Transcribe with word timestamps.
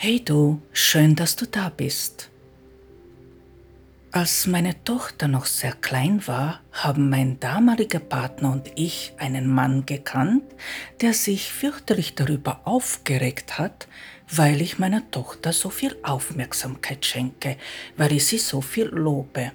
Hey 0.00 0.24
du, 0.24 0.62
schön, 0.72 1.16
dass 1.16 1.34
du 1.34 1.44
da 1.44 1.72
bist. 1.76 2.30
Als 4.12 4.46
meine 4.46 4.84
Tochter 4.84 5.26
noch 5.26 5.46
sehr 5.46 5.72
klein 5.72 6.24
war, 6.28 6.60
haben 6.70 7.10
mein 7.10 7.40
damaliger 7.40 7.98
Partner 7.98 8.52
und 8.52 8.70
ich 8.76 9.12
einen 9.18 9.48
Mann 9.48 9.86
gekannt, 9.86 10.44
der 11.00 11.14
sich 11.14 11.52
fürchterlich 11.52 12.14
darüber 12.14 12.60
aufgeregt 12.62 13.58
hat, 13.58 13.88
weil 14.30 14.62
ich 14.62 14.78
meiner 14.78 15.10
Tochter 15.10 15.52
so 15.52 15.68
viel 15.68 15.96
Aufmerksamkeit 16.04 17.04
schenke, 17.04 17.56
weil 17.96 18.12
ich 18.12 18.26
sie 18.26 18.38
so 18.38 18.60
viel 18.60 18.86
lobe. 18.86 19.50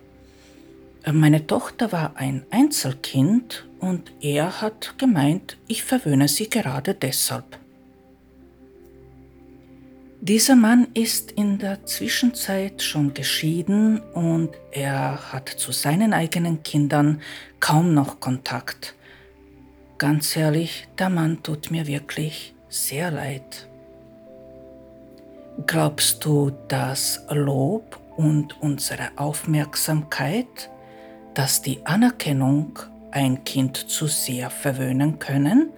Meine 1.09 1.47
Tochter 1.47 1.93
war 1.93 2.17
ein 2.17 2.45
Einzelkind 2.51 3.65
und 3.79 4.11
er 4.19 4.59
hat 4.59 4.95
gemeint, 4.97 5.55
ich 5.67 5.83
verwöhne 5.83 6.27
sie 6.27 6.49
gerade 6.49 6.95
deshalb. 6.95 7.62
Dieser 10.25 10.55
Mann 10.55 10.87
ist 10.93 11.33
in 11.33 11.57
der 11.57 11.85
Zwischenzeit 11.85 12.81
schon 12.81 13.13
geschieden 13.13 13.99
und 14.13 14.51
er 14.71 15.33
hat 15.33 15.49
zu 15.49 15.73
seinen 15.73 16.13
eigenen 16.13 16.63
Kindern 16.63 17.21
kaum 17.59 17.93
noch 17.93 18.21
Kontakt. 18.21 18.95
Ganz 19.97 20.37
ehrlich, 20.37 20.87
der 20.97 21.09
Mann 21.09 21.43
tut 21.43 21.71
mir 21.71 21.87
wirklich 21.87 22.55
sehr 22.69 23.11
leid. 23.11 23.67
Glaubst 25.67 26.23
du, 26.23 26.53
dass 26.69 27.25
Lob 27.29 27.99
und 28.15 28.61
unsere 28.61 29.09
Aufmerksamkeit, 29.17 30.69
dass 31.33 31.61
die 31.61 31.85
Anerkennung 31.85 32.79
ein 33.11 33.43
Kind 33.43 33.75
zu 33.75 34.07
sehr 34.07 34.49
verwöhnen 34.49 35.19
können? 35.19 35.71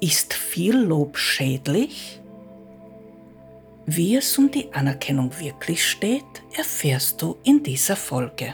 Ist 0.00 0.34
viel 0.34 0.76
Lob 0.76 1.16
schädlich? 1.16 2.17
Wie 3.90 4.16
es 4.16 4.36
um 4.36 4.50
die 4.50 4.70
Anerkennung 4.74 5.30
wirklich 5.40 5.82
steht, 5.82 6.42
erfährst 6.54 7.22
du 7.22 7.38
in 7.42 7.62
dieser 7.62 7.96
Folge. 7.96 8.52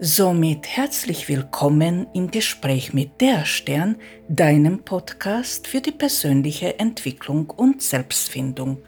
Somit 0.00 0.66
herzlich 0.66 1.28
willkommen 1.28 2.08
im 2.14 2.32
Gespräch 2.32 2.92
mit 2.92 3.20
der 3.20 3.44
Stern, 3.44 3.94
deinem 4.26 4.80
Podcast 4.80 5.68
für 5.68 5.80
die 5.80 5.92
persönliche 5.92 6.80
Entwicklung 6.80 7.48
und 7.48 7.80
Selbstfindung. 7.80 8.78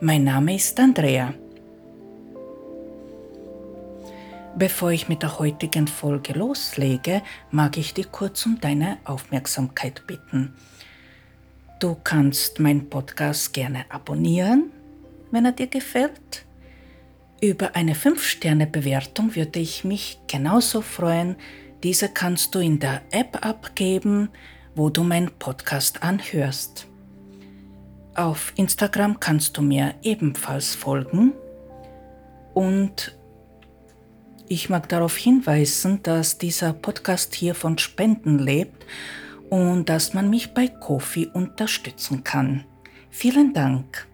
Mein 0.00 0.22
Name 0.22 0.54
ist 0.54 0.78
Andrea. 0.78 1.34
Bevor 4.56 4.92
ich 4.92 5.08
mit 5.08 5.22
der 5.22 5.40
heutigen 5.40 5.88
Folge 5.88 6.34
loslege, 6.34 7.20
mag 7.50 7.76
ich 7.76 7.94
dich 7.94 8.12
kurz 8.12 8.46
um 8.46 8.60
deine 8.60 8.98
Aufmerksamkeit 9.02 10.06
bitten. 10.06 10.54
Du 11.78 11.94
kannst 12.02 12.58
meinen 12.58 12.90
Podcast 12.90 13.54
gerne 13.54 13.84
abonnieren, 13.88 14.72
wenn 15.30 15.44
er 15.44 15.52
dir 15.52 15.68
gefällt. 15.68 16.44
Über 17.40 17.76
eine 17.76 17.94
5-Sterne-Bewertung 17.94 19.36
würde 19.36 19.60
ich 19.60 19.84
mich 19.84 20.18
genauso 20.26 20.82
freuen. 20.82 21.36
Diese 21.84 22.08
kannst 22.08 22.56
du 22.56 22.58
in 22.58 22.80
der 22.80 23.02
App 23.12 23.46
abgeben, 23.46 24.28
wo 24.74 24.90
du 24.90 25.04
meinen 25.04 25.30
Podcast 25.38 26.02
anhörst. 26.02 26.88
Auf 28.16 28.52
Instagram 28.56 29.20
kannst 29.20 29.56
du 29.56 29.62
mir 29.62 29.94
ebenfalls 30.02 30.74
folgen. 30.74 31.32
Und 32.54 33.16
ich 34.48 34.68
mag 34.68 34.88
darauf 34.88 35.16
hinweisen, 35.16 36.02
dass 36.02 36.38
dieser 36.38 36.72
Podcast 36.72 37.36
hier 37.36 37.54
von 37.54 37.78
Spenden 37.78 38.40
lebt 38.40 38.84
und 39.50 39.88
dass 39.88 40.14
man 40.14 40.30
mich 40.30 40.54
bei 40.54 40.68
Kofi 40.68 41.28
unterstützen 41.32 42.24
kann. 42.24 42.64
Vielen 43.10 43.52
Dank. 43.54 44.06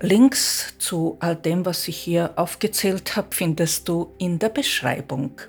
Links 0.00 0.74
zu 0.78 1.16
all 1.20 1.36
dem, 1.36 1.64
was 1.64 1.88
ich 1.88 1.96
hier 1.96 2.32
aufgezählt 2.36 3.16
habe, 3.16 3.28
findest 3.30 3.88
du 3.88 4.12
in 4.18 4.38
der 4.38 4.50
Beschreibung. 4.50 5.40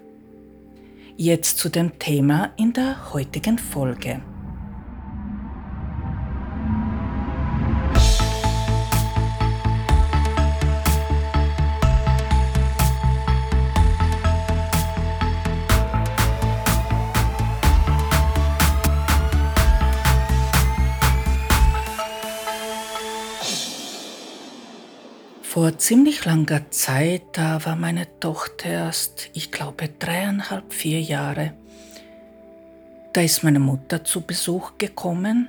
Jetzt 1.17 1.57
zu 1.57 1.69
dem 1.69 1.99
Thema 1.99 2.53
in 2.57 2.71
der 2.73 3.13
heutigen 3.13 3.57
Folge. 3.57 4.21
Vor 25.57 25.75
ziemlich 25.79 26.23
langer 26.23 26.69
Zeit, 26.69 27.23
da 27.31 27.65
war 27.65 27.75
meine 27.75 28.05
Tochter 28.19 28.69
erst, 28.69 29.31
ich 29.33 29.51
glaube, 29.51 29.89
dreieinhalb, 29.89 30.71
vier 30.71 31.01
Jahre. 31.01 31.53
Da 33.11 33.21
ist 33.21 33.43
meine 33.43 33.57
Mutter 33.57 34.03
zu 34.03 34.21
Besuch 34.21 34.73
gekommen 34.77 35.47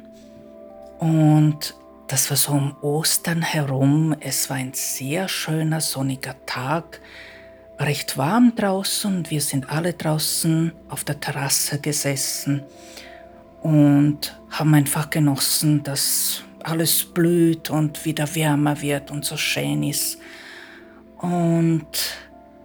und 0.98 1.74
das 2.06 2.30
war 2.30 2.38
so 2.38 2.52
um 2.52 2.74
Ostern 2.80 3.42
herum. 3.42 4.16
Es 4.18 4.48
war 4.48 4.56
ein 4.56 4.72
sehr 4.72 5.28
schöner 5.28 5.82
sonniger 5.82 6.36
Tag, 6.46 7.02
recht 7.78 8.16
warm 8.16 8.54
draußen 8.56 9.14
und 9.14 9.30
wir 9.30 9.42
sind 9.42 9.68
alle 9.68 9.92
draußen 9.92 10.72
auf 10.88 11.04
der 11.04 11.20
Terrasse 11.20 11.80
gesessen 11.80 12.62
und 13.60 14.40
haben 14.48 14.72
einfach 14.72 15.10
genossen, 15.10 15.82
dass 15.82 16.44
alles 16.64 17.04
blüht 17.04 17.70
und 17.70 18.04
wieder 18.04 18.34
wärmer 18.34 18.80
wird 18.80 19.10
und 19.10 19.24
so 19.24 19.36
schön 19.36 19.82
ist. 19.82 20.18
Und 21.18 21.86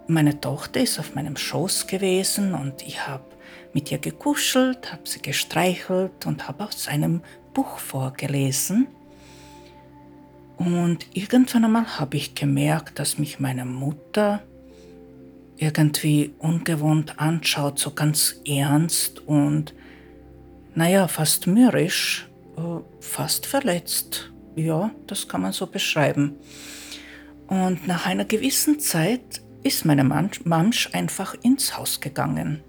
meine 0.06 0.40
Tochter 0.40 0.80
ist 0.80 0.98
auf 0.98 1.14
meinem 1.14 1.36
Schoß 1.36 1.86
gewesen 1.86 2.54
und 2.54 2.82
ich 2.82 3.06
habe 3.06 3.24
mit 3.72 3.90
ihr 3.90 3.98
gekuschelt, 3.98 4.92
habe 4.92 5.02
sie 5.04 5.20
gestreichelt 5.20 6.26
und 6.26 6.46
habe 6.46 6.64
aus 6.64 6.88
einem 6.88 7.22
Buch 7.52 7.78
vorgelesen. 7.78 8.86
Und 10.56 11.06
irgendwann 11.14 11.64
einmal 11.64 11.98
habe 11.98 12.16
ich 12.16 12.34
gemerkt, 12.34 12.98
dass 12.98 13.18
mich 13.18 13.40
meine 13.40 13.64
Mutter 13.64 14.42
irgendwie 15.56 16.34
ungewohnt 16.38 17.18
anschaut, 17.18 17.78
so 17.78 17.90
ganz 17.92 18.40
ernst 18.46 19.20
und, 19.26 19.74
naja, 20.74 21.08
fast 21.08 21.46
mürrisch. 21.46 22.28
Äh, 22.56 22.80
fast 23.00 23.46
verletzt. 23.46 24.32
Ja, 24.56 24.90
das 25.06 25.28
kann 25.28 25.42
man 25.42 25.52
so 25.52 25.66
beschreiben. 25.66 26.36
Und 27.48 27.86
nach 27.86 28.06
einer 28.06 28.24
gewissen 28.24 28.80
Zeit 28.80 29.42
ist 29.62 29.84
meine 29.84 30.04
Mamsch 30.04 30.90
einfach 30.92 31.34
ins 31.42 31.76
Haus 31.76 32.00
gegangen. 32.00 32.62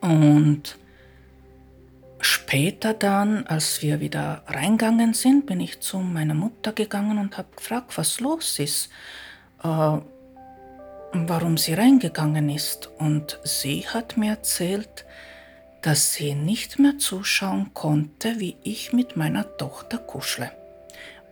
Und 0.00 0.76
später 2.20 2.94
dann, 2.94 3.46
als 3.46 3.82
wir 3.82 4.00
wieder 4.00 4.42
reingegangen 4.46 5.14
sind, 5.14 5.46
bin 5.46 5.60
ich 5.60 5.80
zu 5.80 5.98
meiner 5.98 6.34
Mutter 6.34 6.72
gegangen 6.72 7.18
und 7.18 7.38
habe 7.38 7.48
gefragt, 7.56 7.96
was 7.96 8.20
los 8.20 8.58
ist, 8.58 8.90
äh, 9.62 9.98
warum 11.12 11.56
sie 11.56 11.74
reingegangen 11.74 12.48
ist. 12.48 12.90
Und 12.98 13.38
sie 13.44 13.86
hat 13.88 14.16
mir 14.16 14.30
erzählt, 14.30 15.04
dass 15.82 16.14
sie 16.14 16.34
nicht 16.34 16.78
mehr 16.78 16.98
zuschauen 16.98 17.74
konnte, 17.74 18.38
wie 18.38 18.56
ich 18.62 18.92
mit 18.92 19.16
meiner 19.16 19.56
Tochter 19.56 19.98
kuschle, 19.98 20.50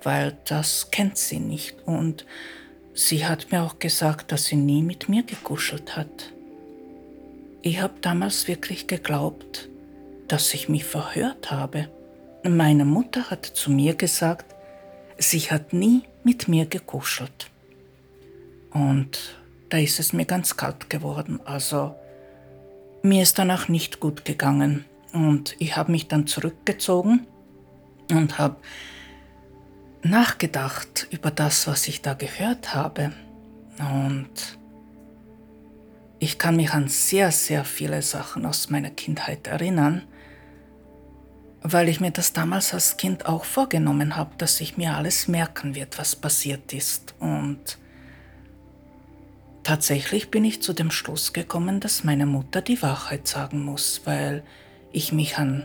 weil 0.03 0.37
das 0.45 0.91
kennt 0.91 1.17
sie 1.17 1.39
nicht 1.39 1.77
und 1.87 2.27
sie 2.95 3.27
hat 3.27 3.53
mir 3.53 3.63
auch 3.63 3.79
gesagt, 3.79 4.33
dass 4.33 4.47
sie 4.47 4.57
nie 4.57 4.83
mit 4.83 5.09
mir 5.09 5.23
gekuschelt 5.23 5.97
hat. 5.97 6.33
Ich 7.63 7.81
habe 7.81 7.95
damals 8.01 8.49
wirklich 8.49 8.89
geglaubt, 8.89 9.69
dass 10.27 10.53
ich 10.55 10.69
mich 10.69 10.85
verhört 10.85 11.51
habe. 11.51 11.89
Meine 12.43 12.85
Mutter 12.85 13.31
hat 13.31 13.47
zu 13.47 13.71
mir 13.71 13.95
gesagt, 13.95 14.47
sie 15.19 15.41
hat 15.41 15.73
nie 15.73 16.03
mit 16.25 16.49
mir 16.49 16.67
gekuschelt. 16.67 17.51
Und 18.71 19.37
da 19.69 19.79
ist 19.79 20.01
es 20.01 20.13
mir 20.13 20.25
ganz 20.25 20.57
kalt 20.57 20.89
geworden. 20.89 21.41
Also 21.45 21.95
mir 23.03 23.23
ist 23.23 23.39
danach 23.39 23.69
nicht 23.69 24.01
gut 24.01 24.25
gegangen 24.25 24.85
und 25.13 25.57
ich 25.59 25.77
habe 25.77 25.93
mich 25.93 26.09
dann 26.09 26.27
zurückgezogen 26.27 27.27
und 28.11 28.39
habe 28.39 28.57
nachgedacht 30.03 31.07
über 31.11 31.31
das, 31.31 31.67
was 31.67 31.89
ich 31.89 32.03
da 32.03 32.15
gehört 32.15 32.75
habe. 32.75 33.13
Und 33.79 34.59
ich 36.19 36.39
kann 36.39 36.57
mich 36.57 36.73
an 36.73 36.89
sehr, 36.89 37.33
sehr 37.33 37.65
viele 37.65 38.03
Sachen 38.03 38.45
aus 38.47 38.71
meiner 38.71 38.91
Kindheit 38.91 39.47
erinnern, 39.47 40.03
weil 41.63 41.89
ich 41.89 42.01
mir 42.01 42.11
das 42.11 42.33
damals 42.33 42.75
als 42.75 42.97
Kind 42.97 43.27
auch 43.27 43.45
vorgenommen 43.45 44.17
habe, 44.17 44.31
dass 44.39 44.61
ich 44.61 44.77
mir 44.77 44.97
alles 44.97 45.29
merken 45.29 45.75
wird, 45.75 45.99
was 45.99 46.17
passiert 46.17 46.73
ist. 46.73 47.15
Und 47.19 47.79
Tatsächlich 49.71 50.33
bin 50.33 50.45
ich 50.45 50.63
zu 50.63 50.73
dem 50.73 50.91
Schluss 50.91 51.33
gekommen, 51.33 51.79
dass 51.79 52.03
meine 52.03 52.27
Mutter 52.27 52.61
die 52.61 52.83
Wahrheit 52.83 53.29
sagen 53.29 53.65
muss, 53.65 54.01
weil 54.05 54.43
ich 54.91 55.13
mich 55.13 55.39
an, 55.39 55.65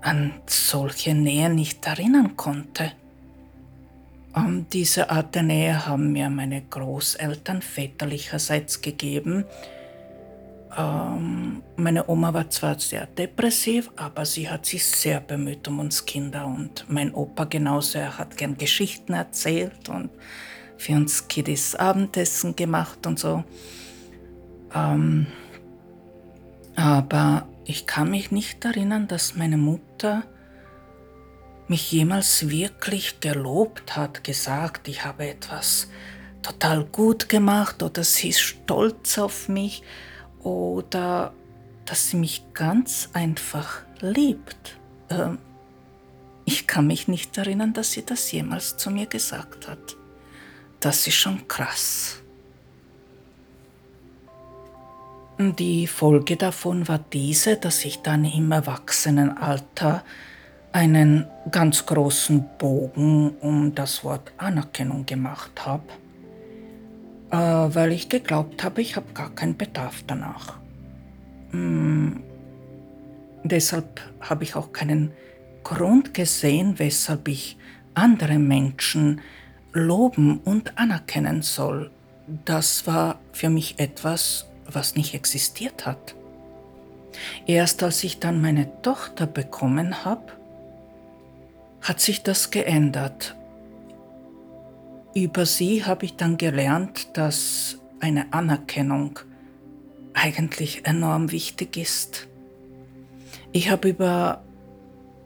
an 0.00 0.32
solche 0.46 1.14
Nähe 1.14 1.48
nicht 1.48 1.86
erinnern 1.86 2.36
konnte. 2.36 2.90
Ähm, 4.34 4.66
diese 4.72 5.10
Art 5.10 5.36
der 5.36 5.44
Nähe 5.44 5.86
haben 5.86 6.10
mir 6.10 6.28
meine 6.28 6.60
Großeltern 6.60 7.62
väterlicherseits 7.62 8.80
gegeben. 8.80 9.44
Ähm, 10.76 11.62
meine 11.76 12.08
Oma 12.08 12.34
war 12.34 12.50
zwar 12.50 12.80
sehr 12.80 13.06
depressiv, 13.06 13.92
aber 13.94 14.26
sie 14.26 14.50
hat 14.50 14.66
sich 14.66 14.84
sehr 14.84 15.20
bemüht 15.20 15.68
um 15.68 15.78
uns 15.78 16.04
Kinder 16.04 16.46
und 16.46 16.84
mein 16.88 17.14
Opa 17.14 17.44
genauso. 17.44 17.98
Er 17.98 18.18
hat 18.18 18.36
gern 18.36 18.58
Geschichten 18.58 19.12
erzählt 19.12 19.88
und 19.88 20.10
für 20.82 20.94
uns 20.94 21.28
Kiddies 21.28 21.76
Abendessen 21.76 22.56
gemacht 22.56 23.06
und 23.06 23.18
so. 23.18 23.44
Ähm, 24.74 25.28
aber 26.74 27.46
ich 27.64 27.86
kann 27.86 28.10
mich 28.10 28.32
nicht 28.32 28.64
erinnern, 28.64 29.06
dass 29.06 29.36
meine 29.36 29.58
Mutter 29.58 30.24
mich 31.68 31.92
jemals 31.92 32.48
wirklich 32.48 33.20
gelobt 33.20 33.96
hat, 33.96 34.24
gesagt, 34.24 34.88
ich 34.88 35.04
habe 35.04 35.28
etwas 35.28 35.88
total 36.42 36.84
gut 36.84 37.28
gemacht 37.28 37.84
oder 37.84 38.02
sie 38.02 38.30
ist 38.30 38.40
stolz 38.40 39.18
auf 39.18 39.48
mich 39.48 39.84
oder 40.40 41.32
dass 41.84 42.08
sie 42.08 42.16
mich 42.16 42.42
ganz 42.54 43.08
einfach 43.12 43.82
liebt. 44.00 44.76
Ähm, 45.10 45.38
ich 46.44 46.66
kann 46.66 46.88
mich 46.88 47.06
nicht 47.06 47.38
erinnern, 47.38 47.72
dass 47.72 47.92
sie 47.92 48.04
das 48.04 48.32
jemals 48.32 48.76
zu 48.76 48.90
mir 48.90 49.06
gesagt 49.06 49.68
hat. 49.68 49.96
Das 50.82 51.06
ist 51.06 51.14
schon 51.14 51.46
krass. 51.46 52.20
Die 55.38 55.86
Folge 55.86 56.36
davon 56.36 56.88
war 56.88 56.98
diese, 56.98 57.56
dass 57.56 57.84
ich 57.84 58.02
dann 58.02 58.24
im 58.24 58.50
Erwachsenenalter 58.50 60.02
einen 60.72 61.26
ganz 61.52 61.86
großen 61.86 62.44
Bogen 62.58 63.30
um 63.40 63.72
das 63.76 64.02
Wort 64.02 64.32
Anerkennung 64.38 65.06
gemacht 65.06 65.64
habe, 65.64 65.84
äh, 67.30 67.36
weil 67.36 67.92
ich 67.92 68.08
geglaubt 68.08 68.64
habe, 68.64 68.82
ich 68.82 68.96
habe 68.96 69.12
gar 69.14 69.30
keinen 69.30 69.56
Bedarf 69.56 70.02
danach. 70.04 70.58
Hm, 71.52 72.24
deshalb 73.44 74.00
habe 74.20 74.42
ich 74.42 74.56
auch 74.56 74.72
keinen 74.72 75.12
Grund 75.62 76.12
gesehen, 76.12 76.80
weshalb 76.80 77.28
ich 77.28 77.56
andere 77.94 78.40
Menschen 78.40 79.20
loben 79.72 80.38
und 80.44 80.78
anerkennen 80.78 81.42
soll. 81.42 81.90
Das 82.44 82.86
war 82.86 83.18
für 83.32 83.50
mich 83.50 83.78
etwas, 83.78 84.46
was 84.66 84.94
nicht 84.94 85.14
existiert 85.14 85.86
hat. 85.86 86.14
Erst 87.46 87.82
als 87.82 88.02
ich 88.04 88.20
dann 88.20 88.40
meine 88.40 88.82
Tochter 88.82 89.26
bekommen 89.26 90.04
habe, 90.04 90.32
hat 91.80 92.00
sich 92.00 92.22
das 92.22 92.50
geändert. 92.50 93.36
Über 95.14 95.44
sie 95.44 95.84
habe 95.84 96.06
ich 96.06 96.16
dann 96.16 96.38
gelernt, 96.38 97.16
dass 97.16 97.78
eine 98.00 98.32
Anerkennung 98.32 99.18
eigentlich 100.14 100.86
enorm 100.86 101.32
wichtig 101.32 101.76
ist. 101.76 102.28
Ich 103.52 103.70
habe 103.70 103.90
über 103.90 104.42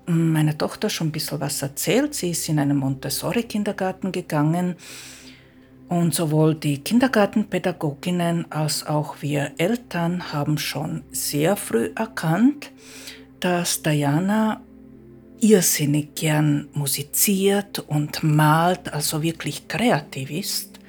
meine 0.06 0.56
Tochter 0.56 0.88
schon 0.88 1.08
ein 1.08 1.12
bisschen 1.12 1.40
was 1.40 1.62
erzählt. 1.62 2.14
Sie 2.14 2.30
ist 2.30 2.48
in 2.48 2.58
einen 2.58 2.76
Montessori-Kindergarten 2.76 4.12
gegangen 4.12 4.76
und 5.88 6.14
sowohl 6.14 6.54
die 6.54 6.78
Kindergartenpädagoginnen 6.78 8.50
als 8.50 8.86
auch 8.86 9.16
wir 9.20 9.52
Eltern 9.58 10.32
haben 10.32 10.58
schon 10.58 11.04
sehr 11.12 11.56
früh 11.56 11.90
erkannt, 11.94 12.72
dass 13.40 13.82
Diana 13.82 14.60
irrsinnig 15.40 16.14
gern 16.14 16.68
musiziert 16.72 17.78
und 17.78 18.22
malt, 18.22 18.92
also 18.92 19.22
wirklich 19.22 19.68
kreativ 19.68 20.30
ist. 20.30 20.80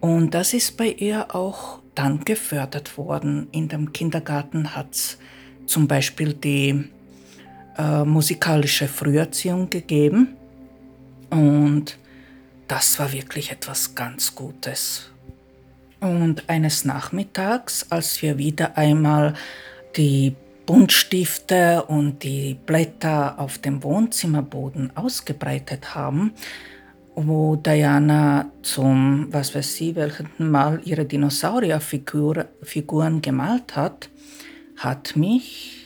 Und 0.00 0.34
das 0.34 0.54
ist 0.54 0.76
bei 0.76 0.88
ihr 0.88 1.34
auch 1.34 1.80
dann 1.94 2.24
gefördert 2.24 2.96
worden. 2.96 3.48
In 3.52 3.68
dem 3.68 3.92
Kindergarten 3.92 4.74
hat 4.74 4.94
es 4.94 5.18
zum 5.66 5.86
Beispiel 5.86 6.32
die 6.32 6.88
äh, 7.78 8.04
musikalische 8.04 8.88
Früherziehung 8.88 9.70
gegeben. 9.70 10.36
Und 11.30 11.96
das 12.68 12.98
war 12.98 13.12
wirklich 13.12 13.50
etwas 13.50 13.94
ganz 13.94 14.34
Gutes. 14.34 15.10
Und 16.00 16.48
eines 16.48 16.84
Nachmittags, 16.84 17.86
als 17.90 18.22
wir 18.22 18.38
wieder 18.38 18.78
einmal 18.78 19.34
die 19.96 20.34
Buntstifte 20.66 21.84
und 21.84 22.22
die 22.22 22.54
Blätter 22.54 23.38
auf 23.38 23.58
dem 23.58 23.82
Wohnzimmerboden 23.82 24.96
ausgebreitet 24.96 25.94
haben, 25.94 26.32
wo 27.16 27.56
Diana 27.56 28.50
zum, 28.62 29.32
was 29.32 29.54
weiß 29.54 29.74
sie, 29.74 29.96
welchen 29.96 30.28
Mal 30.38 30.80
ihre 30.84 31.04
Dinosaurierfiguren 31.04 33.20
gemalt 33.20 33.76
hat, 33.76 34.08
hat 34.76 35.16
mich 35.16 35.79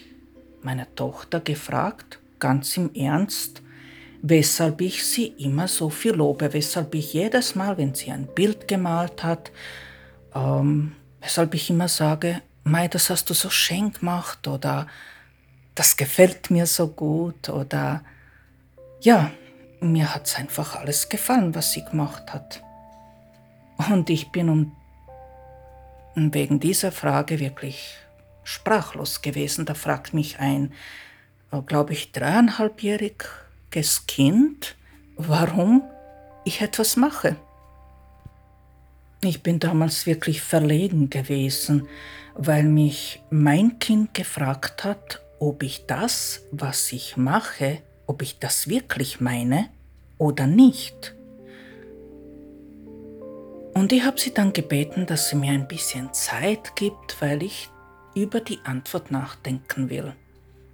meine 0.65 0.93
Tochter 0.95 1.41
gefragt, 1.41 2.19
ganz 2.39 2.77
im 2.77 2.95
Ernst, 2.95 3.63
weshalb 4.23 4.81
ich 4.81 5.05
sie 5.05 5.27
immer 5.27 5.69
so 5.69 5.91
viel 5.91 6.13
lobe, 6.13 6.53
weshalb 6.53 6.95
ich 6.95 7.13
jedes 7.13 7.55
Mal, 7.55 7.77
wenn 7.77 7.95
sie 7.95 8.11
ein 8.11 8.27
Bild 8.27 8.67
gemalt 8.67 9.23
hat, 9.23 9.53
ähm, 10.35 10.97
weshalb 11.21 11.55
ich 11.55 11.71
immer 11.71 11.89
sage, 11.89 12.41
Mei, 12.65 12.89
das 12.89 13.11
hast 13.11 13.29
du 13.29 13.35
so 13.35 13.51
schön 13.51 13.93
gemacht 13.93 14.49
oder 14.49 14.87
das 15.75 15.97
gefällt 15.99 16.51
mir 16.51 16.65
so 16.65 16.89
gut 16.89 17.51
oder 17.51 18.03
ja, 19.03 19.31
mir 19.81 20.15
hat 20.15 20.27
es 20.27 20.37
einfach 20.37 20.77
alles 20.77 21.11
gefallen, 21.11 21.55
was 21.55 21.73
sie 21.73 21.85
gemacht 21.85 22.33
hat. 22.33 22.63
Und 23.91 24.09
ich 24.09 24.33
bin 24.33 24.49
um, 24.49 24.73
wegen 26.15 26.59
dieser 26.61 26.91
Frage 26.91 27.39
wirklich 27.41 27.97
sprachlos 28.45 29.23
gewesen. 29.23 29.65
Da 29.67 29.75
fragt 29.75 30.15
mich 30.15 30.39
ein, 30.39 30.73
äh, 31.51 31.61
glaube 31.63 31.93
ich, 31.93 32.13
dreieinhalbjähriges 32.13 34.07
Kind, 34.07 34.77
warum 35.17 35.83
ich 36.45 36.61
etwas 36.61 36.97
mache. 36.97 37.37
Ich 39.23 39.43
bin 39.43 39.59
damals 39.59 40.07
wirklich 40.07 40.43
verlegen 40.43 41.09
gewesen, 41.09 41.89
weil 42.35 42.65
mich 42.65 43.23
mein 43.31 43.79
Kind 43.79 44.13
gefragt 44.13 44.85
hat, 44.85 45.23
ob 45.39 45.63
ich 45.63 45.87
das, 45.87 46.43
was 46.51 46.93
ich 46.93 47.17
mache, 47.17 47.81
ob 48.07 48.23
ich 48.23 48.39
das 48.39 48.69
wirklich 48.69 49.21
meine 49.21 49.71
oder 50.19 50.47
nicht. 50.47 51.15
Und 53.75 53.93
ich 53.93 54.05
habe 54.05 54.21
sie 54.21 54.33
dann 54.33 54.53
gebeten, 54.53 55.07
dass 55.07 55.31
sie 55.31 55.37
mir 55.37 55.53
ein 55.53 55.67
bisschen 55.67 56.13
Zeit 56.13 56.77
gibt, 56.77 57.21
weil 57.21 57.43
ich 57.43 57.69
über 58.15 58.41
die 58.41 58.61
Antwort 58.65 59.11
nachdenken 59.11 59.91
will. 59.91 60.15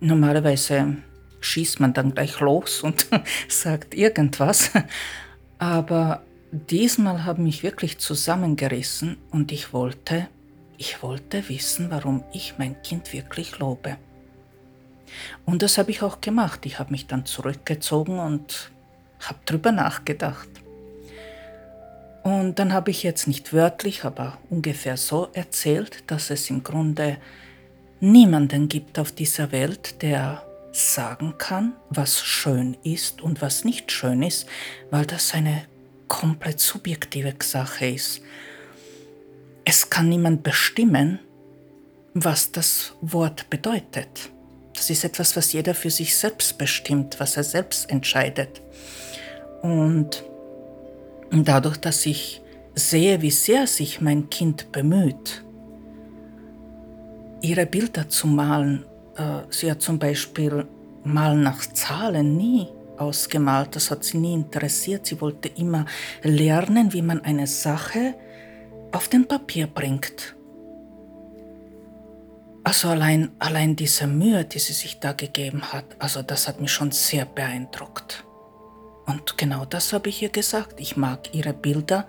Normalerweise 0.01 0.97
schießt 1.41 1.81
man 1.81 1.93
dann 1.93 2.15
gleich 2.15 2.41
los 2.41 2.83
und 2.83 3.07
sagt 3.49 3.95
irgendwas, 3.95 4.71
aber 5.59 6.23
diesmal 6.53 7.25
habe 7.25 7.41
ich 7.41 7.45
mich 7.45 7.63
wirklich 7.63 7.99
zusammengerissen 7.99 9.17
und 9.31 9.53
ich 9.53 9.73
wollte 9.73 10.29
ich 10.81 11.03
wollte 11.03 11.47
wissen, 11.51 11.91
warum 11.91 12.25
ich 12.33 12.55
mein 12.57 12.83
Kind 12.83 13.13
wirklich 13.13 13.59
lobe. 13.59 13.99
Und 15.45 15.61
das 15.61 15.77
habe 15.77 15.91
ich 15.91 16.03
auch 16.03 16.23
gemacht. 16.23 16.65
Ich 16.65 16.79
habe 16.79 16.93
mich 16.93 17.07
dann 17.07 17.27
zurückgezogen 17.27 18.19
und 18.19 18.73
habe 19.21 19.39
drüber 19.45 19.73
nachgedacht. 19.73 20.49
Und 22.23 22.59
dann 22.59 22.73
habe 22.73 22.91
ich 22.91 23.03
jetzt 23.03 23.27
nicht 23.27 23.53
wörtlich, 23.53 24.05
aber 24.05 24.39
ungefähr 24.51 24.97
so 24.97 25.29
erzählt, 25.33 26.05
dass 26.07 26.31
es 26.31 26.51
im 26.51 26.63
Grunde 26.63 27.17
niemanden 28.01 28.69
gibt 28.69 28.99
auf 28.99 29.13
dieser 29.13 29.53
Welt, 29.53 30.03
der 30.03 30.45
sagen 30.73 31.35
kann, 31.39 31.75
was 31.89 32.23
schön 32.23 32.77
ist 32.85 33.23
und 33.23 33.43
was 33.43 33.65
nicht 33.65 33.91
schön 33.91 34.23
ist, 34.23 34.47
weil 34.91 35.07
das 35.07 35.35
eine 35.35 35.65
komplett 36.09 36.61
subjektive 36.61 37.35
Sache 37.43 37.87
ist. 37.87 38.21
Es 39.65 39.91
kann 39.91 40.09
niemand 40.09 40.43
bestimmen, 40.43 41.21
was 42.15 42.53
das 42.53 42.95
Wort 43.01 43.51
bedeutet. 43.51 44.31
Das 44.75 44.91
ist 44.91 45.05
etwas, 45.05 45.37
was 45.37 45.53
jeder 45.53 45.75
für 45.75 45.91
sich 45.91 46.17
selbst 46.17 46.59
bestimmt, 46.59 47.21
was 47.21 47.37
er 47.37 47.45
selbst 47.45 47.91
entscheidet. 47.91 48.63
Und 49.63 50.25
dadurch, 51.31 51.77
dass 51.77 52.07
ich 52.07 52.43
sehe, 52.75 53.23
wie 53.23 53.31
sehr 53.31 53.67
sich 53.67 54.01
mein 54.01 54.31
Kind 54.31 54.73
bemüht, 54.73 55.45
ihre 57.41 57.67
Bilder 57.67 58.09
zu 58.09 58.27
malen, 58.27 58.85
äh, 59.17 59.43
sie 59.51 59.71
hat 59.71 59.83
zum 59.83 59.99
Beispiel 59.99 60.67
Malen 61.05 61.43
nach 61.43 61.61
Zahlen 61.61 62.37
nie 62.37 62.69
ausgemalt, 62.99 63.75
das 63.77 63.91
hat 63.91 64.05
sie 64.05 64.19
nie 64.19 64.35
interessiert. 64.35 65.07
Sie 65.07 65.21
wollte 65.21 65.49
immer 65.49 65.87
lernen, 66.23 66.93
wie 66.93 67.03
man 67.03 67.21
eine 67.23 67.47
Sache 67.47 68.15
auf 68.93 69.09
den 69.09 69.27
Papier 69.27 69.67
bringt. 69.67 70.37
Also 72.63 72.89
allein, 72.89 73.31
allein 73.39 73.75
diese 73.75 74.07
Mühe, 74.07 74.45
die 74.45 74.59
sie 74.59 74.75
sich 74.75 75.01
da 75.01 75.13
gegeben 75.13 75.73
hat, 75.73 75.85
also 75.99 76.23
das 76.23 76.47
hat 76.47 76.61
mich 76.61 76.71
schon 76.71 76.91
sehr 76.91 77.25
beeindruckt. 77.25 78.25
Und 79.11 79.37
genau 79.37 79.65
das 79.65 79.93
habe 79.93 80.09
ich 80.09 80.23
ihr 80.23 80.29
gesagt. 80.29 80.79
Ich 80.79 80.97
mag 80.97 81.35
ihre 81.35 81.53
Bilder 81.53 82.07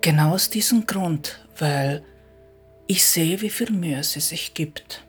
genau 0.00 0.32
aus 0.32 0.48
diesem 0.48 0.86
Grund, 0.86 1.44
weil 1.58 2.02
ich 2.86 3.04
sehe, 3.04 3.42
wie 3.42 3.50
viel 3.50 3.70
Mühe 3.70 4.02
sie 4.02 4.20
sich 4.20 4.54
gibt. 4.54 5.04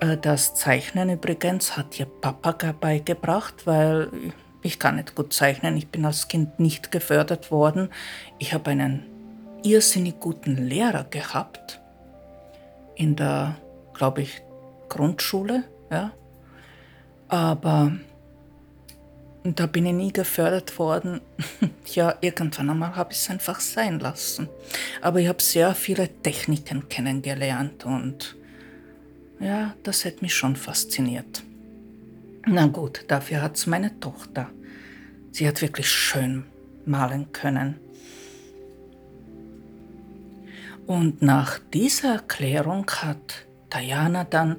Äh, 0.00 0.16
das 0.16 0.54
Zeichnen 0.54 1.10
übrigens 1.10 1.76
hat 1.76 2.00
ihr 2.00 2.06
Papa 2.06 2.72
beigebracht, 2.72 3.66
weil 3.66 4.10
ich 4.62 4.78
kann 4.78 4.96
nicht 4.96 5.14
gut 5.14 5.34
zeichnen. 5.34 5.76
Ich 5.76 5.88
bin 5.88 6.06
als 6.06 6.28
Kind 6.28 6.58
nicht 6.58 6.90
gefördert 6.90 7.50
worden. 7.50 7.90
Ich 8.38 8.54
habe 8.54 8.70
einen 8.70 9.04
irrsinnig 9.62 10.18
guten 10.18 10.56
Lehrer 10.56 11.04
gehabt 11.04 11.78
in 12.94 13.16
der, 13.16 13.56
glaube 13.92 14.22
ich, 14.22 14.40
Grundschule. 14.88 15.64
Ja. 15.90 16.12
Aber 17.28 17.92
da 19.44 19.66
bin 19.66 19.86
ich 19.86 19.92
nie 19.92 20.12
gefördert 20.12 20.78
worden. 20.78 21.20
ja, 21.94 22.16
irgendwann 22.20 22.70
einmal 22.70 22.94
habe 22.94 23.12
ich 23.12 23.18
es 23.18 23.30
einfach 23.30 23.60
sein 23.60 23.98
lassen. 23.98 24.48
Aber 25.00 25.20
ich 25.20 25.28
habe 25.28 25.42
sehr 25.42 25.74
viele 25.74 26.08
Techniken 26.22 26.88
kennengelernt 26.88 27.84
und 27.84 28.36
ja, 29.40 29.74
das 29.82 30.04
hat 30.04 30.22
mich 30.22 30.34
schon 30.34 30.54
fasziniert. 30.54 31.42
Na 32.46 32.66
gut, 32.66 33.04
dafür 33.08 33.42
hat 33.42 33.56
es 33.56 33.66
meine 33.66 33.98
Tochter. 33.98 34.50
Sie 35.32 35.46
hat 35.48 35.60
wirklich 35.62 35.88
schön 35.88 36.44
malen 36.84 37.32
können. 37.32 37.78
Und 40.86 41.22
nach 41.22 41.58
dieser 41.72 42.14
Erklärung 42.14 42.88
hat 42.90 43.46
Diana 43.72 44.24
dann 44.24 44.56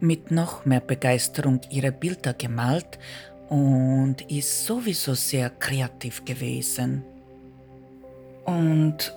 mit 0.00 0.30
noch 0.30 0.64
mehr 0.64 0.80
Begeisterung 0.80 1.60
ihre 1.70 1.92
Bilder 1.92 2.34
gemalt 2.34 2.98
und 3.48 4.16
ist 4.30 4.66
sowieso 4.66 5.14
sehr 5.14 5.50
kreativ 5.50 6.24
gewesen. 6.24 7.04
Und 8.44 9.12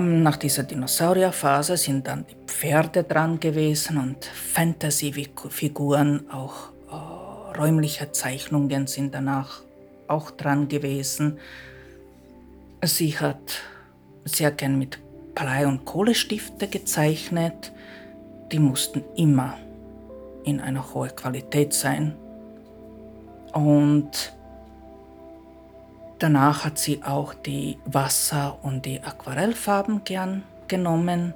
nach 0.00 0.36
dieser 0.36 0.62
Dinosaurierphase 0.62 1.76
sind 1.76 2.06
dann 2.06 2.24
die 2.26 2.36
Pferde 2.46 3.04
dran 3.04 3.40
gewesen 3.40 3.98
und 3.98 4.24
Fantasy-Figuren, 4.24 6.30
auch 6.30 6.70
äh, 6.90 7.58
räumliche 7.58 8.12
Zeichnungen 8.12 8.86
sind 8.86 9.14
danach 9.14 9.62
auch 10.06 10.30
dran 10.30 10.68
gewesen. 10.68 11.38
Sie 12.82 13.18
hat 13.18 13.62
sehr 14.24 14.50
gern 14.50 14.78
mit 14.78 14.98
Blei- 15.34 15.66
und 15.66 15.84
Kohlestifte 15.84 16.68
gezeichnet. 16.68 17.72
Die 18.52 18.58
mussten 18.58 19.02
immer 19.16 19.58
in 20.44 20.60
einer 20.60 20.94
hohen 20.94 21.14
Qualität 21.16 21.72
sein. 21.72 22.14
Und 23.56 24.34
danach 26.18 26.66
hat 26.66 26.78
sie 26.78 27.02
auch 27.02 27.32
die 27.32 27.78
Wasser- 27.86 28.58
und 28.62 28.84
die 28.84 29.02
Aquarellfarben 29.02 30.04
gern 30.04 30.42
genommen. 30.68 31.32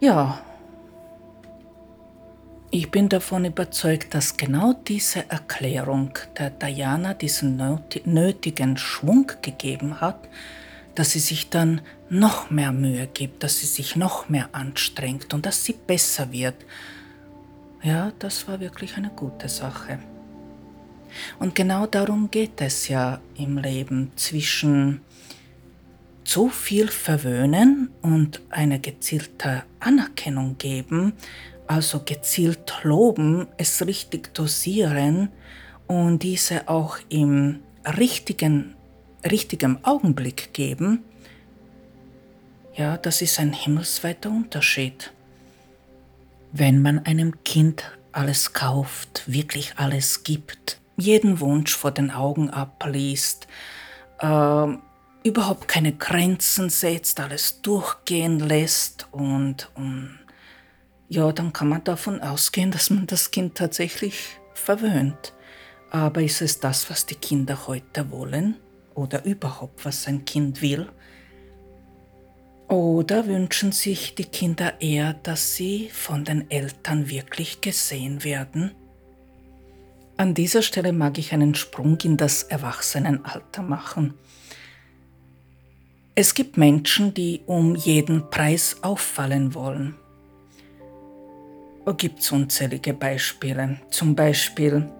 Ja, 0.00 0.38
ich 2.70 2.90
bin 2.90 3.10
davon 3.10 3.44
überzeugt, 3.44 4.14
dass 4.14 4.38
genau 4.38 4.72
diese 4.72 5.28
Erklärung 5.30 6.12
der 6.38 6.48
Diana 6.48 7.12
diesen 7.12 7.60
nötigen 8.06 8.78
Schwung 8.78 9.30
gegeben 9.42 10.00
hat, 10.00 10.28
dass 10.94 11.10
sie 11.10 11.18
sich 11.18 11.50
dann 11.50 11.82
noch 12.08 12.48
mehr 12.48 12.72
Mühe 12.72 13.06
gibt, 13.06 13.42
dass 13.42 13.58
sie 13.58 13.66
sich 13.66 13.96
noch 13.96 14.30
mehr 14.30 14.48
anstrengt 14.52 15.34
und 15.34 15.44
dass 15.44 15.62
sie 15.62 15.74
besser 15.74 16.32
wird. 16.32 16.56
Ja, 17.82 18.12
das 18.18 18.48
war 18.48 18.60
wirklich 18.60 18.96
eine 18.96 19.10
gute 19.10 19.50
Sache. 19.50 19.98
Und 21.38 21.54
genau 21.54 21.86
darum 21.86 22.30
geht 22.30 22.60
es 22.60 22.88
ja 22.88 23.20
im 23.36 23.58
Leben 23.58 24.12
zwischen 24.16 25.00
zu 26.24 26.48
viel 26.48 26.88
verwöhnen 26.88 27.90
und 28.02 28.42
eine 28.50 28.80
gezielte 28.80 29.64
Anerkennung 29.80 30.58
geben, 30.58 31.14
also 31.66 32.02
gezielt 32.04 32.72
loben, 32.82 33.48
es 33.56 33.86
richtig 33.86 34.34
dosieren 34.34 35.30
und 35.86 36.22
diese 36.22 36.68
auch 36.68 36.98
im 37.08 37.60
richtigen 37.96 38.74
richtigem 39.24 39.78
Augenblick 39.82 40.52
geben, 40.52 41.04
ja, 42.74 42.96
das 42.96 43.22
ist 43.22 43.40
ein 43.40 43.52
himmelsweiter 43.52 44.30
Unterschied. 44.30 45.12
Wenn 46.52 46.80
man 46.80 47.00
einem 47.00 47.42
Kind 47.42 47.84
alles 48.12 48.52
kauft, 48.52 49.24
wirklich 49.26 49.74
alles 49.76 50.22
gibt, 50.22 50.77
jeden 50.98 51.40
Wunsch 51.40 51.74
vor 51.74 51.90
den 51.90 52.10
Augen 52.10 52.50
abliest, 52.50 53.48
äh, 54.20 54.66
überhaupt 55.24 55.68
keine 55.68 55.92
Grenzen 55.92 56.68
setzt, 56.68 57.20
alles 57.20 57.62
durchgehen 57.62 58.38
lässt 58.40 59.08
und, 59.12 59.70
und 59.74 60.18
ja, 61.08 61.32
dann 61.32 61.54
kann 61.54 61.68
man 61.68 61.84
davon 61.84 62.20
ausgehen, 62.20 62.70
dass 62.70 62.90
man 62.90 63.06
das 63.06 63.30
Kind 63.30 63.56
tatsächlich 63.56 64.38
verwöhnt. 64.52 65.32
Aber 65.90 66.22
ist 66.22 66.42
es 66.42 66.60
das, 66.60 66.90
was 66.90 67.06
die 67.06 67.14
Kinder 67.14 67.66
heute 67.66 68.10
wollen? 68.10 68.56
oder 68.98 69.24
überhaupt, 69.24 69.84
was 69.84 70.06
ein 70.08 70.24
Kind 70.24 70.60
will? 70.60 70.88
Oder 72.68 73.26
wünschen 73.26 73.72
sich 73.72 74.14
die 74.14 74.24
Kinder 74.24 74.80
eher, 74.80 75.14
dass 75.14 75.54
sie 75.54 75.88
von 75.90 76.24
den 76.24 76.50
Eltern 76.50 77.08
wirklich 77.08 77.60
gesehen 77.62 78.24
werden? 78.24 78.72
An 80.18 80.34
dieser 80.34 80.62
Stelle 80.62 80.92
mag 80.92 81.16
ich 81.16 81.32
einen 81.32 81.54
Sprung 81.54 81.96
in 82.02 82.16
das 82.16 82.42
Erwachsenenalter 82.42 83.62
machen. 83.62 84.14
Es 86.16 86.34
gibt 86.34 86.56
Menschen, 86.56 87.14
die 87.14 87.42
um 87.46 87.76
jeden 87.76 88.28
Preis 88.28 88.78
auffallen 88.82 89.54
wollen. 89.54 89.94
Gibt 91.96 92.18
es 92.18 92.32
unzählige 92.32 92.94
Beispiele. 92.94 93.80
Zum 93.90 94.16
Beispiel 94.16 94.90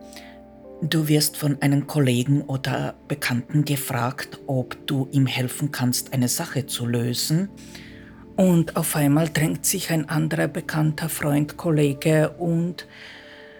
Du 0.81 1.09
wirst 1.09 1.37
von 1.37 1.61
einem 1.61 1.89
Kollegen 1.89 2.43
oder 2.43 2.95
Bekannten 3.09 3.65
gefragt, 3.65 4.39
ob 4.47 4.87
du 4.87 5.09
ihm 5.11 5.27
helfen 5.27 5.73
kannst, 5.73 6.13
eine 6.13 6.29
Sache 6.29 6.67
zu 6.67 6.87
lösen. 6.87 7.49
Und 8.37 8.77
auf 8.77 8.95
einmal 8.95 9.29
drängt 9.29 9.67
sich 9.67 9.91
ein 9.91 10.09
anderer 10.09 10.47
bekannter 10.47 11.09
Freund, 11.09 11.57
Kollege 11.57 12.31
und 12.39 12.87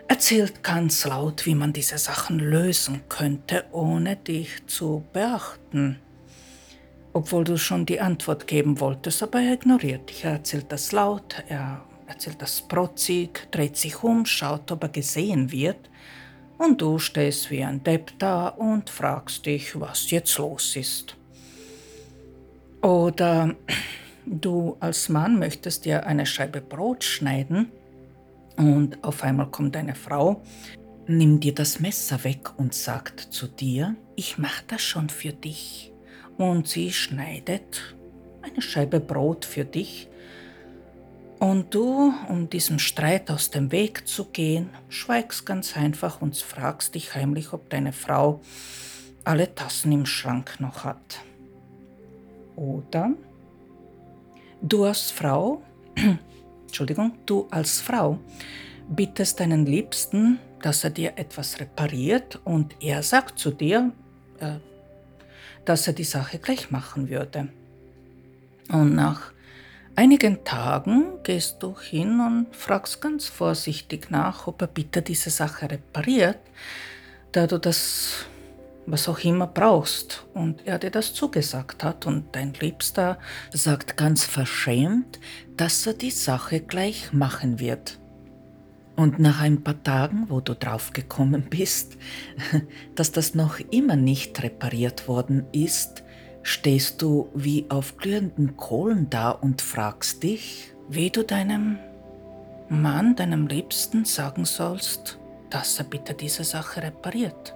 erzählt 0.09 0.65
ganz 0.65 1.07
laut, 1.07 1.47
wie 1.47 1.55
man 1.55 1.73
diese 1.73 1.99
Sachen 1.99 2.39
lösen 2.39 3.03
könnte, 3.09 3.67
ohne 3.73 4.17
dich 4.17 4.67
zu 4.67 5.05
beachten. 5.13 6.01
Obwohl 7.13 7.45
du 7.45 7.59
schon 7.59 7.87
die 7.87 8.01
Antwort 8.01 8.47
geben 8.47 8.81
wolltest, 8.81 9.23
aber 9.23 9.41
er 9.41 9.55
ignoriert 9.55 10.09
dich. 10.09 10.25
Er 10.25 10.33
erzählt 10.33 10.73
das 10.73 10.93
laut, 10.93 11.45
er 11.49 11.85
erzählt 12.07 12.41
das 12.41 12.63
protzig, 12.63 13.49
dreht 13.51 13.77
sich 13.77 14.03
um, 14.03 14.25
schaut, 14.25 14.73
ob 14.73 14.83
er 14.83 14.89
gesehen 14.89 15.53
wird 15.53 15.91
und 16.57 16.81
du 16.81 16.99
stehst 16.99 17.51
wie 17.51 17.63
ein 17.63 17.83
Depp 17.85 18.19
da 18.19 18.49
und 18.49 18.91
fragst 18.91 19.47
dich, 19.47 19.79
was 19.79 20.11
jetzt 20.11 20.39
los 20.39 20.75
ist. 20.75 21.17
Oder 22.83 23.55
du 24.25 24.77
als 24.81 25.09
Mann 25.09 25.39
möchtest 25.39 25.85
dir 25.85 26.07
eine 26.07 26.27
Scheibe 26.27 26.61
Brot 26.61 27.05
schneiden 27.05 27.71
und 28.59 29.03
auf 29.03 29.23
einmal 29.23 29.51
kommt 29.51 29.75
deine 29.75 29.95
Frau, 29.95 30.43
nimmt 31.07 31.45
dir 31.45 31.55
das 31.55 31.81
Messer 31.81 32.23
weg 32.25 32.59
und 32.59 32.75
sagt 32.75 33.21
zu 33.21 33.47
dir, 33.47 33.97
ich 34.17 34.37
mache 34.37 34.65
das 34.67 34.83
schon 34.83 35.09
für 35.09 35.33
dich. 35.33 35.93
Und 36.37 36.69
sie 36.69 36.93
schneidet 36.93 37.97
eine 38.43 38.61
Scheibe 38.61 39.01
Brot 39.01 39.45
für 39.45 39.65
dich 39.65 40.09
und 41.39 41.73
du, 41.73 42.13
um 42.29 42.51
diesem 42.51 42.81
Streit 42.81 43.31
aus 43.31 43.51
dem 43.51 43.71
Weg 43.71 44.09
zu 44.09 44.25
gehen, 44.25 44.71
schweigst 44.89 45.47
ganz 45.47 45.77
einfach 45.77 46.21
und 46.21 46.37
fragst 46.37 46.97
dich 46.97 47.15
heimlich, 47.15 47.53
ob 47.53 47.71
deine 47.71 47.93
Frau 47.93 48.41
alle 49.25 49.55
Tassen 49.55 49.93
im 49.93 50.05
Schrank 50.05 50.59
noch 50.59 50.83
hat. 50.83 51.21
Oder 52.57 53.13
du 54.63 54.85
als 54.85 55.13
Frau, 55.13 55.63
Entschuldigung, 56.69 57.13
du 57.25 57.49
als 57.51 57.81
Frau 57.81 58.19
bittest 58.91 59.41
deinen 59.41 59.65
Liebsten, 59.65 60.39
dass 60.63 60.85
er 60.85 60.91
dir 60.91 61.15
etwas 61.17 61.59
repariert 61.61 62.41
und 62.45 62.77
er 62.83 63.03
sagt 63.03 63.39
zu 63.39 63.51
dir, 63.51 63.93
äh, 64.39 64.57
dass 65.65 65.87
er 65.87 65.95
die 65.95 66.05
Sache 66.05 66.39
gleich 66.39 66.71
machen 66.71 67.09
würde. 67.09 67.49
Und 68.71 68.95
nach 68.95 69.33
einigen 69.97 70.45
Tagen 70.45 71.23
gehst 71.23 71.63
du 71.63 71.75
hin 71.79 72.21
und 72.21 72.55
fragst 72.55 73.01
ganz 73.01 73.29
vorsichtig 73.29 74.11
nach, 74.11 74.47
ob 74.47 74.61
er 74.61 74.69
bitte 74.69 75.01
diese 75.01 75.31
Sache 75.31 75.71
repariert, 75.71 76.39
da 77.33 77.47
du 77.47 77.59
das, 77.59 78.27
was 78.91 79.09
auch 79.09 79.19
immer 79.21 79.47
brauchst 79.47 80.27
und 80.35 80.67
er 80.67 80.79
dir 80.79 80.91
das 80.91 81.13
zugesagt 81.15 81.85
hat 81.85 82.07
und 82.07 82.35
dein 82.35 82.55
Liebster 82.55 83.19
sagt 83.53 83.97
ganz 83.97 84.25
verschämt, 84.25 85.21
dass 85.57 85.87
er 85.87 85.95
die 85.95 86.11
Sache 86.11 86.61
gleich 86.61 87.13
machen 87.13 87.61
wird. 87.61 87.99
Und 88.97 89.21
nach 89.21 89.41
ein 89.41 89.63
paar 89.63 89.81
Tagen, 89.83 90.27
wo 90.29 90.41
du 90.41 90.55
drauf 90.55 90.93
gekommen 90.93 91.47
bist, 91.49 91.97
dass 92.95 93.13
das 93.13 93.35
noch 93.35 93.61
immer 93.71 93.95
nicht 93.95 94.43
repariert 94.43 95.07
worden 95.07 95.47
ist, 95.53 96.03
stehst 96.43 97.03
du 97.03 97.29
wie 97.35 97.67
auf 97.69 97.97
glühenden 97.97 98.57
Kohlen 98.57 99.11
da 99.11 99.31
und 99.31 99.63
fragst 99.63 100.23
dich, 100.23 100.73
wie 100.89 101.11
du 101.11 101.23
deinem 101.23 101.79
Mann, 102.69 103.15
deinem 103.17 103.47
Liebsten 103.47 104.05
sagen 104.05 104.45
sollst, 104.45 105.19
dass 105.51 105.79
er 105.79 105.85
bitte 105.85 106.15
diese 106.15 106.45
Sache 106.45 106.83
repariert. 106.83 107.55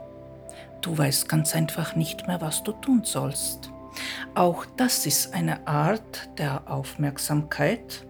Du 0.83 0.99
weißt 0.99 1.29
ganz 1.29 1.55
einfach 1.55 1.95
nicht 1.95 2.27
mehr, 2.27 2.41
was 2.41 2.65
du 2.65 2.73
tun 2.73 3.03
sollst. 3.05 3.71
Auch 4.35 4.67
das 4.77 5.07
ist 5.07 5.33
eine 5.33 5.67
Art 5.67 6.29
der 6.39 6.71
Aufmerksamkeit, 6.71 8.05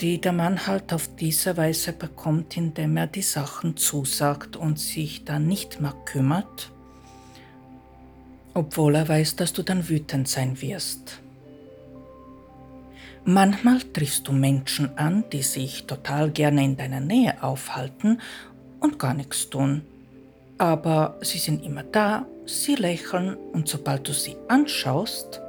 die 0.00 0.20
der 0.20 0.32
Mann 0.32 0.66
halt 0.66 0.92
auf 0.92 1.16
diese 1.16 1.56
Weise 1.56 1.92
bekommt, 1.92 2.56
indem 2.56 2.96
er 2.96 3.08
die 3.08 3.22
Sachen 3.22 3.76
zusagt 3.76 4.56
und 4.56 4.78
sich 4.78 5.24
dann 5.24 5.48
nicht 5.48 5.80
mehr 5.80 5.94
kümmert, 6.04 6.70
obwohl 8.54 8.94
er 8.94 9.08
weiß, 9.08 9.36
dass 9.36 9.52
du 9.52 9.62
dann 9.62 9.88
wütend 9.88 10.28
sein 10.28 10.60
wirst. 10.60 11.20
Manchmal 13.24 13.80
triffst 13.80 14.28
du 14.28 14.32
Menschen 14.32 14.96
an, 14.96 15.24
die 15.32 15.42
sich 15.42 15.86
total 15.86 16.30
gerne 16.30 16.64
in 16.64 16.76
deiner 16.76 17.00
Nähe 17.00 17.42
aufhalten 17.42 18.20
und 18.78 18.98
gar 18.98 19.14
nichts 19.14 19.50
tun. 19.50 19.82
Aber 20.58 21.18
sie 21.22 21.38
sind 21.38 21.64
immer 21.64 21.84
da, 21.84 22.26
sie 22.46 22.74
lächeln 22.74 23.36
und 23.52 23.68
sobald 23.68 24.08
du 24.08 24.12
sie 24.12 24.36
anschaust, 24.48 25.40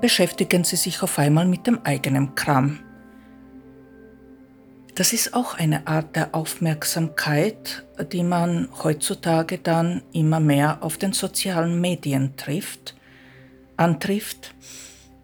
beschäftigen 0.00 0.64
sie 0.64 0.76
sich 0.76 1.02
auf 1.02 1.18
einmal 1.18 1.46
mit 1.46 1.66
dem 1.66 1.80
eigenen 1.84 2.34
Kram. 2.34 2.80
Das 4.94 5.14
ist 5.14 5.32
auch 5.32 5.54
eine 5.54 5.86
Art 5.86 6.14
der 6.14 6.34
Aufmerksamkeit, 6.34 7.86
die 8.12 8.22
man 8.22 8.68
heutzutage 8.82 9.56
dann 9.56 10.02
immer 10.12 10.40
mehr 10.40 10.82
auf 10.82 10.98
den 10.98 11.14
sozialen 11.14 11.80
Medien 11.80 12.36
trifft, 12.36 12.96
antrifft. 13.78 14.54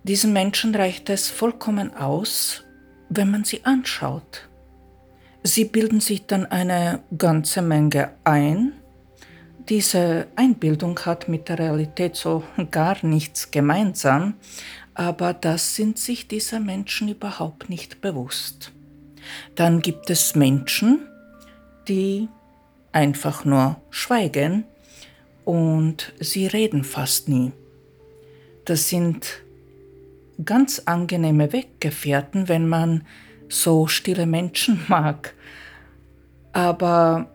Diesen 0.04 0.32
Menschen 0.32 0.74
reicht 0.74 1.10
es 1.10 1.28
vollkommen 1.28 1.94
aus, 1.94 2.64
wenn 3.10 3.30
man 3.30 3.44
sie 3.44 3.66
anschaut. 3.66 4.48
Sie 5.42 5.66
bilden 5.66 6.00
sich 6.00 6.26
dann 6.26 6.46
eine 6.46 7.00
ganze 7.18 7.60
Menge 7.60 8.12
ein. 8.24 8.72
Diese 9.68 10.28
Einbildung 10.36 10.98
hat 11.00 11.28
mit 11.28 11.48
der 11.48 11.58
Realität 11.58 12.14
so 12.14 12.44
gar 12.70 13.04
nichts 13.04 13.50
gemeinsam, 13.50 14.34
aber 14.94 15.34
das 15.34 15.74
sind 15.74 15.98
sich 15.98 16.28
diese 16.28 16.60
Menschen 16.60 17.08
überhaupt 17.08 17.68
nicht 17.68 18.00
bewusst. 18.00 18.70
Dann 19.56 19.82
gibt 19.82 20.08
es 20.08 20.36
Menschen, 20.36 21.00
die 21.88 22.28
einfach 22.92 23.44
nur 23.44 23.80
schweigen 23.90 24.64
und 25.44 26.12
sie 26.20 26.46
reden 26.46 26.84
fast 26.84 27.28
nie. 27.28 27.50
Das 28.64 28.88
sind 28.88 29.42
ganz 30.44 30.82
angenehme 30.84 31.52
Weggefährten, 31.52 32.48
wenn 32.48 32.68
man 32.68 33.04
so 33.48 33.88
stille 33.88 34.26
Menschen 34.26 34.80
mag. 34.88 35.34
Aber 36.52 37.30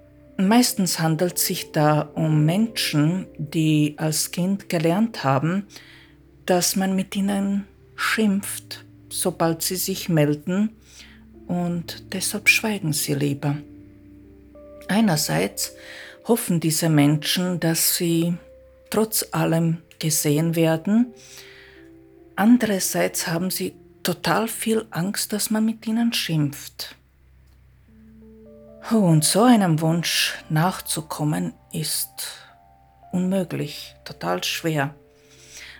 meistens 0.47 0.99
handelt 0.99 1.37
es 1.37 1.45
sich 1.45 1.71
da 1.71 2.01
um 2.01 2.45
Menschen, 2.45 3.27
die 3.37 3.95
als 3.97 4.31
Kind 4.31 4.69
gelernt 4.69 5.23
haben, 5.23 5.67
dass 6.45 6.75
man 6.75 6.95
mit 6.95 7.15
ihnen 7.15 7.67
schimpft, 7.95 8.85
sobald 9.09 9.61
sie 9.61 9.75
sich 9.75 10.09
melden 10.09 10.75
und 11.47 12.13
deshalb 12.13 12.49
schweigen 12.49 12.93
sie 12.93 13.13
lieber. 13.13 13.57
Einerseits 14.87 15.73
hoffen 16.27 16.59
diese 16.59 16.89
Menschen, 16.89 17.59
dass 17.59 17.95
sie 17.95 18.35
trotz 18.89 19.25
allem 19.31 19.77
gesehen 19.99 20.55
werden, 20.55 21.13
andererseits 22.35 23.27
haben 23.27 23.49
sie 23.49 23.75
total 24.03 24.47
viel 24.47 24.85
Angst, 24.89 25.33
dass 25.33 25.49
man 25.49 25.65
mit 25.65 25.85
ihnen 25.87 26.13
schimpft. 26.13 26.95
Und 28.89 29.23
so 29.23 29.43
einem 29.43 29.79
Wunsch 29.79 30.43
nachzukommen 30.49 31.53
ist 31.71 32.49
unmöglich, 33.11 33.95
total 34.03 34.43
schwer. 34.43 34.95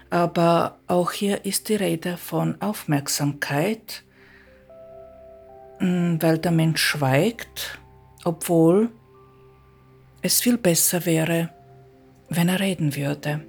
Aber 0.10 0.78
auch 0.88 1.12
hier 1.12 1.46
ist 1.46 1.70
die 1.70 1.76
Rede 1.76 2.18
von 2.18 2.62
Aufmerksamkeit, 2.62 4.04
Mm, 5.82 6.18
weil 6.22 6.38
der 6.38 6.52
Mensch 6.52 6.80
schweigt, 6.80 7.80
obwohl 8.24 8.92
es 10.22 10.40
viel 10.40 10.60
besser 10.60 11.08
wäre, 11.08 11.50
wenn 12.30 12.50
er 12.50 12.60
reden 12.60 12.96
würde. 12.96 13.42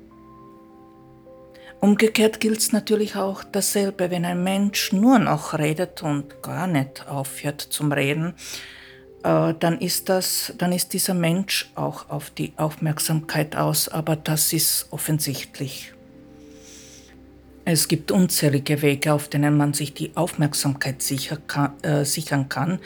Umgekehrt 1.81 2.41
gilt 2.41 2.59
es 2.59 2.73
natürlich 2.73 3.17
auch 3.17 3.45
dasselbe, 3.45 4.11
wenn 4.11 4.25
ein 4.25 4.43
Mensch 4.43 4.93
nur 4.95 5.19
noch 5.19 5.59
redet 5.59 6.03
und 6.03 6.43
gar 6.43 6.67
nicht 6.67 7.07
aufhört 7.07 7.61
zum 7.61 7.93
Reden, 7.93 8.35
dann 9.23 9.79
ist 9.79 10.09
das, 10.09 10.53
dann 10.59 10.73
ist 10.73 10.93
dieser 10.93 11.15
Mensch 11.15 11.71
auch 11.75 12.11
auf 12.11 12.31
die 12.31 12.53
Aufmerksamkeit 12.57 13.57
aus, 13.57 13.89
aber 13.89 14.17
das 14.17 14.53
ist 14.53 14.89
offensichtlich. 14.91 15.93
Es 17.65 17.87
gibt 17.87 18.11
unzählige 18.11 18.83
Wege, 18.83 19.13
auf 19.13 19.29
denen 19.29 19.57
man 19.57 19.73
sich 19.73 19.95
die 19.95 20.17
Aufmerksamkeit 20.17 21.01
sicher 21.01 21.39
kann, 21.47 21.81
äh, 21.83 22.05
sichern 22.05 22.49
kann. 22.49 22.81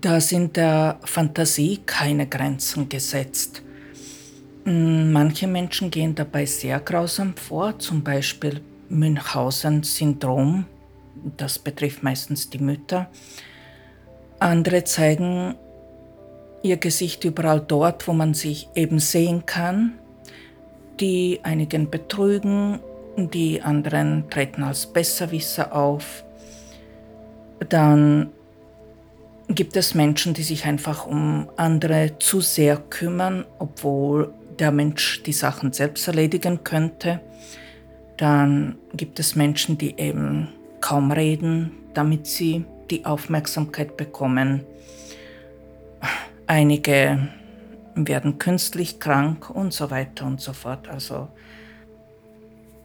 Da 0.00 0.20
sind 0.20 0.56
der 0.56 0.98
Fantasie 1.04 1.80
keine 1.84 2.26
Grenzen 2.26 2.88
gesetzt. 2.88 3.62
Hm, 4.64 5.12
manche 5.12 5.46
Menschen 5.46 5.90
gehen 5.90 6.14
dabei 6.14 6.46
sehr 6.46 6.80
grausam 6.80 7.36
vor, 7.36 7.78
zum 7.78 8.02
Beispiel 8.02 8.62
Münchhausen-Syndrom, 8.88 10.64
das 11.36 11.58
betrifft 11.58 12.02
meistens 12.02 12.48
die 12.48 12.58
Mütter. 12.58 13.10
Andere 14.38 14.84
zeigen 14.84 15.56
ihr 16.66 16.76
Gesicht 16.76 17.24
überall 17.24 17.60
dort, 17.60 18.06
wo 18.08 18.12
man 18.12 18.34
sich 18.34 18.68
eben 18.74 18.98
sehen 18.98 19.46
kann. 19.46 19.92
Die 21.00 21.40
einigen 21.42 21.90
betrügen 21.90 22.80
die 23.16 23.62
anderen 23.62 24.28
treten 24.30 24.62
als 24.62 24.86
Besserwisser 24.86 25.74
auf. 25.74 26.24
Dann 27.68 28.30
gibt 29.48 29.76
es 29.76 29.94
Menschen, 29.94 30.34
die 30.34 30.42
sich 30.42 30.66
einfach 30.66 31.06
um 31.06 31.48
andere 31.56 32.18
zu 32.18 32.40
sehr 32.40 32.76
kümmern, 32.76 33.46
obwohl 33.58 34.32
der 34.58 34.72
Mensch 34.72 35.22
die 35.22 35.32
Sachen 35.32 35.72
selbst 35.72 36.06
erledigen 36.08 36.64
könnte. 36.64 37.20
Dann 38.16 38.76
gibt 38.94 39.18
es 39.18 39.36
Menschen, 39.36 39.78
die 39.78 39.98
eben 39.98 40.48
kaum 40.80 41.10
reden, 41.10 41.72
damit 41.94 42.26
sie 42.26 42.64
die 42.90 43.04
Aufmerksamkeit 43.04 43.96
bekommen. 43.96 44.64
Einige 46.46 47.28
werden 47.94 48.38
künstlich 48.38 49.00
krank 49.00 49.50
und 49.50 49.72
so 49.72 49.90
weiter 49.90 50.26
und 50.26 50.40
so 50.40 50.52
fort. 50.52 50.88
Also 50.88 51.28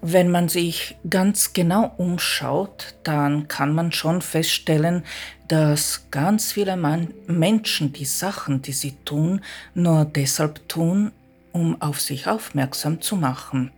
wenn 0.02 0.32
man 0.32 0.50
sich 0.50 0.98
ganz 1.08 1.54
genau 1.54 1.94
umschaut, 1.98 2.96
dann 3.04 3.48
kann 3.48 3.76
man 3.76 3.92
schon 3.92 4.22
feststellen, 4.22 5.04
dass 5.48 6.08
ganz 6.10 6.52
viele 6.54 6.76
Man 6.76 7.14
Menschen 7.28 7.94
die 7.94 8.06
Sachen, 8.06 8.64
die 8.64 8.72
sie 8.72 8.94
tun, 9.06 9.42
nur 9.76 10.06
deshalb 10.06 10.68
tun, 10.68 11.12
um 11.52 11.80
auf 11.82 12.02
sich 12.02 12.28
aufmerksam 12.28 13.00
zu 13.00 13.16
machen. 13.16 13.72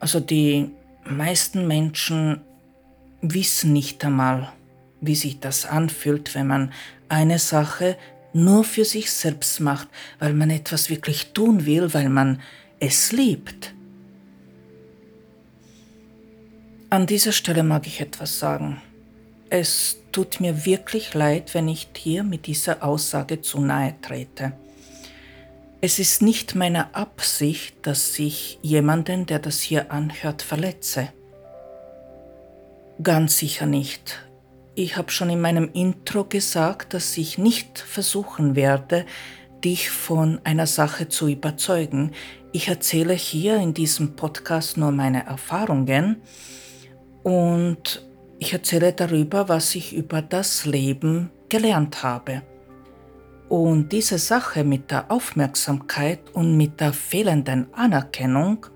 Also 0.00 0.18
die 0.18 0.72
meisten 1.04 1.68
Menschen 1.68 2.40
wissen 3.20 3.72
nicht 3.72 4.04
einmal, 4.04 4.52
wie 5.00 5.14
sich 5.14 5.38
das 5.38 5.64
anfühlt, 5.64 6.34
wenn 6.34 6.48
man 6.48 6.72
eine 7.08 7.38
Sache 7.38 7.96
nur 8.36 8.64
für 8.64 8.84
sich 8.84 9.10
selbst 9.10 9.60
macht, 9.60 9.88
weil 10.18 10.32
man 10.32 10.50
etwas 10.50 10.90
wirklich 10.90 11.32
tun 11.32 11.66
will, 11.66 11.92
weil 11.94 12.08
man 12.08 12.40
es 12.78 13.12
liebt. 13.12 13.74
An 16.90 17.06
dieser 17.06 17.32
Stelle 17.32 17.62
mag 17.62 17.86
ich 17.86 18.00
etwas 18.00 18.38
sagen. 18.38 18.80
Es 19.48 19.98
tut 20.12 20.40
mir 20.40 20.64
wirklich 20.66 21.14
leid, 21.14 21.54
wenn 21.54 21.68
ich 21.68 21.92
dir 21.92 22.22
mit 22.22 22.46
dieser 22.46 22.84
Aussage 22.84 23.40
zu 23.40 23.60
nahe 23.60 23.94
trete. 24.02 24.52
Es 25.80 25.98
ist 25.98 26.22
nicht 26.22 26.54
meine 26.54 26.94
Absicht, 26.94 27.76
dass 27.82 28.18
ich 28.18 28.58
jemanden, 28.62 29.26
der 29.26 29.38
das 29.38 29.60
hier 29.60 29.92
anhört, 29.92 30.42
verletze. 30.42 31.08
Ganz 33.02 33.38
sicher 33.38 33.66
nicht. 33.66 34.25
Ich 34.78 34.98
habe 34.98 35.10
schon 35.10 35.30
in 35.30 35.40
meinem 35.40 35.70
Intro 35.72 36.24
gesagt, 36.24 36.92
dass 36.92 37.16
ich 37.16 37.38
nicht 37.38 37.78
versuchen 37.78 38.56
werde, 38.56 39.06
dich 39.64 39.88
von 39.88 40.38
einer 40.44 40.66
Sache 40.66 41.08
zu 41.08 41.28
überzeugen. 41.28 42.12
Ich 42.52 42.68
erzähle 42.68 43.14
hier 43.14 43.56
in 43.56 43.72
diesem 43.72 44.16
Podcast 44.16 44.76
nur 44.76 44.92
meine 44.92 45.24
Erfahrungen 45.24 46.20
und 47.22 48.06
ich 48.38 48.52
erzähle 48.52 48.92
darüber, 48.92 49.48
was 49.48 49.74
ich 49.74 49.96
über 49.96 50.20
das 50.20 50.66
Leben 50.66 51.30
gelernt 51.48 52.02
habe. 52.02 52.42
Und 53.48 53.92
diese 53.92 54.18
Sache 54.18 54.62
mit 54.62 54.90
der 54.90 55.10
Aufmerksamkeit 55.10 56.20
und 56.34 56.54
mit 56.54 56.80
der 56.80 56.92
fehlenden 56.92 57.72
Anerkennung, 57.72 58.66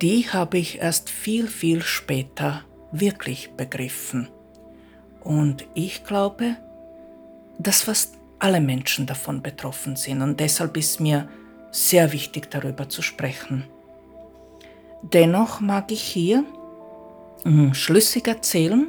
die 0.00 0.30
habe 0.30 0.58
ich 0.58 0.78
erst 0.78 1.10
viel, 1.10 1.48
viel 1.48 1.82
später 1.82 2.62
wirklich 2.92 3.50
begriffen. 3.56 4.28
Und 5.28 5.66
ich 5.74 6.04
glaube, 6.04 6.56
dass 7.58 7.82
fast 7.82 8.14
alle 8.38 8.62
Menschen 8.62 9.04
davon 9.04 9.42
betroffen 9.42 9.94
sind 9.94 10.22
und 10.22 10.40
deshalb 10.40 10.74
ist 10.78 11.00
mir 11.00 11.28
sehr 11.70 12.14
wichtig 12.14 12.50
darüber 12.50 12.88
zu 12.88 13.02
sprechen. 13.02 13.64
Dennoch 15.02 15.60
mag 15.60 15.92
ich 15.92 16.00
hier 16.00 16.44
hm, 17.42 17.74
schlüssig 17.74 18.26
erzählen, 18.26 18.86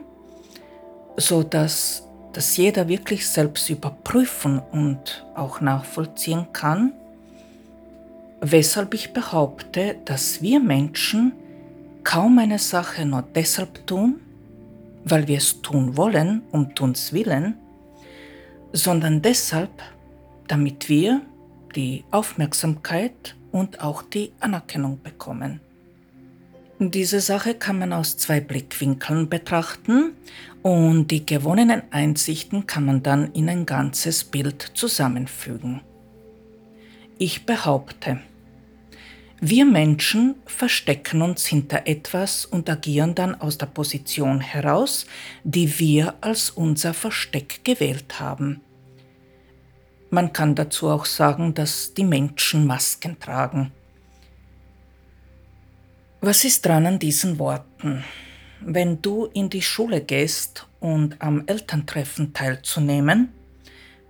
so 1.18 1.44
dass, 1.44 2.08
dass 2.32 2.56
jeder 2.56 2.88
wirklich 2.88 3.28
selbst 3.28 3.70
überprüfen 3.70 4.62
und 4.72 5.26
auch 5.36 5.60
nachvollziehen 5.60 6.48
kann, 6.54 6.94
weshalb 8.40 8.94
ich 8.94 9.12
behaupte, 9.12 9.98
dass 10.06 10.42
wir 10.42 10.62
Menschen 10.62 11.34
kaum 12.06 12.40
eine 12.40 12.60
Sache 12.60 13.06
nur 13.06 13.24
deshalb 13.36 13.86
tun, 13.86 14.22
weil 15.10 15.28
wir 15.28 15.38
es 15.38 15.62
tun 15.62 15.98
wollen, 15.98 16.42
um 16.52 16.76
tuns 16.76 17.14
willen, 17.14 17.56
sondern 18.74 19.22
deshalb, 19.22 19.72
damit 20.48 20.90
wir 20.90 21.22
die 21.76 22.04
Aufmerksamkeit 22.12 23.36
und 23.52 23.82
auch 23.82 24.02
die 24.02 24.32
Anerkennung 24.40 25.02
bekommen. 25.02 25.60
Diese 26.80 27.20
Sache 27.20 27.56
kann 27.56 27.78
man 27.78 27.92
aus 27.92 28.18
zwei 28.18 28.40
Blickwinkeln 28.40 29.28
betrachten 29.28 30.14
und 30.62 31.12
die 31.12 31.26
gewonnenen 31.26 31.84
Einsichten 31.92 32.68
kann 32.68 32.86
man 32.86 33.04
dann 33.04 33.34
in 33.34 33.50
ein 33.50 33.66
ganzes 33.66 34.24
Bild 34.24 34.62
zusammenfügen. 34.76 35.82
Ich 37.18 37.46
behaupte, 37.46 38.20
wir 39.42 39.66
Menschen 39.66 40.36
verstecken 40.46 41.22
uns 41.22 41.46
hinter 41.46 41.88
etwas 41.88 42.46
und 42.46 42.70
agieren 42.70 43.16
dann 43.16 43.40
aus 43.40 43.58
der 43.58 43.68
Position 43.68 44.42
heraus, 44.42 45.06
die 45.44 45.80
wir 45.80 46.16
als 46.22 46.50
unser 46.50 46.94
Versteck 46.94 47.64
gewählt 47.64 48.20
haben. 48.20 48.62
Man 50.10 50.34
kann 50.34 50.56
dazu 50.56 50.90
auch 50.90 51.06
sagen, 51.06 51.54
dass 51.54 51.94
die 51.94 52.04
Menschen 52.04 52.66
Masken 52.68 53.20
tragen. 53.20 53.72
Was 56.20 56.44
ist 56.44 56.66
dran 56.66 56.86
an 56.86 57.00
diesen 57.00 57.40
Worten? 57.40 58.04
Wenn 58.60 59.02
du 59.02 59.28
in 59.28 59.50
die 59.50 59.62
Schule 59.62 60.02
gehst 60.02 60.68
und 60.82 61.22
am 61.22 61.44
Elterntreffen 61.46 62.34
teilzunehmen, 62.34 63.30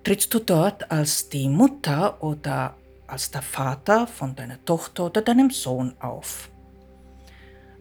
trittst 0.04 0.34
du 0.34 0.40
dort 0.40 0.90
als 0.90 1.30
die 1.30 1.48
Mutter 1.48 2.24
oder 2.24 2.79
als 3.10 3.32
der 3.32 3.42
Vater 3.42 4.08
von 4.08 4.36
deiner 4.36 4.64
Tochter 4.66 5.06
oder 5.06 5.22
deinem 5.22 5.50
Sohn 5.50 5.94
auf. 6.00 6.50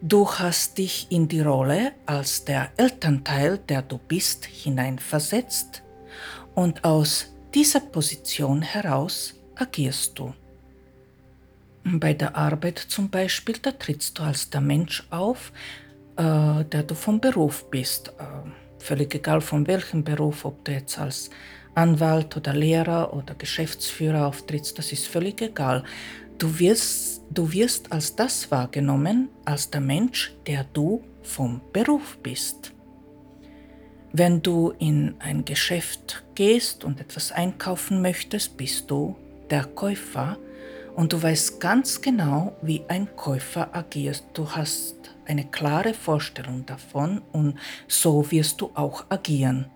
Du 0.00 0.30
hast 0.30 0.78
dich 0.78 1.08
in 1.10 1.26
die 1.26 1.40
Rolle 1.40 1.92
als 2.06 2.44
der 2.44 2.70
Elternteil, 2.76 3.58
der 3.58 3.82
du 3.82 3.98
bist, 3.98 4.44
hineinversetzt 4.44 5.82
und 6.54 6.84
aus 6.84 7.34
dieser 7.52 7.80
Position 7.80 8.62
heraus 8.62 9.34
agierst 9.56 10.18
du. 10.18 10.32
Bei 11.84 12.12
der 12.12 12.36
Arbeit 12.36 12.78
zum 12.78 13.08
Beispiel, 13.08 13.56
da 13.60 13.72
trittst 13.72 14.18
du 14.18 14.22
als 14.22 14.50
der 14.50 14.60
Mensch 14.60 15.06
auf, 15.10 15.52
äh, 16.16 16.64
der 16.64 16.82
du 16.82 16.94
vom 16.94 17.20
Beruf 17.20 17.68
bist. 17.70 18.08
Äh, 18.18 18.22
völlig 18.78 19.14
egal 19.14 19.40
von 19.40 19.66
welchem 19.66 20.04
Beruf, 20.04 20.44
ob 20.44 20.64
du 20.64 20.72
jetzt 20.72 20.98
als 20.98 21.30
Anwalt 21.78 22.36
oder 22.36 22.54
Lehrer 22.54 23.14
oder 23.14 23.36
Geschäftsführer 23.36 24.26
auftrittst, 24.26 24.76
das 24.78 24.90
ist 24.90 25.06
völlig 25.06 25.40
egal. 25.40 25.84
Du 26.36 26.58
wirst, 26.58 27.22
du 27.30 27.52
wirst 27.52 27.92
als 27.92 28.16
das 28.16 28.50
wahrgenommen, 28.50 29.28
als 29.44 29.70
der 29.70 29.80
Mensch, 29.80 30.34
der 30.48 30.64
du 30.72 31.04
vom 31.22 31.60
Beruf 31.72 32.18
bist. 32.20 32.72
Wenn 34.12 34.42
du 34.42 34.72
in 34.80 35.14
ein 35.20 35.44
Geschäft 35.44 36.24
gehst 36.34 36.82
und 36.82 37.00
etwas 37.00 37.30
einkaufen 37.30 38.02
möchtest, 38.02 38.56
bist 38.56 38.90
du 38.90 39.14
der 39.48 39.62
Käufer 39.64 40.36
und 40.96 41.12
du 41.12 41.22
weißt 41.22 41.60
ganz 41.60 42.00
genau, 42.00 42.56
wie 42.60 42.82
ein 42.88 43.14
Käufer 43.14 43.76
agiert. 43.76 44.24
Du 44.34 44.50
hast 44.50 44.96
eine 45.26 45.44
klare 45.44 45.94
Vorstellung 45.94 46.66
davon 46.66 47.22
und 47.30 47.56
so 47.86 48.28
wirst 48.32 48.60
du 48.62 48.72
auch 48.74 49.04
agieren. 49.10 49.66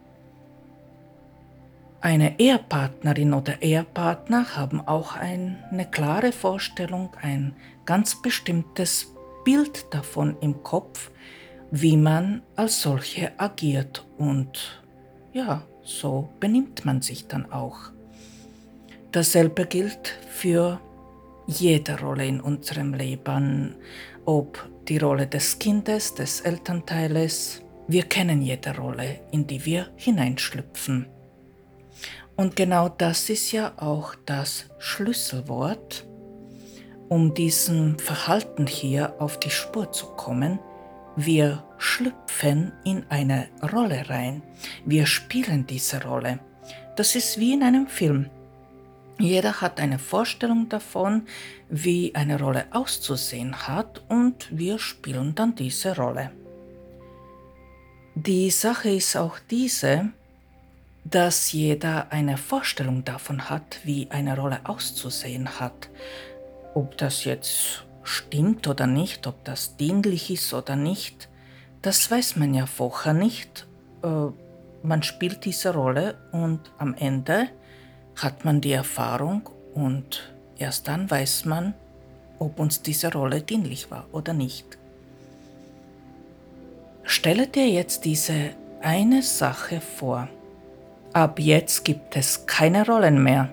Eine 2.03 2.41
Ehepartnerin 2.41 3.33
oder 3.33 3.63
Ehepartner 3.63 4.57
haben 4.57 4.81
auch 4.81 5.15
eine 5.15 5.89
klare 5.89 6.33
Vorstellung, 6.33 7.11
ein 7.23 7.55
ganz 7.85 8.21
bestimmtes 8.21 9.15
Bild 9.45 9.87
davon 9.95 10.37
im 10.41 10.65
Kopf, 10.65 11.13
wie 11.71 11.97
man 11.97 12.43
als 12.57 12.83
solche 12.83 13.39
agiert 13.39 14.05
und 14.19 14.83
ja, 15.33 15.63
so 15.85 16.29
benimmt 16.41 16.85
man 16.85 17.03
sich 17.03 17.29
dann 17.29 17.53
auch. 17.53 17.93
Dasselbe 19.13 19.67
gilt 19.67 20.09
für 20.29 20.81
jede 21.47 22.01
Rolle 22.01 22.27
in 22.27 22.41
unserem 22.41 22.95
Leben, 22.95 23.77
ob 24.25 24.69
die 24.89 24.99
Rolle 24.99 25.29
des 25.29 25.57
Kindes, 25.61 26.17
des 26.17 26.41
Elternteiles. 26.41 27.63
Wir 27.87 28.03
kennen 28.03 28.43
jede 28.43 28.77
Rolle, 28.77 29.21
in 29.31 29.47
die 29.47 29.65
wir 29.65 29.89
hineinschlüpfen. 29.95 31.07
Und 32.37 32.57
genau 32.57 32.89
das 32.89 33.29
ist 33.29 33.53
ja 33.53 33.73
auch 33.77 34.15
das 34.27 34.67
Schlüsselwort, 34.79 36.07
um 37.09 37.35
diesem 37.35 37.99
Verhalten 37.99 38.67
hier 38.67 39.15
auf 39.21 39.39
die 39.39 39.51
Spur 39.51 39.93
zu 39.93 40.07
kommen. 40.07 40.59
Wir 41.15 41.63
schlüpfen 41.77 42.73
in 42.85 43.05
eine 43.11 43.49
Rolle 43.73 44.09
rein. 44.09 44.43
Wir 44.87 45.07
spielen 45.07 45.67
diese 45.67 46.03
Rolle. 46.03 46.39
Das 46.97 47.15
ist 47.15 47.39
wie 47.39 47.53
in 47.53 47.63
einem 47.63 47.87
Film. 47.87 48.31
Jeder 49.19 49.61
hat 49.61 49.79
eine 49.79 49.99
Vorstellung 49.99 50.69
davon, 50.69 51.27
wie 51.69 52.15
eine 52.15 52.41
Rolle 52.41 52.67
auszusehen 52.71 53.69
hat 53.69 54.03
und 54.09 54.49
wir 54.51 54.79
spielen 54.79 55.35
dann 55.35 55.55
diese 55.55 55.97
Rolle. 55.97 56.33
Die 58.15 58.51
Sache 58.51 58.91
ist 58.91 59.17
auch 59.17 59.39
diese, 59.39 60.13
dass 61.05 61.53
jeder 61.53 62.13
eine 62.13 62.37
Vorstellung 62.37 63.05
davon 63.05 63.51
hat, 63.51 63.81
wie 63.85 64.09
eine 64.11 64.37
Rolle 64.37 64.61
auszusehen 64.65 65.61
hat. 65.61 65.89
Ob 66.75 66.97
das 66.97 67.25
jetzt 67.25 67.85
stimmt 68.03 68.67
oder 68.67 68.87
nicht, 68.87 69.27
ob 69.27 69.45
das 69.45 69.77
dienlich 69.77 70.31
ist 70.31 70.55
oder 70.55 70.77
nicht, 70.77 71.29
das 71.83 72.11
weiß 72.11 72.37
man 72.37 72.55
ja 72.55 72.67
vorher 72.67 73.13
nicht. 73.13 73.67
Äh, 74.03 74.27
man 74.83 75.03
spielt 75.03 75.45
diese 75.45 75.75
Rolle 75.75 76.17
und 76.33 76.61
am 76.79 76.95
Ende 76.95 77.49
hat 78.17 78.45
man 78.45 78.61
die 78.61 78.73
Erfahrung 78.73 79.49
und 79.75 80.33
erst 80.59 80.89
dann 80.89 81.11
weiß 81.11 81.45
man, 81.45 81.75
ob 82.39 82.59
uns 82.59 82.83
diese 82.83 83.13
Rolle 83.13 83.43
dienlich 83.43 83.91
war 83.91 84.07
oder 84.13 84.33
nicht. 84.33 84.79
Stelle 87.05 87.47
dir 87.47 87.69
jetzt 87.69 88.05
diese 88.05 88.51
eine 88.81 89.23
Sache 89.23 89.81
vor. 89.81 90.29
Ab 91.13 91.39
jetzt 91.39 91.85
gibt 91.85 92.17
es 92.17 92.47
keine 92.47 92.87
Rollen 92.87 93.23
mehr. 93.23 93.53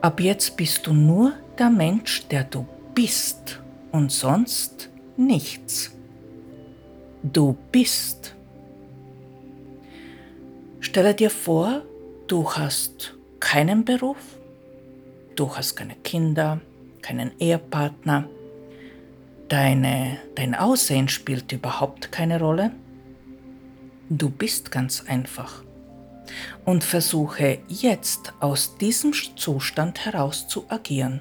Ab 0.00 0.20
jetzt 0.20 0.56
bist 0.56 0.86
du 0.86 0.92
nur 0.92 1.32
der 1.58 1.70
Mensch, 1.70 2.28
der 2.28 2.44
du 2.44 2.66
bist 2.94 3.60
und 3.90 4.12
sonst 4.12 4.90
nichts. 5.16 5.90
Du 7.24 7.56
bist. 7.72 8.36
Stelle 10.78 11.14
dir 11.14 11.30
vor, 11.30 11.82
du 12.28 12.48
hast 12.48 13.14
keinen 13.40 13.84
Beruf, 13.84 14.38
du 15.34 15.56
hast 15.56 15.74
keine 15.74 15.96
Kinder, 15.96 16.60
keinen 17.00 17.32
Ehepartner, 17.40 18.28
deine, 19.48 20.18
dein 20.36 20.54
Aussehen 20.54 21.08
spielt 21.08 21.50
überhaupt 21.50 22.12
keine 22.12 22.38
Rolle. 22.38 22.70
Du 24.10 24.30
bist 24.30 24.70
ganz 24.70 25.04
einfach 25.08 25.64
und 26.64 26.84
versuche 26.84 27.58
jetzt 27.68 28.32
aus 28.40 28.76
diesem 28.76 29.12
Zustand 29.12 30.04
heraus 30.04 30.48
zu 30.48 30.64
agieren. 30.68 31.20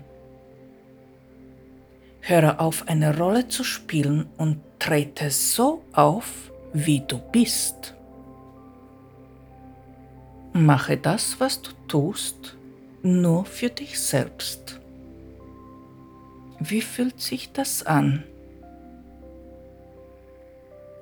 Höre 2.21 2.59
auf, 2.59 2.87
eine 2.87 3.17
Rolle 3.17 3.47
zu 3.47 3.63
spielen 3.63 4.27
und 4.37 4.61
trete 4.79 5.31
so 5.31 5.83
auf, 5.93 6.51
wie 6.73 7.01
du 7.07 7.17
bist. 7.17 7.95
Mache 10.53 10.97
das, 10.97 11.39
was 11.39 11.61
du 11.61 11.71
tust, 11.87 12.57
nur 13.01 13.45
für 13.45 13.69
dich 13.69 13.99
selbst. 13.99 14.79
Wie 16.59 16.81
fühlt 16.81 17.19
sich 17.19 17.51
das 17.51 17.83
an? 17.83 18.23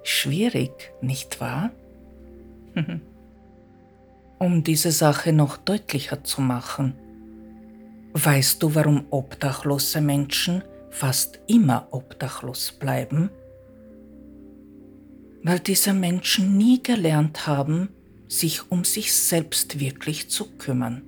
Schwierig, 0.04 0.94
nicht 1.02 1.42
wahr? 1.42 1.72
Um 4.40 4.64
diese 4.64 4.92
Sache 4.94 5.34
noch 5.34 5.58
deutlicher 5.58 6.24
zu 6.24 6.40
machen, 6.40 6.96
weißt 8.14 8.64
du, 8.64 8.74
warum 8.74 9.06
obdachlose 9.10 10.00
Menschen 10.00 10.64
fast 10.90 11.40
immer 11.48 11.90
obdachlos 11.92 12.72
bleiben? 12.72 13.30
Weil 15.44 15.60
diese 15.60 15.94
Menschen 15.94 16.58
nie 16.58 16.82
gelernt 16.82 17.48
haben, 17.48 17.90
sich 18.30 18.72
um 18.72 18.86
sich 18.86 19.14
selbst 19.14 19.82
wirklich 19.82 20.30
zu 20.30 20.46
kümmern. 20.58 21.02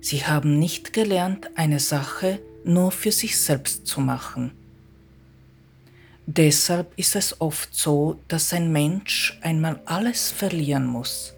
Sie 0.00 0.24
haben 0.24 0.58
nicht 0.58 0.92
gelernt, 0.92 1.50
eine 1.54 1.78
Sache 1.78 2.40
nur 2.64 2.90
für 2.90 3.12
sich 3.12 3.38
selbst 3.38 3.86
zu 3.86 4.00
machen. 4.00 4.50
Deshalb 6.26 6.92
ist 6.98 7.14
es 7.14 7.40
oft 7.40 7.72
so, 7.72 8.18
dass 8.26 8.52
ein 8.52 8.72
Mensch 8.72 9.38
einmal 9.42 9.80
alles 9.84 10.32
verlieren 10.32 10.86
muss, 10.86 11.35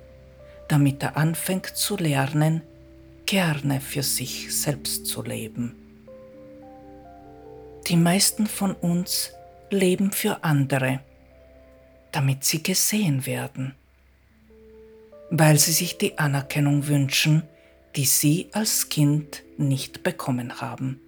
damit 0.69 1.03
er 1.03 1.17
anfängt 1.17 1.67
zu 1.67 1.97
lernen, 1.97 2.63
gerne 3.27 3.81
für 3.81 4.03
sich 4.03 4.55
selbst 4.55 5.07
zu 5.07 5.23
leben. 5.23 5.75
Die 7.89 7.97
meisten 7.97 8.47
von 8.47 8.73
uns 8.73 9.33
leben 9.71 10.13
für 10.13 10.45
andere, 10.45 11.01
damit 12.13 12.45
sie 12.45 12.63
gesehen 12.63 13.27
werden, 13.27 13.75
weil 15.31 15.59
sie 15.59 15.73
sich 15.73 15.99
die 15.99 16.19
Anerkennung 16.19 16.87
wünschen, 16.87 17.43
die 17.97 18.05
sie 18.05 18.49
als 18.53 18.89
Kind 18.89 19.43
nicht 19.57 20.03
bekommen 20.03 20.61
haben. 20.61 21.01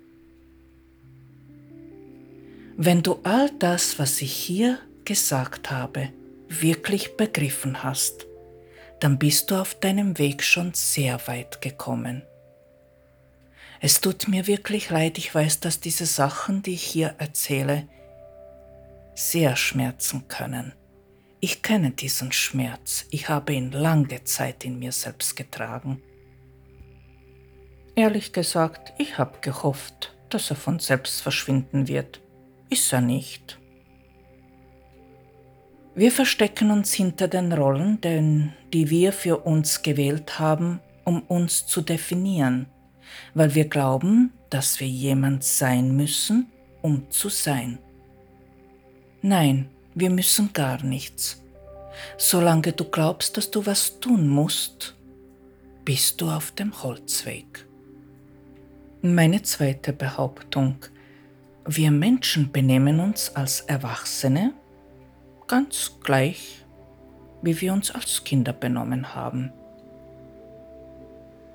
Wenn 2.76 3.02
du 3.02 3.20
all 3.24 3.50
das, 3.58 3.98
was 3.98 4.22
ich 4.22 4.32
hier 4.32 4.78
gesagt 5.04 5.70
habe, 5.70 6.08
wirklich 6.48 7.16
begriffen 7.16 7.82
hast, 7.82 8.26
dann 9.00 9.18
bist 9.18 9.50
du 9.50 9.56
auf 9.56 9.74
deinem 9.74 10.18
Weg 10.18 10.42
schon 10.42 10.72
sehr 10.74 11.26
weit 11.26 11.60
gekommen. 11.60 12.22
Es 13.80 14.00
tut 14.00 14.28
mir 14.28 14.46
wirklich 14.46 14.90
leid, 14.90 15.16
ich 15.18 15.34
weiß, 15.34 15.60
dass 15.60 15.80
diese 15.80 16.06
Sachen, 16.06 16.62
die 16.62 16.74
ich 16.74 16.82
hier 16.82 17.14
erzähle, 17.18 17.88
sehr 19.14 19.56
schmerzen 19.56 20.28
können. 20.28 20.74
Ich 21.40 21.62
kenne 21.62 21.90
diesen 21.90 22.32
Schmerz, 22.32 23.06
ich 23.10 23.30
habe 23.30 23.54
ihn 23.54 23.72
lange 23.72 24.24
Zeit 24.24 24.64
in 24.64 24.78
mir 24.78 24.92
selbst 24.92 25.36
getragen. 25.36 26.02
Ehrlich 27.94 28.32
gesagt, 28.32 28.92
ich 28.98 29.16
habe 29.16 29.38
gehofft, 29.40 30.14
dass 30.28 30.50
er 30.50 30.56
von 30.56 30.78
selbst 30.78 31.22
verschwinden 31.22 31.88
wird 31.88 32.20
ist 32.70 32.92
er 32.92 33.00
nicht. 33.00 33.58
Wir 35.94 36.12
verstecken 36.12 36.70
uns 36.70 36.94
hinter 36.94 37.28
den 37.28 37.52
Rollen, 37.52 38.00
denn, 38.00 38.54
die 38.72 38.90
wir 38.90 39.12
für 39.12 39.38
uns 39.38 39.82
gewählt 39.82 40.38
haben, 40.38 40.80
um 41.04 41.22
uns 41.22 41.66
zu 41.66 41.80
definieren, 41.80 42.66
weil 43.34 43.54
wir 43.54 43.66
glauben, 43.66 44.32
dass 44.50 44.80
wir 44.80 44.88
jemand 44.88 45.44
sein 45.44 45.96
müssen, 45.96 46.46
um 46.82 47.10
zu 47.10 47.28
sein. 47.28 47.78
Nein, 49.22 49.68
wir 49.94 50.10
müssen 50.10 50.52
gar 50.52 50.82
nichts. 50.82 51.42
Solange 52.16 52.72
du 52.72 52.84
glaubst, 52.84 53.36
dass 53.36 53.50
du 53.50 53.66
was 53.66 54.00
tun 54.00 54.28
musst, 54.28 54.96
bist 55.84 56.20
du 56.20 56.30
auf 56.30 56.52
dem 56.52 56.82
Holzweg. 56.82 57.66
Meine 59.02 59.42
zweite 59.42 59.92
Behauptung 59.92 60.76
wir 61.66 61.90
Menschen 61.90 62.50
benehmen 62.50 63.00
uns 63.00 63.36
als 63.36 63.60
Erwachsene 63.60 64.54
ganz 65.46 65.98
gleich, 66.02 66.59
wie 67.42 67.60
wir 67.60 67.72
uns 67.72 67.90
als 67.90 68.24
Kinder 68.24 68.52
benommen 68.52 69.14
haben. 69.14 69.52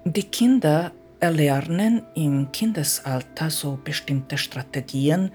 Die 0.03 0.23
Kinder 0.23 0.91
erlernen 1.19 2.03
im 2.13 2.51
Kindesalter 2.51 3.49
so 3.49 3.79
bestimmte 3.83 4.37
Strategien, 4.37 5.31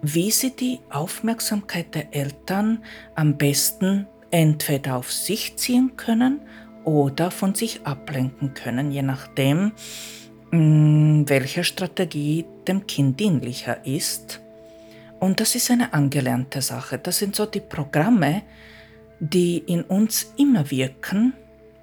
wie 0.00 0.30
sie 0.30 0.54
die 0.54 0.80
Aufmerksamkeit 0.90 1.94
der 1.94 2.14
Eltern 2.14 2.84
am 3.14 3.36
besten 3.36 4.06
entweder 4.30 4.96
auf 4.96 5.12
sich 5.12 5.56
ziehen 5.56 5.96
können 5.96 6.40
oder 6.84 7.30
von 7.30 7.54
sich 7.54 7.86
ablenken 7.86 8.54
können, 8.54 8.90
je 8.90 9.02
nachdem, 9.02 9.72
Mm, 10.52 11.24
welche 11.28 11.64
Strategie 11.64 12.44
dem 12.68 12.86
Kind 12.86 13.18
dienlicher 13.18 13.86
ist. 13.86 14.42
Und 15.18 15.40
das 15.40 15.54
ist 15.54 15.70
eine 15.70 15.94
angelernte 15.94 16.60
Sache. 16.60 16.98
Das 16.98 17.18
sind 17.18 17.34
so 17.34 17.46
die 17.46 17.60
Programme, 17.60 18.42
die 19.22 19.58
in 19.58 19.82
uns 19.82 20.34
immer 20.36 20.68
wirken, 20.72 21.32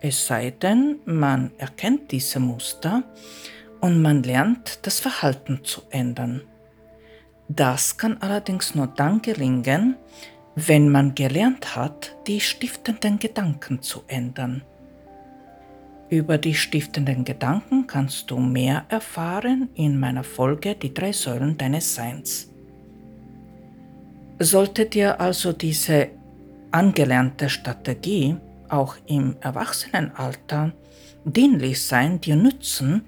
es 0.01 0.27
sei 0.27 0.51
denn, 0.51 0.97
man 1.05 1.51
erkennt 1.57 2.11
diese 2.11 2.39
Muster 2.39 3.03
und 3.79 4.01
man 4.01 4.23
lernt, 4.23 4.79
das 4.85 4.99
Verhalten 4.99 5.61
zu 5.63 5.81
ändern. 5.89 6.41
Das 7.47 7.97
kann 7.97 8.17
allerdings 8.19 8.75
nur 8.75 8.87
dann 8.87 9.21
gelingen, 9.21 9.95
wenn 10.55 10.89
man 10.89 11.15
gelernt 11.15 11.77
hat, 11.77 12.13
die 12.27 12.41
stiftenden 12.41 13.19
Gedanken 13.19 13.81
zu 13.81 14.03
ändern. 14.07 14.61
Über 16.09 16.37
die 16.37 16.55
stiftenden 16.55 17.23
Gedanken 17.23 17.87
kannst 17.87 18.29
du 18.31 18.39
mehr 18.39 18.83
erfahren 18.89 19.69
in 19.75 19.97
meiner 19.97 20.25
Folge 20.25 20.75
Die 20.75 20.93
drei 20.93 21.13
Säulen 21.13 21.57
deines 21.57 21.95
Seins. 21.95 22.51
Sollte 24.39 24.87
dir 24.87 25.21
also 25.21 25.53
diese 25.53 26.18
angelernte 26.71 27.49
Strategie 27.49 28.37
auch 28.69 28.95
im 29.07 29.35
Erwachsenenalter 29.41 30.73
dienlich 31.25 31.83
sein, 31.83 32.21
dir 32.21 32.35
nützen, 32.35 33.05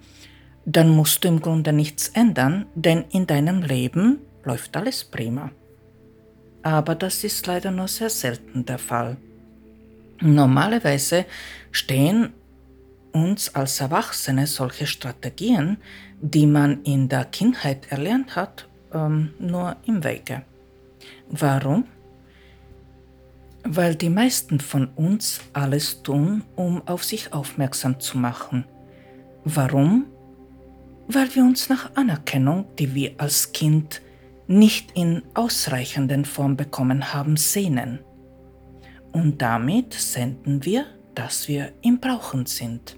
dann 0.66 0.90
musst 0.90 1.24
du 1.24 1.28
im 1.28 1.42
Grunde 1.42 1.74
nichts 1.74 2.10
ändern, 2.10 2.66
denn 2.76 3.06
in 3.12 3.28
deinem 3.28 3.62
Leben 3.62 4.20
läuft 4.44 4.76
alles 4.76 5.04
prima. 5.04 5.52
Aber 6.64 6.96
das 6.96 7.24
ist 7.24 7.48
leider 7.48 7.72
nur 7.72 7.88
sehr 7.88 8.10
selten 8.10 8.66
der 8.66 8.78
Fall. 8.78 9.18
Normalerweise 10.20 11.26
stehen 11.72 12.34
uns 13.12 13.54
als 13.56 13.82
Erwachsene 13.82 14.46
solche 14.46 14.86
Strategien, 14.86 15.78
die 16.22 16.46
man 16.46 16.84
in 16.84 17.10
der 17.10 17.26
Kindheit 17.26 17.92
erlernt 17.92 18.36
hat, 18.36 18.68
ähm, 18.94 19.34
nur 19.40 19.76
im 19.86 20.04
Wege. 20.04 20.44
Warum? 21.30 21.86
Weil 23.64 23.96
die 23.96 24.10
meisten 24.10 24.60
von 24.60 24.88
uns 24.96 25.42
alles 25.54 26.02
tun, 26.04 26.44
um 26.56 26.86
auf 26.88 27.04
sich 27.04 27.32
aufmerksam 27.34 28.00
zu 28.00 28.18
machen. 28.18 28.66
Warum? 29.44 30.06
Weil 31.08 31.34
wir 31.36 31.44
uns 31.44 31.70
nach 31.70 31.96
Anerkennung, 31.96 32.66
die 32.80 32.94
wir 32.96 33.14
als 33.18 33.52
Kind 33.52 34.02
nicht 34.48 34.92
in 34.94 35.24
ausreichenden 35.34 36.26
Form 36.26 36.58
bekommen 36.58 37.14
haben, 37.14 37.38
sehnen. 37.38 38.00
Und 39.12 39.42
damit 39.42 39.94
senden 39.94 40.64
wir, 40.66 40.86
dass 41.16 41.48
wir 41.48 41.74
im 41.82 42.00
Brauchen 42.00 42.46
sind. 42.46 42.98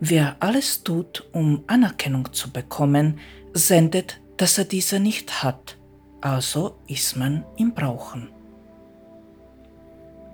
Wer 0.00 0.36
alles 0.40 0.82
tut, 0.82 1.28
um 1.32 1.64
Anerkennung 1.66 2.32
zu 2.32 2.50
bekommen, 2.50 3.20
sendet, 3.52 4.20
dass 4.36 4.58
er 4.58 4.64
diese 4.64 4.98
nicht 4.98 5.42
hat, 5.42 5.78
also 6.20 6.78
ist 6.88 7.16
man 7.16 7.44
im 7.56 7.74
Brauchen. 7.74 8.28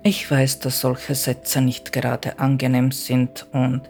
Ich 0.01 0.31
weiß, 0.31 0.59
dass 0.59 0.79
solche 0.79 1.13
Sätze 1.13 1.61
nicht 1.61 1.91
gerade 1.91 2.39
angenehm 2.39 2.91
sind 2.91 3.47
und 3.51 3.81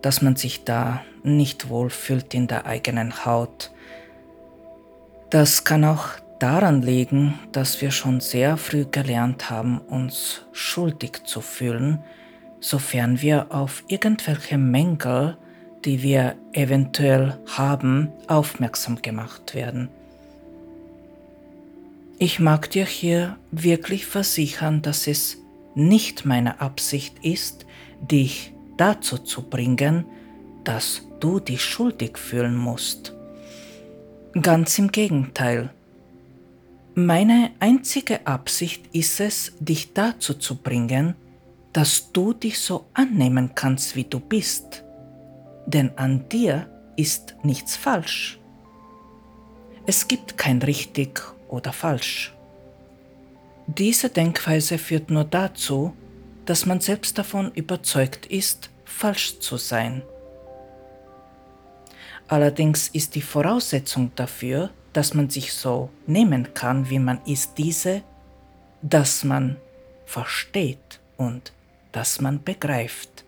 dass 0.00 0.22
man 0.22 0.36
sich 0.36 0.64
da 0.64 1.02
nicht 1.22 1.68
wohlfühlt 1.68 2.32
in 2.32 2.46
der 2.46 2.64
eigenen 2.64 3.26
Haut. 3.26 3.70
Das 5.28 5.64
kann 5.64 5.84
auch 5.84 6.08
daran 6.38 6.80
liegen, 6.80 7.38
dass 7.52 7.82
wir 7.82 7.90
schon 7.90 8.20
sehr 8.20 8.56
früh 8.56 8.86
gelernt 8.90 9.50
haben, 9.50 9.78
uns 9.78 10.46
schuldig 10.52 11.24
zu 11.24 11.42
fühlen, 11.42 12.02
sofern 12.60 13.20
wir 13.20 13.54
auf 13.54 13.84
irgendwelche 13.88 14.56
Mängel, 14.56 15.36
die 15.84 16.02
wir 16.02 16.36
eventuell 16.52 17.38
haben, 17.46 18.10
aufmerksam 18.26 19.02
gemacht 19.02 19.54
werden. 19.54 19.90
Ich 22.18 22.38
mag 22.38 22.70
dir 22.70 22.84
hier 22.84 23.36
wirklich 23.50 24.06
versichern, 24.06 24.82
dass 24.82 25.06
es 25.06 25.39
nicht 25.88 26.24
meine 26.24 26.60
Absicht 26.60 27.16
ist, 27.22 27.66
dich 28.00 28.52
dazu 28.76 29.18
zu 29.18 29.48
bringen, 29.48 30.04
dass 30.64 31.02
du 31.20 31.40
dich 31.40 31.64
schuldig 31.64 32.18
fühlen 32.18 32.56
musst. 32.56 33.14
Ganz 34.40 34.78
im 34.78 34.92
Gegenteil. 34.92 35.70
Meine 36.94 37.50
einzige 37.60 38.26
Absicht 38.26 38.86
ist 38.92 39.20
es, 39.20 39.52
dich 39.58 39.92
dazu 39.92 40.34
zu 40.34 40.56
bringen, 40.56 41.14
dass 41.72 42.12
du 42.12 42.32
dich 42.32 42.58
so 42.58 42.86
annehmen 42.94 43.52
kannst, 43.54 43.96
wie 43.96 44.04
du 44.04 44.20
bist. 44.20 44.84
Denn 45.66 45.96
an 45.96 46.28
dir 46.28 46.68
ist 46.96 47.36
nichts 47.42 47.76
falsch. 47.76 48.38
Es 49.86 50.08
gibt 50.08 50.36
kein 50.36 50.60
richtig 50.62 51.22
oder 51.48 51.72
falsch. 51.72 52.34
Diese 53.78 54.08
Denkweise 54.08 54.78
führt 54.78 55.10
nur 55.10 55.22
dazu, 55.22 55.94
dass 56.44 56.66
man 56.66 56.80
selbst 56.80 57.16
davon 57.18 57.52
überzeugt 57.52 58.26
ist, 58.26 58.68
falsch 58.84 59.38
zu 59.38 59.58
sein. 59.58 60.02
Allerdings 62.26 62.88
ist 62.88 63.14
die 63.14 63.22
Voraussetzung 63.22 64.10
dafür, 64.16 64.70
dass 64.92 65.14
man 65.14 65.30
sich 65.30 65.52
so 65.52 65.88
nehmen 66.08 66.52
kann, 66.52 66.90
wie 66.90 66.98
man 66.98 67.20
ist, 67.26 67.58
diese, 67.58 68.02
dass 68.82 69.22
man 69.22 69.56
versteht 70.04 70.98
und 71.16 71.52
dass 71.92 72.20
man 72.20 72.42
begreift. 72.42 73.24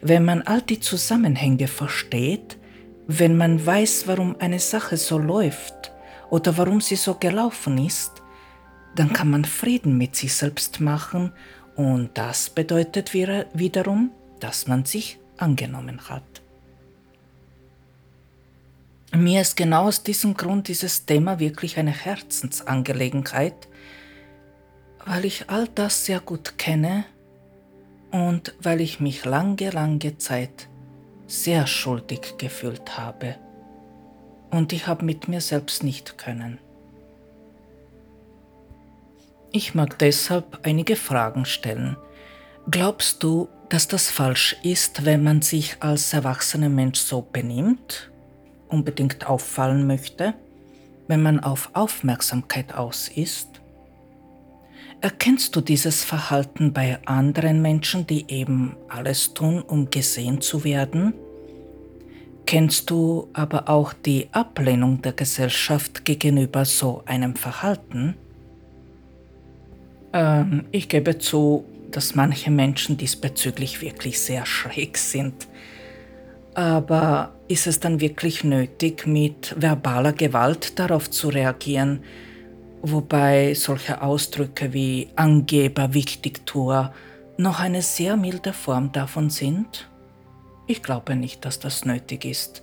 Wenn 0.00 0.24
man 0.24 0.42
all 0.42 0.62
die 0.62 0.78
Zusammenhänge 0.78 1.66
versteht, 1.66 2.56
wenn 3.08 3.36
man 3.36 3.66
weiß, 3.66 4.06
warum 4.06 4.36
eine 4.38 4.60
Sache 4.60 4.96
so 4.96 5.18
läuft 5.18 5.90
oder 6.30 6.56
warum 6.56 6.80
sie 6.80 6.94
so 6.94 7.14
gelaufen 7.14 7.84
ist, 7.84 8.17
dann 8.94 9.12
kann 9.12 9.30
man 9.30 9.44
Frieden 9.44 9.96
mit 9.96 10.16
sich 10.16 10.34
selbst 10.34 10.80
machen 10.80 11.32
und 11.76 12.10
das 12.14 12.50
bedeutet 12.50 13.12
wiederum, 13.14 14.10
dass 14.40 14.66
man 14.66 14.84
sich 14.84 15.18
angenommen 15.36 16.08
hat. 16.08 16.24
Mir 19.14 19.40
ist 19.40 19.56
genau 19.56 19.84
aus 19.84 20.02
diesem 20.02 20.34
Grund 20.34 20.68
dieses 20.68 21.06
Thema 21.06 21.38
wirklich 21.38 21.78
eine 21.78 21.92
Herzensangelegenheit, 21.92 23.68
weil 25.06 25.24
ich 25.24 25.48
all 25.48 25.66
das 25.74 26.04
sehr 26.04 26.20
gut 26.20 26.58
kenne 26.58 27.04
und 28.10 28.54
weil 28.60 28.80
ich 28.80 29.00
mich 29.00 29.24
lange, 29.24 29.70
lange 29.70 30.18
Zeit 30.18 30.68
sehr 31.26 31.66
schuldig 31.66 32.34
gefühlt 32.38 32.98
habe. 32.98 33.36
Und 34.50 34.72
ich 34.72 34.86
habe 34.86 35.04
mit 35.04 35.28
mir 35.28 35.40
selbst 35.40 35.82
nicht 35.82 36.18
können. 36.18 36.58
Ich 39.50 39.74
mag 39.74 39.98
deshalb 39.98 40.60
einige 40.62 40.94
Fragen 40.94 41.46
stellen. 41.46 41.96
Glaubst 42.70 43.22
du, 43.22 43.48
dass 43.70 43.88
das 43.88 44.10
falsch 44.10 44.56
ist, 44.62 45.06
wenn 45.06 45.22
man 45.22 45.40
sich 45.40 45.76
als 45.80 46.12
erwachsener 46.12 46.68
Mensch 46.68 46.98
so 46.98 47.22
benimmt 47.22 48.10
unbedingt 48.68 49.26
auffallen 49.26 49.86
möchte, 49.86 50.34
wenn 51.06 51.22
man 51.22 51.40
auf 51.40 51.70
Aufmerksamkeit 51.72 52.74
aus 52.74 53.08
ist? 53.08 53.48
Erkennst 55.00 55.56
du 55.56 55.62
dieses 55.62 56.04
Verhalten 56.04 56.74
bei 56.74 56.98
anderen 57.06 57.62
Menschen, 57.62 58.06
die 58.06 58.30
eben 58.30 58.76
alles 58.88 59.32
tun, 59.32 59.62
um 59.62 59.90
gesehen 59.90 60.42
zu 60.42 60.64
werden? 60.64 61.14
Kennst 62.44 62.90
du 62.90 63.28
aber 63.32 63.68
auch 63.68 63.92
die 63.92 64.28
Ablehnung 64.32 65.00
der 65.00 65.12
Gesellschaft 65.12 66.04
gegenüber 66.04 66.64
so 66.64 67.02
einem 67.06 67.36
Verhalten? 67.36 68.16
Ähm, 70.12 70.64
ich 70.70 70.88
gebe 70.88 71.18
zu, 71.18 71.64
dass 71.90 72.14
manche 72.14 72.50
Menschen 72.50 72.96
diesbezüglich 72.96 73.80
wirklich 73.80 74.20
sehr 74.20 74.46
schräg 74.46 74.98
sind. 74.98 75.46
Aber 76.54 77.32
ist 77.46 77.66
es 77.66 77.80
dann 77.80 78.00
wirklich 78.00 78.44
nötig, 78.44 79.06
mit 79.06 79.54
verbaler 79.58 80.12
Gewalt 80.12 80.78
darauf 80.78 81.08
zu 81.10 81.28
reagieren, 81.28 82.00
wobei 82.82 83.54
solche 83.54 84.02
Ausdrücke 84.02 84.72
wie 84.72 85.08
Angeber, 85.16 85.94
Wichtigtour 85.94 86.92
noch 87.36 87.60
eine 87.60 87.82
sehr 87.82 88.16
milde 88.16 88.52
Form 88.52 88.92
davon 88.92 89.30
sind? 89.30 89.88
Ich 90.66 90.82
glaube 90.82 91.16
nicht, 91.16 91.44
dass 91.44 91.60
das 91.60 91.84
nötig 91.84 92.24
ist. 92.24 92.62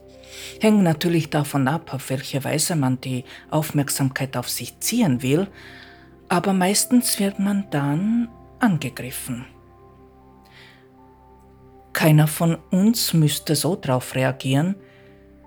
Hängt 0.60 0.84
natürlich 0.84 1.30
davon 1.30 1.68
ab, 1.68 1.94
auf 1.94 2.10
welche 2.10 2.44
Weise 2.44 2.76
man 2.76 3.00
die 3.02 3.24
Aufmerksamkeit 3.50 4.36
auf 4.38 4.50
sich 4.50 4.80
ziehen 4.80 5.22
will, 5.22 5.48
aber 6.30 6.54
meistens 6.54 7.20
wird 7.20 7.40
man 7.40 7.68
dann 7.70 8.30
angegriffen. 8.60 9.46
Keiner 11.94 12.28
von 12.28 12.58
uns 12.72 13.14
müsste 13.14 13.56
so 13.56 13.78
drauf 13.80 14.16
reagieren, 14.16 14.76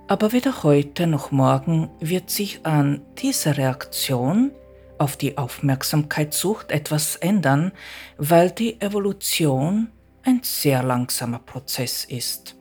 aber 0.06 0.32
weder 0.32 0.62
heute 0.62 1.06
noch 1.06 1.30
morgen 1.30 1.90
wird 2.00 2.30
sich 2.30 2.64
an 2.64 3.02
dieser 3.18 3.58
Reaktion 3.58 4.52
auf 4.96 5.16
die 5.16 5.36
Aufmerksamkeitssucht 5.36 6.72
etwas 6.72 7.16
ändern, 7.16 7.72
weil 8.16 8.50
die 8.50 8.80
Evolution 8.80 9.90
ein 10.22 10.40
sehr 10.42 10.82
langsamer 10.82 11.38
Prozess 11.38 12.04
ist. 12.04 12.56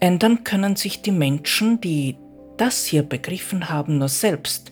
Ändern 0.00 0.42
können 0.42 0.74
sich 0.74 1.02
die 1.02 1.12
Menschen, 1.12 1.80
die 1.80 2.16
das 2.56 2.86
hier 2.86 3.02
begriffen 3.02 3.68
haben, 3.68 3.98
nur 3.98 4.08
selbst, 4.08 4.71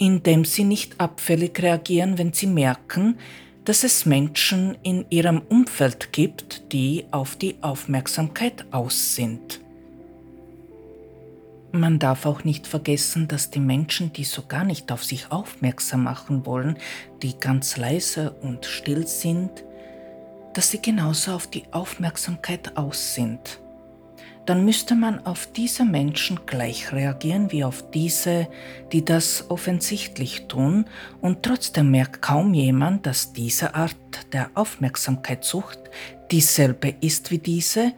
indem 0.00 0.46
sie 0.46 0.64
nicht 0.64 0.98
abfällig 0.98 1.62
reagieren, 1.62 2.16
wenn 2.16 2.32
sie 2.32 2.46
merken, 2.46 3.18
dass 3.66 3.84
es 3.84 4.06
Menschen 4.06 4.78
in 4.82 5.04
ihrem 5.10 5.42
Umfeld 5.42 6.10
gibt, 6.12 6.72
die 6.72 7.04
auf 7.10 7.36
die 7.36 7.56
Aufmerksamkeit 7.60 8.64
aus 8.70 9.14
sind. 9.14 9.60
Man 11.72 11.98
darf 11.98 12.24
auch 12.24 12.44
nicht 12.44 12.66
vergessen, 12.66 13.28
dass 13.28 13.50
die 13.50 13.60
Menschen, 13.60 14.10
die 14.12 14.24
so 14.24 14.42
gar 14.48 14.64
nicht 14.64 14.90
auf 14.90 15.04
sich 15.04 15.30
aufmerksam 15.30 16.02
machen 16.02 16.46
wollen, 16.46 16.78
die 17.22 17.38
ganz 17.38 17.76
leise 17.76 18.30
und 18.40 18.64
still 18.64 19.06
sind, 19.06 19.50
dass 20.54 20.70
sie 20.70 20.80
genauso 20.80 21.32
auf 21.32 21.46
die 21.46 21.64
Aufmerksamkeit 21.72 22.76
aus 22.76 23.14
sind 23.14 23.60
dann 24.50 24.64
müsste 24.64 24.96
man 24.96 25.24
auf 25.26 25.46
diese 25.52 25.84
Menschen 25.84 26.40
gleich 26.44 26.92
reagieren 26.92 27.52
wie 27.52 27.62
auf 27.62 27.88
diese, 27.92 28.48
die 28.90 29.04
das 29.04 29.48
offensichtlich 29.48 30.48
tun, 30.48 30.86
und 31.20 31.44
trotzdem 31.44 31.92
merkt 31.92 32.20
kaum 32.20 32.52
jemand, 32.52 33.06
dass 33.06 33.32
diese 33.32 33.76
Art 33.76 33.94
der 34.32 34.50
Aufmerksamkeitssucht 34.54 35.78
dieselbe 36.32 36.92
ist 37.00 37.30
wie 37.30 37.38
diese, 37.38 37.92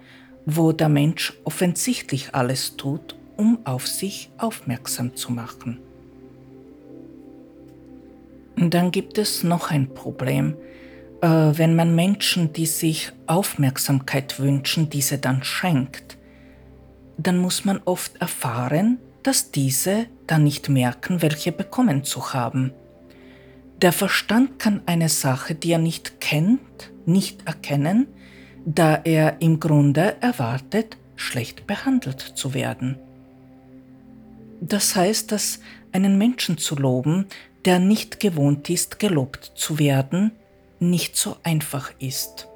wo 0.44 0.72
der 0.72 0.90
Mensch 0.90 1.32
offensichtlich 1.44 2.34
alles 2.34 2.76
tut, 2.76 3.16
um 3.38 3.60
auf 3.64 3.88
sich 3.88 4.30
aufmerksam 4.36 5.16
zu 5.16 5.32
machen. 5.32 5.78
Dann 8.56 8.90
gibt 8.90 9.16
es 9.16 9.42
noch 9.42 9.70
ein 9.70 9.94
Problem, 9.94 10.54
äh, 11.22 11.28
wenn 11.28 11.74
man 11.74 11.94
Menschen, 11.94 12.52
die 12.52 12.66
sich 12.66 13.10
Aufmerksamkeit 13.26 14.38
wünschen, 14.38 14.90
diese 14.90 15.16
dann 15.16 15.42
schenkt 15.42 16.11
dann 17.26 17.38
muss 17.38 17.64
man 17.64 17.80
oft 17.84 18.16
erfahren, 18.20 18.98
dass 19.22 19.50
diese 19.50 20.06
dann 20.26 20.44
nicht 20.44 20.68
merken, 20.68 21.22
welche 21.22 21.52
bekommen 21.52 22.04
zu 22.04 22.32
haben. 22.32 22.72
Der 23.80 23.92
Verstand 23.92 24.58
kann 24.58 24.82
eine 24.86 25.08
Sache, 25.08 25.54
die 25.54 25.72
er 25.72 25.78
nicht 25.78 26.20
kennt, 26.20 26.92
nicht 27.06 27.46
erkennen, 27.46 28.06
da 28.64 29.00
er 29.04 29.40
im 29.40 29.60
Grunde 29.60 30.16
erwartet, 30.20 30.96
schlecht 31.16 31.66
behandelt 31.66 32.20
zu 32.20 32.54
werden. 32.54 32.98
Das 34.60 34.94
heißt, 34.94 35.32
dass 35.32 35.60
einen 35.90 36.18
Menschen 36.18 36.58
zu 36.58 36.76
loben, 36.76 37.26
der 37.64 37.78
nicht 37.78 38.20
gewohnt 38.20 38.70
ist, 38.70 38.98
gelobt 38.98 39.52
zu 39.54 39.78
werden, 39.78 40.32
nicht 40.78 41.16
so 41.16 41.36
einfach 41.42 41.92
ist. 41.98 42.48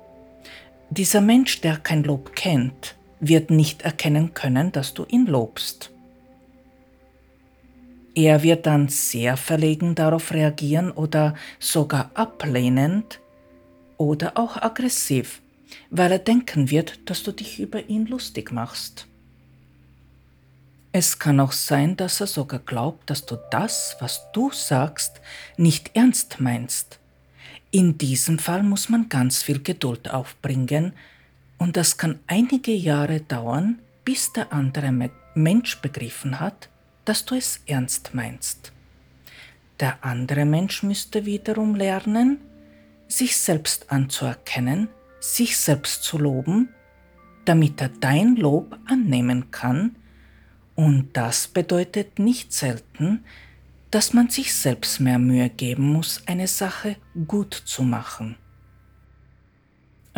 Dieser 0.91 1.21
Mensch, 1.21 1.61
der 1.61 1.77
kein 1.77 2.05
Lob 2.05 2.35
kennt, 2.37 2.96
wird 3.21 3.51
nicht 3.51 3.83
erkennen 3.83 4.35
können, 4.35 4.73
dass 4.73 4.95
du 4.95 5.05
ihn 5.07 5.27
lobst. 5.27 5.91
Er 8.15 8.43
wird 8.43 8.67
dann 8.67 8.89
sehr 8.89 9.37
verlegen 9.37 9.95
darauf 9.95 10.33
reagieren 10.33 10.91
oder 10.91 11.35
sogar 11.59 12.11
ablehnend 12.15 13.21
oder 13.99 14.39
auch 14.39 14.57
aggressiv, 14.57 15.43
weil 15.91 16.13
er 16.13 16.19
denken 16.19 16.71
wird, 16.71 17.11
dass 17.11 17.23
du 17.23 17.33
dich 17.33 17.61
über 17.61 17.89
ihn 17.89 18.07
lustig 18.07 18.53
machst. 18.53 19.07
Es 20.93 21.19
kann 21.19 21.41
auch 21.41 21.53
sein, 21.53 21.95
dass 21.99 22.23
er 22.23 22.27
sogar 22.27 22.61
glaubt, 22.61 23.11
dass 23.11 23.27
du 23.27 23.37
das, 23.51 23.97
was 24.01 24.23
du 24.33 24.51
sagst, 24.51 25.21
nicht 25.59 25.91
ernst 25.93 26.41
meinst. 26.41 26.99
In 27.71 27.99
diesem 27.99 28.39
Fall 28.39 28.63
muss 28.63 28.89
man 28.89 29.11
ganz 29.11 29.43
viel 29.43 29.63
Geduld 29.63 30.11
aufbringen, 30.11 30.95
und 31.59 31.77
das 31.77 31.97
kann 31.97 32.19
einige 32.27 32.73
Jahre 32.73 33.21
dauern, 33.21 33.81
bis 34.05 34.33
der 34.33 34.53
andere 34.53 34.93
Mensch 35.35 35.81
begriffen 35.81 36.41
hat, 36.41 36.69
dass 37.05 37.25
du 37.25 37.35
es 37.35 37.61
ernst 37.67 38.15
meinst. 38.15 38.73
Der 39.81 40.05
andere 40.05 40.45
Mensch 40.45 40.83
müsste 40.83 41.27
wiederum 41.27 41.75
lernen, 41.75 42.39
sich 43.09 43.37
selbst 43.37 43.91
anzuerkennen, 43.91 44.89
sich 45.21 45.57
selbst 45.57 46.03
zu 46.03 46.19
loben, 46.19 46.71
damit 47.45 47.81
er 47.81 47.89
dein 47.89 48.37
Lob 48.37 48.79
annehmen 48.87 49.51
kann, 49.51 49.97
und 50.75 51.17
das 51.17 51.49
bedeutet 51.49 52.19
nicht 52.19 52.53
selten, 52.53 53.25
dass 53.91 54.13
man 54.13 54.29
sich 54.29 54.55
selbst 54.55 55.01
mehr 55.01 55.19
Mühe 55.19 55.49
geben 55.49 55.91
muss, 55.91 56.23
eine 56.27 56.49
Sache 56.49 56.97
gut 57.27 57.55
zu 57.55 57.83
machen. 57.83 58.37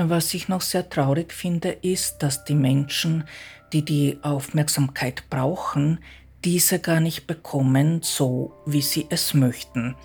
Was 0.00 0.32
ich 0.32 0.48
noch 0.48 0.60
sehr 0.60 0.88
traurig 0.88 1.32
finde, 1.32 1.70
ist, 1.70 2.18
dass 2.22 2.44
die 2.44 2.54
Menschen, 2.54 3.24
die 3.72 3.84
die 3.84 4.16
Aufmerksamkeit 4.22 5.24
brauchen, 5.28 5.98
diese 6.44 6.78
gar 6.78 7.00
nicht 7.00 7.26
bekommen, 7.26 8.00
so 8.04 8.52
wie 8.64 8.80
sie 8.80 9.06
es 9.10 9.34
möchten. 9.34 9.96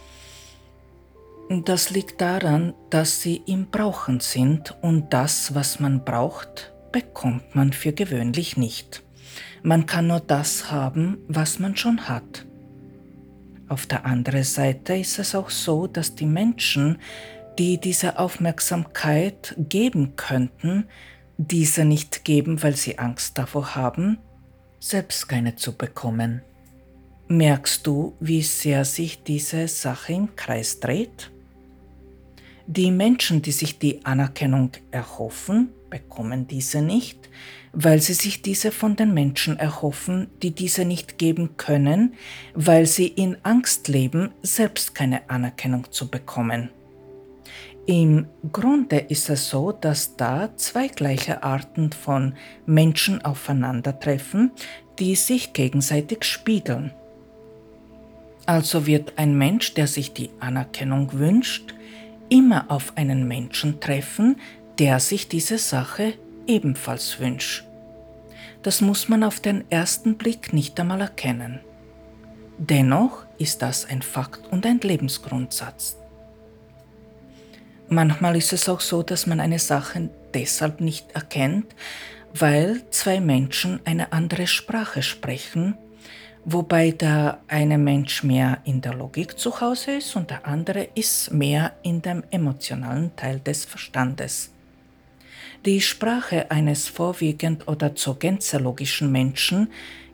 Das 1.64 1.92
liegt 1.92 2.22
daran, 2.22 2.74
dass 2.90 3.22
sie 3.22 3.44
im 3.46 3.70
Brauchen 3.70 4.20
sind 4.20 4.76
und 4.82 5.14
das, 5.14 5.54
was 5.54 5.80
man 5.80 6.04
braucht, 6.04 6.74
bekommt 6.92 7.54
man 7.54 7.72
für 7.72 7.94
gewöhnlich 7.94 8.58
nicht. 8.58 9.04
Man 9.62 9.86
kann 9.86 10.08
nur 10.08 10.22
das 10.22 10.72
haben, 10.72 11.20
was 11.28 11.60
man 11.60 11.78
schon 11.78 12.10
hat. 12.10 12.48
Auf 13.70 13.86
der 13.86 14.06
anderen 14.06 14.44
Seite 14.44 14.96
ist 14.96 15.20
es 15.20 15.36
auch 15.36 15.52
so, 15.52 15.86
dass 15.86 16.16
die 16.16 16.26
Menschen, 16.26 16.98
die 17.58 17.80
diese 17.80 18.20
Aufmerksamkeit 18.20 19.56
geben 19.58 20.16
könnten, 20.16 20.86
diese 21.38 21.86
nicht 21.86 22.26
geben, 22.26 22.62
weil 22.64 22.76
sie 22.76 23.00
Angst 23.00 23.38
davor 23.38 23.76
haben, 23.76 24.18
selbst 24.80 25.28
keine 25.28 25.56
zu 25.56 25.76
bekommen. 25.78 26.42
Merkst 27.28 27.88
du, 27.88 28.16
wie 28.20 28.42
sehr 28.42 28.86
sich 28.86 29.24
diese 29.24 29.68
Sache 29.68 30.14
im 30.14 30.36
Kreis 30.36 30.80
dreht? 30.80 31.32
Die 32.68 32.92
Menschen, 32.92 33.42
die 33.42 33.52
sich 33.52 33.80
die 33.80 34.06
Anerkennung 34.06 34.72
erhoffen, 34.92 35.70
bekommen 35.90 36.48
diese 36.48 36.82
nicht, 36.82 37.30
weil 37.72 38.02
sie 38.02 38.14
sich 38.14 38.42
diese 38.42 38.72
von 38.72 38.96
den 38.96 39.14
Menschen 39.14 39.58
erhoffen, 39.58 40.28
die 40.42 40.52
diese 40.52 40.86
nicht 40.86 41.18
geben 41.18 41.58
können, 41.58 42.14
weil 42.54 42.86
sie 42.86 43.08
in 43.08 43.38
Angst 43.44 43.88
leben, 43.88 44.32
selbst 44.42 44.96
keine 44.96 45.30
Anerkennung 45.30 45.92
zu 45.92 46.10
bekommen. 46.10 46.70
Im 47.86 48.28
Grunde 48.54 48.98
ist 48.98 49.30
es 49.30 49.50
so, 49.50 49.74
dass 49.74 50.16
da 50.16 50.56
zwei 50.56 50.88
gleiche 50.88 51.44
Arten 51.44 51.92
von 51.92 52.36
Menschen 52.66 53.24
aufeinandertreffen, 53.26 54.52
die 55.00 55.16
sich 55.16 55.52
gegenseitig 55.52 56.24
spiegeln. 56.24 56.94
Also 58.46 58.86
wird 58.86 59.14
ein 59.18 59.38
Mensch, 59.38 59.74
der 59.74 59.88
sich 59.88 60.14
die 60.14 60.30
Anerkennung 60.40 61.12
wünscht, 61.14 61.74
immer 62.30 62.66
auf 62.70 62.94
einen 62.96 63.28
Menschen 63.28 63.82
treffen, 63.82 64.38
der 64.80 65.02
sich 65.02 65.28
diese 65.28 65.58
Sache 65.58 66.14
ebenfalls 66.48 67.20
wünscht. 67.20 67.66
Das 68.62 68.80
muss 68.80 69.10
man 69.10 69.26
auf 69.26 69.42
den 69.42 69.70
ersten 69.70 70.16
Blick 70.16 70.54
nicht 70.54 70.80
einmal 70.80 71.02
erkennen. 71.02 71.60
Dennoch 72.58 73.26
ist 73.38 73.62
das 73.62 73.86
ein 73.86 74.02
Fakt 74.02 74.48
und 74.52 74.66
ein 74.66 74.80
Lebensgrundsatz. 74.80 75.98
Manchmal 77.94 78.36
ist 78.36 78.54
es 78.54 78.68
auch 78.70 78.80
so, 78.80 79.04
dass 79.04 79.28
man 79.28 79.40
eine 79.40 79.60
Sache 79.60 80.10
deshalb 80.34 80.82
nicht 80.82 81.12
erkennt, 81.12 81.76
weil 82.34 82.82
zwei 82.90 83.20
Menschen 83.20 83.82
eine 83.86 84.12
andere 84.12 84.48
Sprache 84.48 85.04
sprechen, 85.04 85.78
wobei 86.44 86.90
der 86.90 87.42
eine 87.48 87.78
Mensch 87.78 88.24
mehr 88.24 88.58
in 88.64 88.82
der 88.82 88.96
Logik 88.96 89.38
zu 89.38 89.62
Hause 89.62 89.98
ist 89.98 90.16
und 90.16 90.32
der 90.32 90.48
andere 90.48 90.88
ist 90.96 91.32
mehr 91.32 91.74
in 91.84 92.02
dem 92.02 92.24
emotionalen 92.32 93.16
Teil 93.16 93.40
des 93.40 93.64
Verstandes. 93.64 94.50
Die 95.64 95.80
Sprache 95.80 96.50
eines 96.50 96.88
vorwiegend 96.88 97.68
oder 97.68 97.94
zur 97.96 98.18
Gänze 98.18 98.58
logischen 98.58 99.12
Menschen 99.12 99.68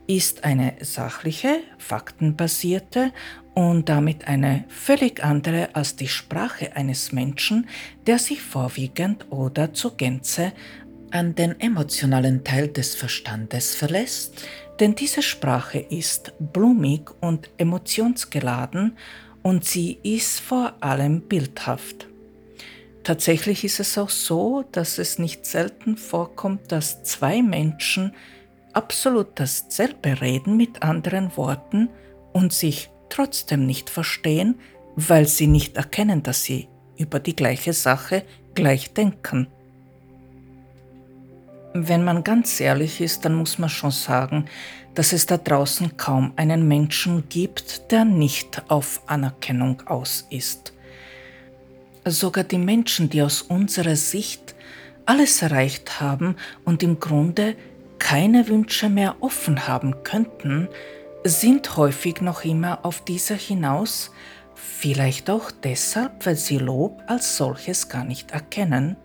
ist 0.05 0.43
eine 0.43 0.73
sachliche, 0.81 1.61
faktenbasierte 1.77 3.13
und 3.59 3.89
damit 3.89 4.25
eine 4.25 4.63
völlig 4.69 5.21
andere 5.21 5.75
als 5.75 5.97
die 5.97 6.07
Sprache 6.07 6.77
eines 6.77 7.11
Menschen, 7.11 7.67
der 8.07 8.17
sich 8.17 8.41
vorwiegend 8.41 9.25
oder 9.31 9.73
zur 9.73 9.97
Gänze 9.97 10.53
an 11.11 11.35
den 11.35 11.59
emotionalen 11.59 12.45
Teil 12.45 12.69
des 12.69 12.95
Verstandes 12.95 13.75
verlässt, 13.75 14.45
denn 14.79 14.95
diese 14.95 15.21
Sprache 15.21 15.79
ist 15.79 16.31
blumig 16.39 17.11
und 17.19 17.49
emotionsgeladen 17.57 18.95
und 19.43 19.65
sie 19.65 19.99
ist 20.03 20.39
vor 20.39 20.75
allem 20.79 21.23
bildhaft. 21.23 22.07
Tatsächlich 23.03 23.65
ist 23.65 23.81
es 23.81 23.97
auch 23.97 24.09
so, 24.09 24.63
dass 24.71 24.97
es 24.99 25.19
nicht 25.19 25.45
selten 25.45 25.97
vorkommt, 25.97 26.71
dass 26.71 27.03
zwei 27.03 27.41
Menschen 27.41 28.13
absolut 28.71 29.37
dasselbe 29.37 30.21
reden 30.21 30.55
mit 30.55 30.81
anderen 30.81 31.35
Worten 31.35 31.89
und 32.31 32.53
sich 32.53 32.89
trotzdem 33.09 33.65
nicht 33.65 33.89
verstehen, 33.89 34.59
weil 34.95 35.27
sie 35.27 35.47
nicht 35.47 35.77
erkennen, 35.77 36.23
dass 36.23 36.43
sie 36.43 36.67
über 36.97 37.19
die 37.19 37.35
gleiche 37.35 37.73
Sache 37.73 38.23
gleich 38.55 38.93
denken. 38.93 39.47
Wenn 41.73 42.03
man 42.03 42.23
ganz 42.23 42.59
ehrlich 42.59 42.99
ist, 42.99 43.25
dann 43.25 43.35
muss 43.35 43.59
man 43.59 43.69
schon 43.69 43.91
sagen, 43.91 44.45
dass 44.95 45.13
es 45.13 45.25
da 45.25 45.37
draußen 45.37 45.97
kaum 45.97 46.33
einen 46.35 46.67
Menschen 46.67 47.29
gibt, 47.29 47.91
der 47.91 48.05
nicht 48.05 48.63
auf 48.69 49.01
Anerkennung 49.05 49.81
aus 49.85 50.25
ist. 50.29 50.73
Sogar 52.05 52.43
die 52.43 52.57
Menschen, 52.57 53.09
die 53.09 53.21
aus 53.21 53.43
unserer 53.43 53.95
Sicht 53.95 54.55
alles 55.05 55.41
erreicht 55.41 56.01
haben 56.01 56.35
und 56.65 56.81
im 56.81 56.99
Grunde 56.99 57.55
keine 57.99 58.47
Wünsche 58.47 58.89
mehr 58.89 59.17
offen 59.19 59.67
haben 59.67 60.03
könnten, 60.03 60.69
sind 61.23 61.75
häufig 61.77 62.21
noch 62.21 62.43
immer 62.43 62.85
auf 62.85 63.03
dieser 63.03 63.35
hinaus, 63.35 64.11
vielleicht 64.55 65.29
auch 65.29 65.51
deshalb, 65.51 66.25
weil 66.25 66.35
sie 66.35 66.57
Lob 66.57 67.01
als 67.07 67.37
solches 67.37 67.89
gar 67.89 68.03
nicht 68.03 68.31
erkennen, 68.31 68.95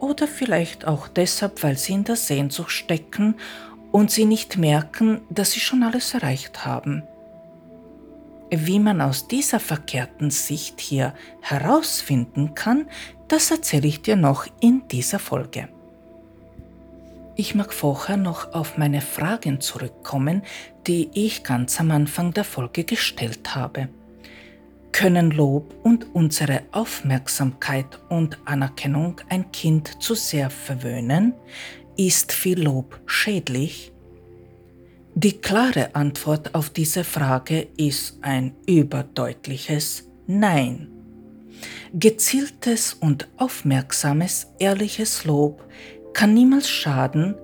oder 0.00 0.28
vielleicht 0.28 0.86
auch 0.86 1.08
deshalb, 1.08 1.62
weil 1.62 1.76
sie 1.76 1.94
in 1.94 2.04
der 2.04 2.16
Sehnsucht 2.16 2.70
stecken 2.70 3.34
und 3.90 4.10
sie 4.10 4.26
nicht 4.26 4.56
merken, 4.56 5.22
dass 5.30 5.52
sie 5.52 5.60
schon 5.60 5.82
alles 5.82 6.14
erreicht 6.14 6.64
haben. 6.64 7.02
Wie 8.50 8.78
man 8.78 9.00
aus 9.00 9.28
dieser 9.28 9.60
verkehrten 9.60 10.30
Sicht 10.30 10.80
hier 10.80 11.14
herausfinden 11.40 12.54
kann, 12.54 12.88
das 13.28 13.50
erzähle 13.50 13.88
ich 13.88 14.00
dir 14.00 14.16
noch 14.16 14.46
in 14.60 14.86
dieser 14.88 15.18
Folge. 15.18 15.68
Ich 17.40 17.54
mag 17.54 17.72
vorher 17.72 18.16
noch 18.16 18.52
auf 18.52 18.78
meine 18.78 19.00
Fragen 19.00 19.60
zurückkommen, 19.60 20.42
die 20.88 21.08
ich 21.14 21.44
ganz 21.44 21.78
am 21.78 21.92
Anfang 21.92 22.34
der 22.34 22.42
Folge 22.42 22.82
gestellt 22.82 23.54
habe. 23.54 23.88
Können 24.90 25.30
Lob 25.30 25.72
und 25.84 26.12
unsere 26.16 26.62
Aufmerksamkeit 26.72 28.00
und 28.08 28.38
Anerkennung 28.44 29.20
ein 29.28 29.52
Kind 29.52 30.02
zu 30.02 30.16
sehr 30.16 30.50
verwöhnen? 30.50 31.32
Ist 31.96 32.32
viel 32.32 32.60
Lob 32.60 32.98
schädlich? 33.06 33.92
Die 35.14 35.38
klare 35.38 35.94
Antwort 35.94 36.56
auf 36.56 36.70
diese 36.70 37.04
Frage 37.04 37.68
ist 37.76 38.18
ein 38.20 38.56
überdeutliches 38.66 40.08
Nein. 40.26 40.88
Gezieltes 41.94 42.94
und 42.94 43.28
aufmerksames, 43.36 44.48
ehrliches 44.58 45.24
Lob 45.24 45.62
kann 46.18 46.34
niemals 46.34 46.68
schaden 46.68 47.36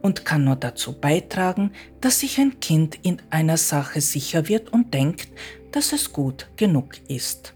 und 0.00 0.24
kann 0.24 0.44
nur 0.44 0.56
dazu 0.56 0.98
beitragen, 0.98 1.70
dass 2.00 2.20
sich 2.20 2.38
ein 2.38 2.60
Kind 2.60 2.98
in 3.02 3.20
einer 3.28 3.58
Sache 3.58 4.00
sicher 4.00 4.48
wird 4.48 4.72
und 4.72 4.94
denkt, 4.94 5.28
dass 5.70 5.92
es 5.92 6.14
gut 6.14 6.48
genug 6.56 6.94
ist. 7.08 7.52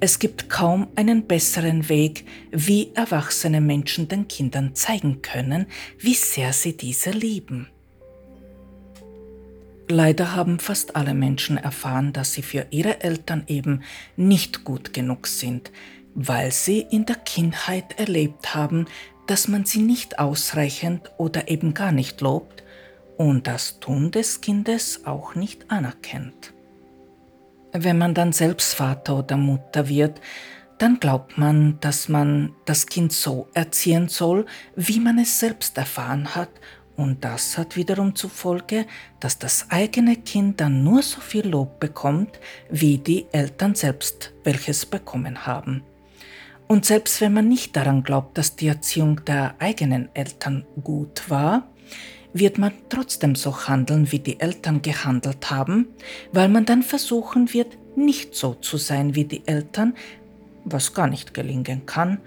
Es 0.00 0.18
gibt 0.18 0.50
kaum 0.50 0.88
einen 0.96 1.28
besseren 1.28 1.88
Weg, 1.88 2.24
wie 2.50 2.90
erwachsene 2.94 3.60
Menschen 3.60 4.08
den 4.08 4.26
Kindern 4.26 4.74
zeigen 4.74 5.22
können, 5.22 5.66
wie 6.00 6.14
sehr 6.14 6.52
sie 6.52 6.76
diese 6.76 7.12
lieben. 7.12 7.68
Leider 9.88 10.34
haben 10.34 10.58
fast 10.58 10.96
alle 10.96 11.14
Menschen 11.14 11.58
erfahren, 11.58 12.12
dass 12.12 12.32
sie 12.32 12.42
für 12.42 12.66
ihre 12.70 13.02
Eltern 13.04 13.44
eben 13.46 13.84
nicht 14.16 14.64
gut 14.64 14.92
genug 14.92 15.28
sind, 15.28 15.70
weil 16.16 16.50
sie 16.50 16.80
in 16.80 17.06
der 17.06 17.14
Kindheit 17.14 18.00
erlebt 18.00 18.52
haben, 18.56 18.86
dass 19.30 19.46
man 19.46 19.64
sie 19.64 19.82
nicht 19.82 20.18
ausreichend 20.18 21.12
oder 21.16 21.48
eben 21.48 21.72
gar 21.72 21.92
nicht 21.92 22.20
lobt 22.20 22.64
und 23.16 23.46
das 23.46 23.78
Tun 23.78 24.10
des 24.10 24.40
Kindes 24.40 25.06
auch 25.06 25.36
nicht 25.36 25.70
anerkennt. 25.70 26.52
Wenn 27.72 27.96
man 27.96 28.12
dann 28.12 28.32
selbst 28.32 28.74
Vater 28.74 29.20
oder 29.20 29.36
Mutter 29.36 29.88
wird, 29.88 30.20
dann 30.78 30.98
glaubt 30.98 31.38
man, 31.38 31.78
dass 31.80 32.08
man 32.08 32.56
das 32.64 32.86
Kind 32.86 33.12
so 33.12 33.46
erziehen 33.54 34.08
soll, 34.08 34.46
wie 34.74 34.98
man 34.98 35.16
es 35.20 35.38
selbst 35.38 35.78
erfahren 35.78 36.34
hat, 36.34 36.50
und 36.96 37.24
das 37.24 37.56
hat 37.56 37.76
wiederum 37.76 38.16
zur 38.16 38.30
Folge, 38.30 38.84
dass 39.20 39.38
das 39.38 39.70
eigene 39.70 40.16
Kind 40.16 40.60
dann 40.60 40.82
nur 40.82 41.02
so 41.02 41.20
viel 41.20 41.46
Lob 41.46 41.78
bekommt, 41.78 42.40
wie 42.68 42.98
die 42.98 43.26
Eltern 43.30 43.76
selbst 43.76 44.32
welches 44.42 44.84
bekommen 44.84 45.46
haben. 45.46 45.84
Und 46.70 46.84
selbst 46.84 47.20
wenn 47.20 47.32
man 47.32 47.48
nicht 47.48 47.74
daran 47.74 48.04
glaubt, 48.04 48.38
dass 48.38 48.54
die 48.54 48.68
Erziehung 48.68 49.24
der 49.24 49.56
eigenen 49.58 50.08
Eltern 50.14 50.64
gut 50.84 51.28
war, 51.28 51.66
wird 52.32 52.58
man 52.58 52.70
trotzdem 52.88 53.34
so 53.34 53.66
handeln, 53.66 54.12
wie 54.12 54.20
die 54.20 54.38
Eltern 54.38 54.80
gehandelt 54.80 55.50
haben, 55.50 55.88
weil 56.30 56.48
man 56.48 56.66
dann 56.66 56.84
versuchen 56.84 57.52
wird, 57.52 57.76
nicht 57.96 58.36
so 58.36 58.54
zu 58.54 58.76
sein 58.76 59.16
wie 59.16 59.24
die 59.24 59.48
Eltern, 59.48 59.94
was 60.64 60.94
gar 60.94 61.08
nicht 61.08 61.34
gelingen 61.34 61.86
kann, 61.86 62.18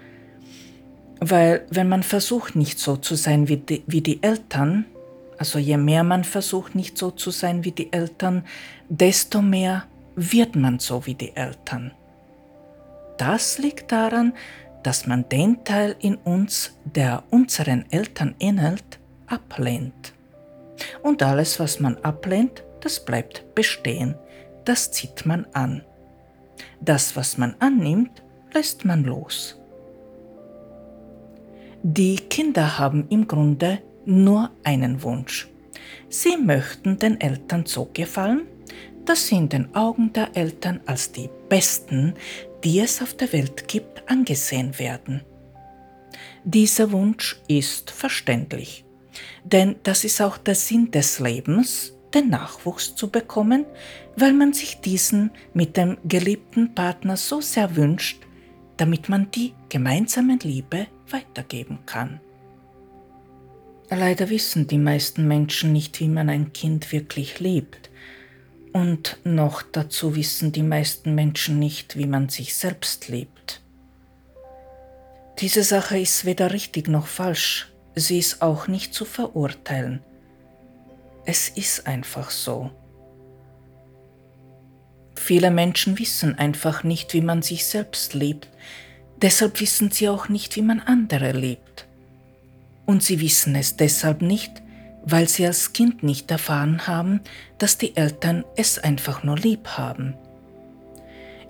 weil 1.20 1.66
wenn 1.70 1.88
man 1.88 2.02
versucht, 2.02 2.54
nicht 2.54 2.78
so 2.78 2.98
zu 2.98 3.14
sein 3.14 3.48
wie 3.48 3.56
die, 3.56 3.82
wie 3.86 4.02
die 4.02 4.22
Eltern, 4.22 4.84
also 5.38 5.58
je 5.58 5.78
mehr 5.78 6.04
man 6.04 6.22
versucht, 6.22 6.74
nicht 6.74 6.98
so 6.98 7.10
zu 7.10 7.30
sein 7.30 7.64
wie 7.64 7.72
die 7.72 7.90
Eltern, 7.94 8.44
desto 8.90 9.40
mehr 9.40 9.84
wird 10.16 10.54
man 10.54 10.80
so 10.80 11.06
wie 11.06 11.14
die 11.14 11.34
Eltern. 11.34 11.92
Das 13.18 13.58
liegt 13.58 13.92
daran, 13.92 14.34
dass 14.82 15.06
man 15.06 15.28
den 15.28 15.64
Teil 15.64 15.96
in 16.00 16.16
uns, 16.16 16.78
der 16.84 17.24
unseren 17.30 17.86
Eltern 17.90 18.34
ähnelt, 18.38 19.00
ablehnt. 19.26 20.12
Und 21.02 21.22
alles, 21.22 21.58
was 21.58 21.80
man 21.80 21.96
ablehnt, 21.98 22.62
das 22.80 23.04
bleibt 23.04 23.54
bestehen, 23.54 24.14
das 24.64 24.92
zieht 24.92 25.24
man 25.24 25.46
an. 25.52 25.82
Das, 26.80 27.16
was 27.16 27.38
man 27.38 27.54
annimmt, 27.60 28.22
lässt 28.52 28.84
man 28.84 29.04
los. 29.04 29.58
Die 31.82 32.16
Kinder 32.16 32.78
haben 32.78 33.06
im 33.10 33.26
Grunde 33.26 33.80
nur 34.04 34.50
einen 34.62 35.02
Wunsch. 35.02 35.48
Sie 36.08 36.36
möchten 36.36 36.98
den 36.98 37.20
Eltern 37.20 37.66
so 37.66 37.90
gefallen, 37.92 38.46
dass 39.04 39.26
sie 39.26 39.36
in 39.36 39.48
den 39.48 39.74
Augen 39.74 40.12
der 40.12 40.34
Eltern 40.34 40.80
als 40.86 41.12
die 41.12 41.28
Besten, 41.48 42.14
die 42.64 42.80
es 42.80 43.02
auf 43.02 43.14
der 43.14 43.32
Welt 43.32 43.68
gibt, 43.68 44.08
angesehen 44.08 44.78
werden. 44.78 45.22
Dieser 46.44 46.92
Wunsch 46.92 47.40
ist 47.48 47.90
verständlich, 47.90 48.84
denn 49.44 49.76
das 49.82 50.04
ist 50.04 50.20
auch 50.20 50.38
der 50.38 50.54
Sinn 50.54 50.90
des 50.90 51.20
Lebens, 51.20 51.94
den 52.14 52.30
Nachwuchs 52.30 52.94
zu 52.94 53.10
bekommen, 53.10 53.66
weil 54.16 54.32
man 54.32 54.52
sich 54.52 54.80
diesen 54.80 55.30
mit 55.52 55.76
dem 55.76 55.98
geliebten 56.04 56.74
Partner 56.74 57.16
so 57.16 57.40
sehr 57.40 57.76
wünscht, 57.76 58.22
damit 58.76 59.08
man 59.08 59.30
die 59.30 59.52
gemeinsame 59.68 60.38
Liebe 60.42 60.86
weitergeben 61.10 61.80
kann. 61.86 62.20
Leider 63.90 64.30
wissen 64.30 64.66
die 64.66 64.78
meisten 64.78 65.28
Menschen 65.28 65.72
nicht, 65.72 66.00
wie 66.00 66.08
man 66.08 66.28
ein 66.30 66.52
Kind 66.52 66.92
wirklich 66.92 67.40
liebt. 67.40 67.90
Und 68.74 69.18
noch 69.22 69.62
dazu 69.62 70.16
wissen 70.16 70.50
die 70.50 70.64
meisten 70.64 71.14
Menschen 71.14 71.60
nicht, 71.60 71.96
wie 71.96 72.06
man 72.06 72.28
sich 72.28 72.56
selbst 72.56 73.06
liebt. 73.06 73.62
Diese 75.38 75.62
Sache 75.62 75.96
ist 75.96 76.24
weder 76.24 76.52
richtig 76.52 76.88
noch 76.88 77.06
falsch, 77.06 77.72
sie 77.94 78.18
ist 78.18 78.42
auch 78.42 78.66
nicht 78.66 78.92
zu 78.92 79.04
verurteilen. 79.04 80.02
Es 81.24 81.48
ist 81.50 81.86
einfach 81.86 82.32
so. 82.32 82.72
Viele 85.14 85.52
Menschen 85.52 85.96
wissen 86.00 86.36
einfach 86.36 86.82
nicht, 86.82 87.14
wie 87.14 87.20
man 87.20 87.42
sich 87.42 87.66
selbst 87.66 88.12
liebt, 88.12 88.48
deshalb 89.22 89.60
wissen 89.60 89.92
sie 89.92 90.08
auch 90.08 90.28
nicht, 90.28 90.56
wie 90.56 90.62
man 90.62 90.80
andere 90.80 91.30
liebt. 91.30 91.86
Und 92.86 93.04
sie 93.04 93.20
wissen 93.20 93.54
es 93.54 93.76
deshalb 93.76 94.20
nicht, 94.20 94.63
weil 95.04 95.28
sie 95.28 95.46
als 95.46 95.72
Kind 95.72 96.02
nicht 96.02 96.30
erfahren 96.30 96.86
haben, 96.86 97.20
dass 97.58 97.78
die 97.78 97.96
Eltern 97.96 98.44
es 98.56 98.78
einfach 98.78 99.22
nur 99.22 99.36
lieb 99.36 99.68
haben. 99.68 100.14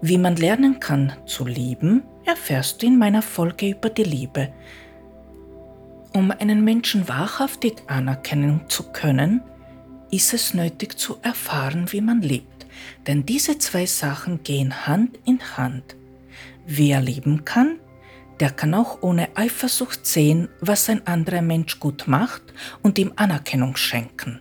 Wie 0.01 0.19
man 0.19 0.37
lernen 0.37 0.81
kann 0.81 1.13
zu 1.27 1.47
lieben, 1.47 2.03
erfährst 2.27 2.83
du 2.83 2.87
in 2.87 2.99
meiner 2.99 3.23
Folge 3.23 3.71
über 3.71 3.91
die 3.91 4.05
Liebe. 4.05 4.53
Um 6.13 6.31
einen 6.31 6.63
Menschen 6.65 7.09
wahrhaftig 7.09 7.83
anerkennen 7.87 8.63
zu 8.69 8.93
können, 8.93 9.41
ist 10.11 10.35
es 10.35 10.55
nötig 10.55 10.99
zu 10.99 11.17
erfahren, 11.23 11.87
wie 11.91 12.01
man 12.01 12.23
liebt, 12.23 12.67
denn 13.07 13.25
diese 13.25 13.59
zwei 13.59 13.87
Sachen 13.87 14.43
gehen 14.43 14.87
Hand 14.87 15.19
in 15.25 15.41
Hand. 15.57 15.97
Wer 16.67 17.01
lieben 17.01 17.45
kann, 17.45 17.79
der 18.41 18.51
kann 18.51 18.75
auch 18.75 19.03
ohne 19.03 19.37
Eifersucht 19.37 20.07
sehen, 20.07 20.49
was 20.61 20.89
ein 20.89 21.07
anderer 21.07 21.43
Mensch 21.43 21.79
gut 21.81 22.05
macht 22.07 22.43
und 22.83 22.99
ihm 22.99 23.13
Anerkennung 23.17 23.77
schenken. 23.77 24.41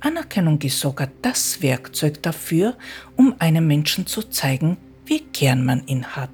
Anerkennung 0.00 0.60
ist 0.62 0.80
sogar 0.80 1.08
das 1.20 1.60
Werkzeug 1.60 2.22
dafür, 2.22 2.76
um 3.16 3.34
einem 3.38 3.66
Menschen 3.66 4.06
zu 4.06 4.22
zeigen, 4.22 4.78
wie 5.04 5.20
gern 5.32 5.64
man 5.64 5.86
ihn 5.86 6.06
hat. 6.06 6.30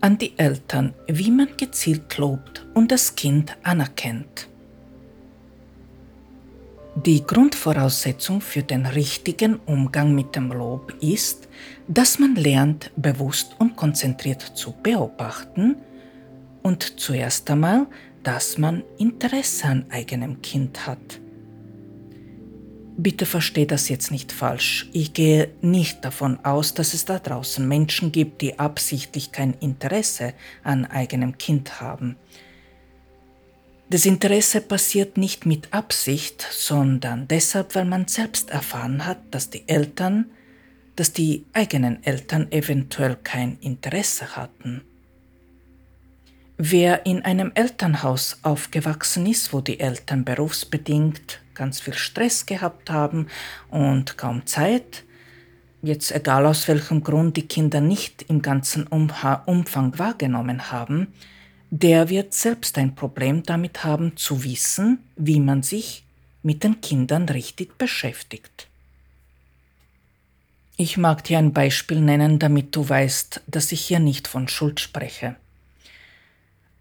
An 0.00 0.18
die 0.18 0.36
Eltern, 0.36 0.94
wie 1.06 1.30
man 1.30 1.56
gezielt 1.56 2.18
lobt 2.18 2.66
und 2.74 2.90
das 2.90 3.14
Kind 3.14 3.56
anerkennt. 3.62 4.48
Die 6.96 7.24
Grundvoraussetzung 7.24 8.42
für 8.42 8.62
den 8.62 8.84
richtigen 8.84 9.60
Umgang 9.64 10.14
mit 10.14 10.36
dem 10.36 10.52
Lob 10.52 10.92
ist, 11.00 11.48
dass 11.88 12.18
man 12.18 12.34
lernt, 12.34 12.90
bewusst 12.96 13.56
und 13.58 13.76
konzentriert 13.76 14.42
zu 14.42 14.72
beobachten 14.82 15.76
und 16.62 17.00
zuerst 17.00 17.50
einmal, 17.50 17.86
dass 18.22 18.58
man 18.58 18.82
Interesse 18.98 19.66
an 19.66 19.86
eigenem 19.90 20.42
Kind 20.42 20.86
hat. 20.86 21.20
Bitte 22.96 23.26
verstehe 23.26 23.66
das 23.66 23.88
jetzt 23.88 24.10
nicht 24.10 24.32
falsch. 24.32 24.88
Ich 24.92 25.14
gehe 25.14 25.50
nicht 25.62 26.04
davon 26.04 26.38
aus, 26.44 26.74
dass 26.74 26.94
es 26.94 27.04
da 27.04 27.18
draußen 27.18 27.66
Menschen 27.66 28.12
gibt, 28.12 28.42
die 28.42 28.58
absichtlich 28.58 29.32
kein 29.32 29.54
Interesse 29.54 30.34
an 30.62 30.84
eigenem 30.84 31.38
Kind 31.38 31.80
haben. 31.80 32.16
Das 33.88 34.06
Interesse 34.06 34.60
passiert 34.60 35.16
nicht 35.16 35.46
mit 35.46 35.72
Absicht, 35.72 36.46
sondern 36.50 37.28
deshalb, 37.28 37.74
weil 37.74 37.84
man 37.84 38.08
selbst 38.08 38.50
erfahren 38.50 39.04
hat, 39.04 39.18
dass 39.30 39.50
die 39.50 39.68
Eltern, 39.68 40.30
dass 40.96 41.12
die 41.12 41.44
eigenen 41.52 42.02
Eltern 42.04 42.50
eventuell 42.52 43.16
kein 43.22 43.58
Interesse 43.60 44.36
hatten. 44.36 44.82
Wer 46.58 47.06
in 47.06 47.24
einem 47.24 47.50
Elternhaus 47.54 48.38
aufgewachsen 48.42 49.26
ist, 49.26 49.52
wo 49.52 49.60
die 49.60 49.80
Eltern 49.80 50.24
berufsbedingt 50.24 51.40
ganz 51.54 51.80
viel 51.80 51.94
Stress 51.94 52.46
gehabt 52.46 52.90
haben 52.90 53.26
und 53.70 54.16
kaum 54.16 54.46
Zeit, 54.46 55.04
jetzt 55.82 56.12
egal 56.12 56.46
aus 56.46 56.68
welchem 56.68 57.02
Grund 57.02 57.36
die 57.36 57.48
Kinder 57.48 57.80
nicht 57.80 58.26
im 58.28 58.42
ganzen 58.42 58.86
Umfang 58.86 59.98
wahrgenommen 59.98 60.70
haben, 60.70 61.08
der 61.70 62.10
wird 62.10 62.34
selbst 62.34 62.76
ein 62.78 62.94
Problem 62.94 63.42
damit 63.42 63.82
haben 63.82 64.16
zu 64.16 64.44
wissen, 64.44 64.98
wie 65.16 65.40
man 65.40 65.62
sich 65.62 66.04
mit 66.42 66.62
den 66.64 66.80
Kindern 66.80 67.28
richtig 67.28 67.78
beschäftigt. 67.78 68.68
Ich 70.76 70.96
mag 70.96 71.24
dir 71.24 71.38
ein 71.38 71.52
Beispiel 71.52 72.00
nennen, 72.00 72.38
damit 72.38 72.74
du 72.74 72.88
weißt, 72.88 73.42
dass 73.46 73.72
ich 73.72 73.80
hier 73.82 74.00
nicht 74.00 74.26
von 74.26 74.48
Schuld 74.48 74.80
spreche. 74.80 75.36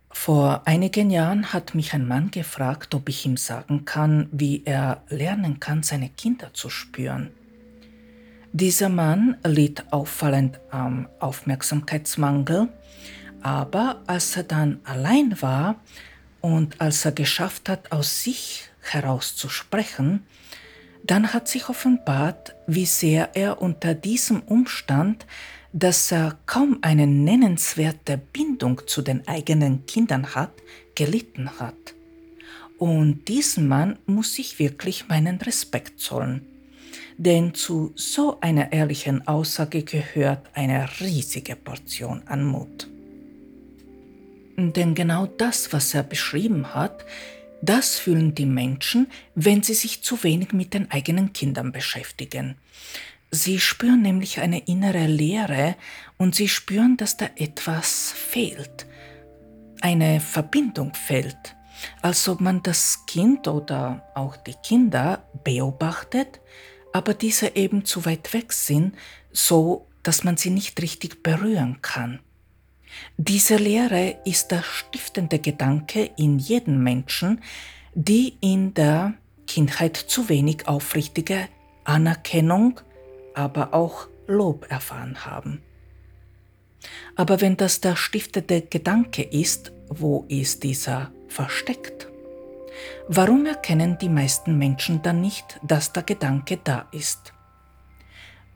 Vor 0.09 0.63
einigen 0.65 1.09
Jahren 1.09 1.53
hat 1.53 1.75
mich 1.75 1.93
ein 1.93 2.07
Mann 2.07 2.31
gefragt, 2.31 2.93
ob 2.95 3.09
ich 3.09 3.25
ihm 3.25 3.37
sagen 3.37 3.85
kann, 3.85 4.27
wie 4.31 4.63
er 4.65 5.03
lernen 5.09 5.59
kann, 5.59 5.83
seine 5.83 6.09
Kinder 6.09 6.53
zu 6.53 6.69
spüren. 6.69 7.31
Dieser 8.53 8.89
Mann 8.89 9.37
litt 9.43 9.91
auffallend 9.91 10.59
am 10.69 11.07
Aufmerksamkeitsmangel 11.19 12.69
aber 13.41 14.01
als 14.07 14.37
er 14.37 14.43
dann 14.43 14.79
allein 14.83 15.41
war 15.41 15.75
und 16.41 16.79
als 16.79 17.05
er 17.05 17.11
geschafft 17.11 17.69
hat, 17.69 17.91
aus 17.91 18.23
sich 18.23 18.69
heraus 18.81 19.35
zu 19.35 19.49
sprechen, 19.49 20.25
dann 21.04 21.34
hat 21.34 21.47
sich 21.47 21.70
offenbart, 21.70 22.56
wie 22.68 22.86
sehr 22.86 23.36
er 23.36 23.62
unter 23.62 23.93
diesem 23.93 24.41
Umstand, 24.41 25.26
dass 25.74 26.12
er 26.12 26.38
kaum 26.45 26.80
eine 26.82 27.08
nennenswerte 27.08 28.18
Bindung 28.18 28.82
zu 28.88 29.02
den 29.02 29.28
eigenen 29.28 29.86
Kindern 29.86 30.36
hat, 30.36 30.52
gelitten 30.95 31.60
hat. 31.60 31.76
Und 32.78 33.28
diesem 33.28 33.68
Mann 33.68 33.99
muss 34.06 34.38
ich 34.39 34.60
wirklich 34.60 35.08
meinen 35.08 35.38
Respekt 35.38 35.99
zollen. 35.99 36.45
Denn 37.18 37.54
zu 37.54 37.93
so 37.95 38.39
einer 38.41 38.74
ehrlichen 38.74 39.28
Aussage 39.28 39.84
gehört 39.84 40.49
eine 40.56 40.88
riesige 40.99 41.56
Portion 41.56 42.24
an 42.26 42.43
Mut. 42.43 42.89
Denn 44.58 44.95
genau 44.95 45.28
das, 45.28 45.72
was 45.72 45.93
er 45.93 46.04
beschrieben 46.04 46.74
hat, 46.74 47.06
das 47.62 47.97
fühlen 47.97 48.34
die 48.34 48.45
Menschen, 48.45 49.07
wenn 49.36 49.62
sie 49.64 49.74
sich 49.74 50.03
zu 50.03 50.24
wenig 50.24 50.53
mit 50.53 50.74
den 50.74 50.89
eigenen 50.91 51.34
Kindern 51.34 51.72
beschäftigen. 51.72 52.55
Sie 53.30 53.59
spüren 53.59 54.01
nämlich 54.01 54.39
eine 54.39 54.59
innere 54.66 55.07
Leere 55.07 55.76
und 56.18 56.36
sie 56.36 56.49
spüren, 56.49 56.97
dass 56.97 57.18
da 57.18 57.30
etwas 57.38 58.12
fehlt. 58.12 58.88
Eine 59.80 60.20
Verbindung 60.20 60.93
fehlt, 60.93 61.55
als 62.01 62.28
ob 62.28 62.41
man 62.41 62.62
das 62.62 63.05
Kind 63.07 63.47
oder 63.47 64.12
auch 64.16 64.36
die 64.36 64.55
Kinder 64.64 65.30
beobachtet, 65.43 66.41
aber 66.93 67.14
diese 67.14 67.55
eben 67.55 67.86
zu 67.86 68.05
weit 68.05 68.34
weg 68.34 68.51
sind, 68.51 68.95
so 69.32 69.88
dass 70.03 70.24
man 70.24 70.36
sie 70.36 70.49
nicht 70.49 70.82
richtig 70.82 71.24
berühren 71.24 71.82
kann. 71.82 72.20
Diese 73.17 73.55
Lehre 73.55 74.17
ist 74.25 74.51
der 74.51 74.63
stiftende 74.63 75.39
Gedanke 75.39 76.11
in 76.17 76.39
jedem 76.39 76.83
Menschen, 76.83 77.41
die 77.93 78.37
in 78.41 78.73
der 78.73 79.13
Kindheit 79.47 79.97
zu 79.97 80.29
wenig 80.29 80.67
aufrichtige 80.67 81.47
Anerkennung, 81.83 82.79
aber 83.33 83.73
auch 83.73 84.07
Lob 84.27 84.69
erfahren 84.69 85.25
haben. 85.25 85.61
Aber 87.15 87.41
wenn 87.41 87.57
das 87.57 87.81
der 87.81 87.95
stiftende 87.95 88.61
Gedanke 88.61 89.23
ist, 89.23 89.71
wo 89.89 90.25
ist 90.29 90.63
dieser 90.63 91.11
versteckt? 91.27 92.07
Warum 93.07 93.45
erkennen 93.45 93.97
die 93.99 94.09
meisten 94.09 94.57
Menschen 94.57 95.01
dann 95.01 95.21
nicht, 95.21 95.59
dass 95.63 95.93
der 95.93 96.03
Gedanke 96.03 96.59
da 96.63 96.87
ist? 96.91 97.33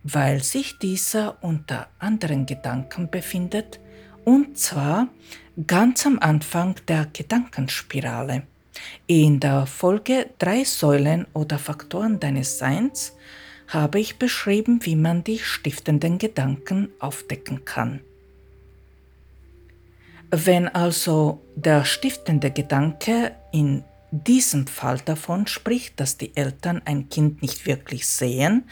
weil 0.08 0.44
sich 0.44 0.78
dieser 0.78 1.44
unter 1.44 1.88
anderen 1.98 2.46
Gedanken 2.46 3.10
befindet, 3.10 3.80
und 4.26 4.58
zwar 4.58 5.08
ganz 5.68 6.06
am 6.06 6.20
Anfang 6.20 6.76
der 6.88 7.08
Gedankenspirale. 7.14 8.44
In 9.08 9.40
der 9.40 9.66
Folge 9.66 10.32
Drei 10.38 10.64
Säulen 10.66 11.28
oder 11.34 11.58
Faktoren 11.58 12.20
deines 12.20 12.58
Seins 12.58 13.14
habe 13.68 14.00
ich 14.00 14.20
beschrieben, 14.20 14.80
wie 14.84 14.96
man 14.96 15.24
die 15.24 15.40
stiftenden 15.40 16.18
Gedanken 16.18 16.90
aufdecken 17.00 17.66
kann. 17.66 18.02
Wenn 20.32 20.68
also 20.68 21.42
der 21.56 21.86
stiftende 21.86 22.52
Gedanke 22.52 23.32
in 23.52 23.84
diesem 24.12 24.68
Fall 24.68 25.00
davon 25.00 25.48
spricht, 25.48 26.00
dass 26.00 26.18
die 26.18 26.36
Eltern 26.36 26.82
ein 26.86 27.10
Kind 27.10 27.42
nicht 27.42 27.66
wirklich 27.66 28.08
sehen 28.08 28.70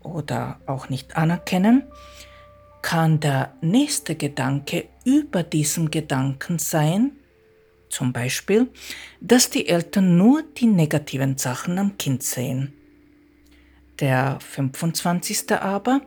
oder 0.00 0.60
auch 0.66 0.88
nicht 0.88 1.16
anerkennen, 1.16 1.84
kann 2.84 3.18
der 3.18 3.54
nächste 3.62 4.14
Gedanke 4.14 4.84
über 5.06 5.42
diesem 5.42 5.90
Gedanken 5.90 6.58
sein, 6.58 7.12
zum 7.88 8.12
Beispiel, 8.12 8.68
dass 9.22 9.48
die 9.48 9.68
Eltern 9.68 10.18
nur 10.18 10.42
die 10.42 10.66
negativen 10.66 11.38
Sachen 11.38 11.78
am 11.78 11.96
Kind 11.96 12.22
sehen. 12.22 12.74
Der 14.00 14.38
25. 14.38 15.52
aber, 15.52 16.02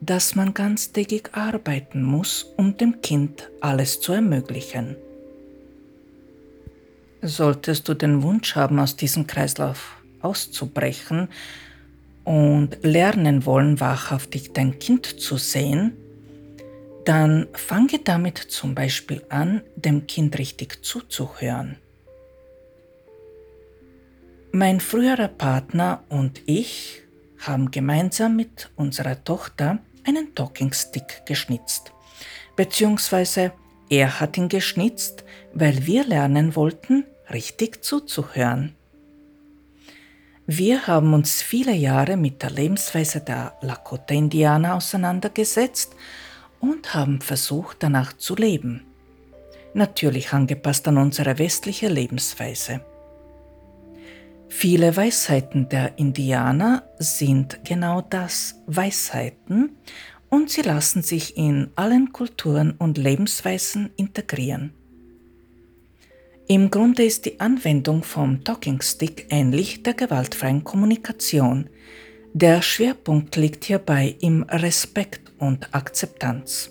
dass 0.00 0.34
man 0.34 0.54
ganztägig 0.54 1.34
arbeiten 1.34 2.02
muss, 2.02 2.44
um 2.56 2.78
dem 2.78 3.02
Kind 3.02 3.50
alles 3.60 4.00
zu 4.00 4.14
ermöglichen. 4.14 4.96
Solltest 7.20 7.90
du 7.90 7.94
den 7.94 8.22
Wunsch 8.22 8.56
haben, 8.56 8.78
aus 8.78 8.96
diesem 8.96 9.26
Kreislauf 9.26 9.96
auszubrechen 10.22 11.28
und 12.24 12.78
lernen 12.80 13.44
wollen, 13.44 13.80
wahrhaftig 13.80 14.54
dein 14.54 14.78
Kind 14.78 15.20
zu 15.20 15.36
sehen, 15.36 15.92
dann 17.06 17.46
fange 17.52 18.00
damit 18.02 18.36
zum 18.36 18.74
Beispiel 18.74 19.24
an, 19.28 19.62
dem 19.76 20.06
Kind 20.06 20.38
richtig 20.38 20.84
zuzuhören. 20.84 21.78
Mein 24.52 24.80
früherer 24.80 25.28
Partner 25.28 26.02
und 26.08 26.42
ich 26.46 27.02
haben 27.38 27.70
gemeinsam 27.70 28.34
mit 28.34 28.70
unserer 28.74 29.22
Tochter 29.22 29.78
einen 30.04 30.34
Talking 30.34 30.72
Stick 30.72 31.24
geschnitzt. 31.26 31.92
Beziehungsweise 32.56 33.52
er 33.88 34.18
hat 34.18 34.36
ihn 34.36 34.48
geschnitzt, 34.48 35.24
weil 35.54 35.86
wir 35.86 36.04
lernen 36.04 36.56
wollten, 36.56 37.04
richtig 37.32 37.84
zuzuhören. 37.84 38.74
Wir 40.46 40.86
haben 40.86 41.12
uns 41.14 41.42
viele 41.42 41.72
Jahre 41.74 42.16
mit 42.16 42.42
der 42.42 42.50
Lebensweise 42.50 43.20
der 43.20 43.56
Lakota-Indianer 43.60 44.74
auseinandergesetzt 44.74 45.94
und 46.70 46.94
haben 46.94 47.20
versucht, 47.20 47.78
danach 47.80 48.16
zu 48.16 48.34
leben. 48.34 48.82
Natürlich 49.74 50.32
angepasst 50.32 50.88
an 50.88 50.98
unsere 50.98 51.38
westliche 51.38 51.88
Lebensweise. 51.88 52.80
Viele 54.48 54.96
Weisheiten 54.96 55.68
der 55.68 55.98
Indianer 55.98 56.84
sind 56.98 57.60
genau 57.64 58.00
das, 58.00 58.62
Weisheiten, 58.66 59.76
und 60.28 60.50
sie 60.50 60.62
lassen 60.62 61.02
sich 61.02 61.36
in 61.36 61.70
allen 61.76 62.12
Kulturen 62.12 62.72
und 62.72 62.98
Lebensweisen 62.98 63.90
integrieren. 63.96 64.72
Im 66.48 66.70
Grunde 66.70 67.04
ist 67.04 67.26
die 67.26 67.40
Anwendung 67.40 68.02
vom 68.02 68.44
Talking 68.44 68.80
Stick 68.80 69.26
ähnlich 69.30 69.82
der 69.82 69.94
gewaltfreien 69.94 70.62
Kommunikation. 70.62 71.68
Der 72.34 72.62
Schwerpunkt 72.62 73.34
liegt 73.36 73.64
hierbei 73.64 74.16
im 74.20 74.42
Respekt 74.44 75.25
und 75.38 75.74
Akzeptanz. 75.74 76.70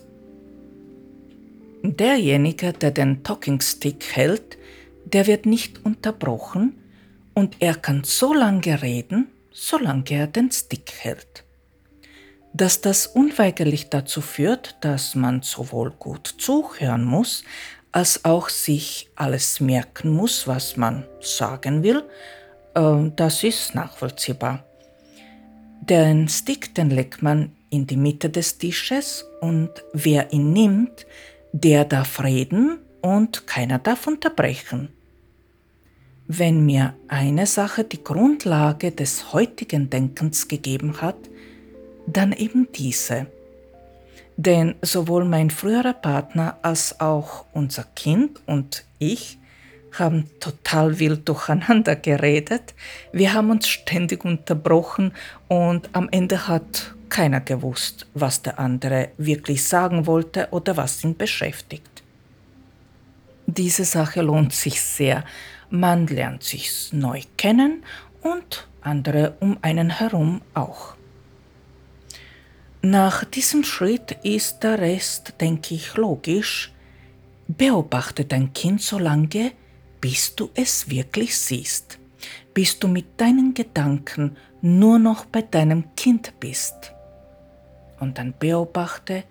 Derjenige, 1.82 2.72
der 2.72 2.90
den 2.90 3.22
Talking 3.22 3.60
Stick 3.60 4.04
hält, 4.12 4.58
der 5.04 5.26
wird 5.26 5.46
nicht 5.46 5.84
unterbrochen, 5.84 6.78
und 7.36 7.56
er 7.60 7.74
kann 7.74 8.02
so 8.02 8.32
lange 8.32 8.80
reden, 8.80 9.28
solange 9.52 10.10
er 10.10 10.26
den 10.26 10.50
Stick 10.50 10.92
hält. 11.00 11.44
Dass 12.54 12.80
das 12.80 13.06
unweigerlich 13.06 13.90
dazu 13.90 14.22
führt, 14.22 14.76
dass 14.80 15.14
man 15.14 15.42
sowohl 15.42 15.90
gut 15.90 16.26
zuhören 16.38 17.04
muss, 17.04 17.44
als 17.92 18.24
auch 18.24 18.48
sich 18.48 19.10
alles 19.16 19.60
merken 19.60 20.10
muss, 20.10 20.46
was 20.46 20.76
man 20.76 21.04
sagen 21.20 21.82
will, 21.82 22.04
äh, 22.74 23.10
das 23.16 23.42
ist 23.42 23.74
nachvollziehbar. 23.74 24.64
Den 25.80 26.28
Stick, 26.28 26.74
den 26.74 26.90
legt 26.90 27.22
man 27.22 27.55
in 27.70 27.86
die 27.86 27.96
Mitte 27.96 28.30
des 28.30 28.58
Tisches 28.58 29.24
und 29.40 29.70
wer 29.92 30.32
ihn 30.32 30.52
nimmt, 30.52 31.06
der 31.52 31.84
darf 31.84 32.22
reden 32.22 32.78
und 33.02 33.46
keiner 33.46 33.78
darf 33.78 34.06
unterbrechen. 34.06 34.90
Wenn 36.28 36.66
mir 36.66 36.94
eine 37.08 37.46
Sache 37.46 37.84
die 37.84 38.02
Grundlage 38.02 38.90
des 38.90 39.32
heutigen 39.32 39.90
Denkens 39.90 40.48
gegeben 40.48 41.00
hat, 41.00 41.16
dann 42.06 42.32
eben 42.32 42.68
diese. 42.74 43.26
Denn 44.36 44.74
sowohl 44.82 45.24
mein 45.24 45.50
früherer 45.50 45.92
Partner 45.92 46.58
als 46.62 47.00
auch 47.00 47.46
unser 47.52 47.84
Kind 47.94 48.40
und 48.46 48.84
ich 48.98 49.38
haben 49.92 50.28
total 50.40 50.98
wild 50.98 51.28
durcheinander 51.28 51.96
geredet. 51.96 52.74
Wir 53.12 53.32
haben 53.32 53.50
uns 53.50 53.68
ständig 53.68 54.24
unterbrochen 54.24 55.12
und 55.48 55.88
am 55.92 56.08
Ende 56.10 56.48
hat 56.48 56.95
keiner 57.08 57.40
gewusst, 57.40 58.06
was 58.14 58.42
der 58.42 58.58
andere 58.58 59.10
wirklich 59.18 59.66
sagen 59.66 60.06
wollte 60.06 60.48
oder 60.50 60.76
was 60.76 61.02
ihn 61.04 61.16
beschäftigt. 61.16 62.02
Diese 63.46 63.84
Sache 63.84 64.22
lohnt 64.22 64.52
sich 64.52 64.80
sehr, 64.80 65.24
man 65.70 66.06
lernt 66.06 66.42
sich 66.42 66.92
neu 66.92 67.22
kennen 67.36 67.84
und 68.22 68.66
andere 68.80 69.36
um 69.40 69.58
einen 69.62 69.90
herum 69.90 70.42
auch. 70.54 70.94
Nach 72.82 73.24
diesem 73.24 73.64
Schritt 73.64 74.12
ist 74.22 74.60
der 74.60 74.78
Rest, 74.78 75.34
denke 75.40 75.74
ich, 75.74 75.96
logisch. 75.96 76.72
Beobachte 77.48 78.24
dein 78.24 78.52
Kind 78.52 78.82
so 78.82 78.98
lange, 78.98 79.52
bis 80.00 80.36
du 80.36 80.50
es 80.54 80.88
wirklich 80.88 81.36
siehst, 81.36 81.98
bis 82.54 82.78
du 82.78 82.86
mit 82.88 83.20
deinen 83.20 83.54
Gedanken 83.54 84.36
nur 84.62 84.98
noch 84.98 85.24
bei 85.24 85.42
deinem 85.42 85.94
Kind 85.96 86.32
bist. 86.38 86.92
Und 88.00 88.18
dann 88.18 88.34
beobachte, 88.38 89.24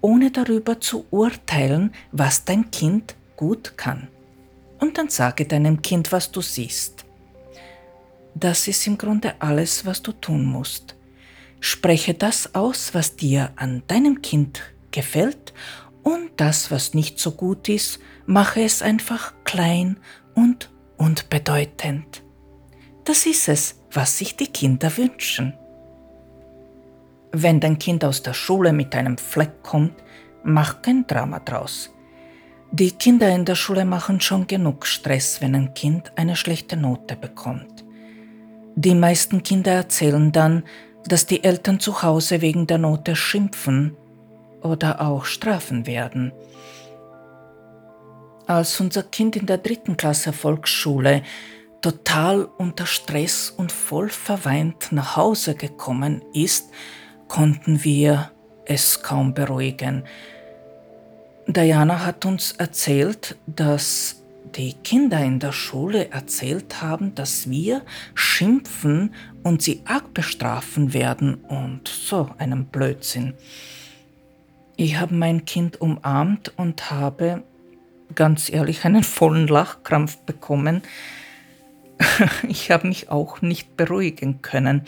ohne 0.00 0.30
darüber 0.30 0.80
zu 0.80 1.06
urteilen, 1.10 1.92
was 2.12 2.44
dein 2.44 2.70
Kind 2.70 3.14
gut 3.36 3.76
kann 3.76 4.08
und 4.80 4.98
dann 4.98 5.08
sage 5.08 5.44
deinem 5.44 5.82
Kind, 5.82 6.12
was 6.12 6.30
du 6.30 6.40
siehst. 6.40 7.04
Das 8.34 8.68
ist 8.68 8.86
im 8.86 8.98
Grunde 8.98 9.34
alles, 9.40 9.84
was 9.84 10.02
du 10.02 10.12
tun 10.12 10.44
musst. 10.44 10.94
Spreche 11.60 12.14
das 12.14 12.54
aus, 12.54 12.94
was 12.94 13.16
dir 13.16 13.52
an 13.56 13.82
deinem 13.88 14.22
Kind 14.22 14.62
gefällt 14.90 15.52
und 16.02 16.30
das, 16.36 16.70
was 16.70 16.94
nicht 16.94 17.18
so 17.18 17.32
gut 17.32 17.68
ist, 17.68 17.98
mache 18.26 18.62
es 18.62 18.80
einfach 18.80 19.34
klein 19.44 19.98
und 20.34 20.70
unbedeutend. 20.96 22.22
Das 23.04 23.26
ist 23.26 23.48
es, 23.48 23.80
was 23.90 24.18
sich 24.18 24.36
die 24.36 24.46
Kinder 24.46 24.96
wünschen. 24.96 25.54
Wenn 27.32 27.60
dein 27.60 27.78
Kind 27.78 28.04
aus 28.04 28.22
der 28.22 28.34
Schule 28.34 28.72
mit 28.72 28.94
einem 28.94 29.18
Fleck 29.18 29.62
kommt, 29.62 29.94
mach 30.42 30.82
kein 30.82 31.06
Drama 31.06 31.40
draus. 31.40 31.90
Die 32.70 32.90
Kinder 32.90 33.28
in 33.34 33.44
der 33.44 33.54
Schule 33.54 33.84
machen 33.84 34.20
schon 34.20 34.46
genug 34.46 34.86
Stress, 34.86 35.40
wenn 35.40 35.54
ein 35.54 35.74
Kind 35.74 36.12
eine 36.16 36.36
schlechte 36.36 36.76
Note 36.76 37.16
bekommt. 37.16 37.84
Die 38.76 38.94
meisten 38.94 39.42
Kinder 39.42 39.72
erzählen 39.72 40.32
dann, 40.32 40.64
dass 41.06 41.26
die 41.26 41.42
Eltern 41.44 41.80
zu 41.80 42.02
Hause 42.02 42.40
wegen 42.40 42.66
der 42.66 42.78
Note 42.78 43.16
schimpfen 43.16 43.96
oder 44.62 45.00
auch 45.00 45.24
strafen 45.24 45.86
werden. 45.86 46.32
Als 48.46 48.80
unser 48.80 49.02
Kind 49.02 49.36
in 49.36 49.46
der 49.46 49.58
dritten 49.58 49.96
Klasse 49.96 50.32
Volksschule 50.32 51.22
total 51.80 52.44
unter 52.44 52.86
Stress 52.86 53.50
und 53.50 53.72
voll 53.72 54.08
verweint 54.08 54.92
nach 54.92 55.16
Hause 55.16 55.54
gekommen 55.54 56.22
ist, 56.32 56.70
konnten 57.28 57.84
wir 57.84 58.30
es 58.64 59.02
kaum 59.02 59.34
beruhigen. 59.34 60.04
Diana 61.46 62.04
hat 62.04 62.26
uns 62.26 62.52
erzählt, 62.52 63.36
dass 63.46 64.22
die 64.54 64.74
Kinder 64.74 65.22
in 65.22 65.38
der 65.38 65.52
Schule 65.52 66.10
erzählt 66.10 66.82
haben, 66.82 67.14
dass 67.14 67.48
wir 67.48 67.82
schimpfen 68.14 69.14
und 69.42 69.62
sie 69.62 69.82
arg 69.84 70.12
bestrafen 70.14 70.92
werden 70.92 71.34
und 71.34 71.88
so 71.88 72.30
einen 72.38 72.66
Blödsinn. 72.66 73.34
Ich 74.76 74.96
habe 74.96 75.14
mein 75.14 75.44
Kind 75.44 75.80
umarmt 75.80 76.52
und 76.56 76.90
habe 76.90 77.42
ganz 78.14 78.50
ehrlich 78.50 78.84
einen 78.84 79.02
vollen 79.02 79.46
Lachkrampf 79.48 80.18
bekommen. 80.18 80.82
Ich 82.48 82.70
habe 82.70 82.88
mich 82.88 83.10
auch 83.10 83.42
nicht 83.42 83.76
beruhigen 83.76 84.40
können. 84.40 84.82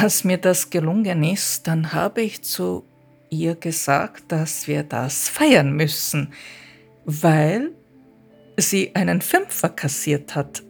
Als 0.00 0.24
mir 0.24 0.38
das 0.38 0.70
gelungen 0.70 1.24
ist, 1.24 1.66
dann 1.66 1.92
habe 1.92 2.22
ich 2.22 2.42
zu 2.42 2.84
ihr 3.30 3.54
gesagt, 3.54 4.24
dass 4.28 4.68
wir 4.68 4.82
das 4.82 5.28
feiern 5.28 5.72
müssen, 5.72 6.32
weil 7.04 7.70
sie 8.56 8.94
einen 8.94 9.20
Fünfer 9.20 9.68
kassiert 9.68 10.34
hat. 10.34 10.62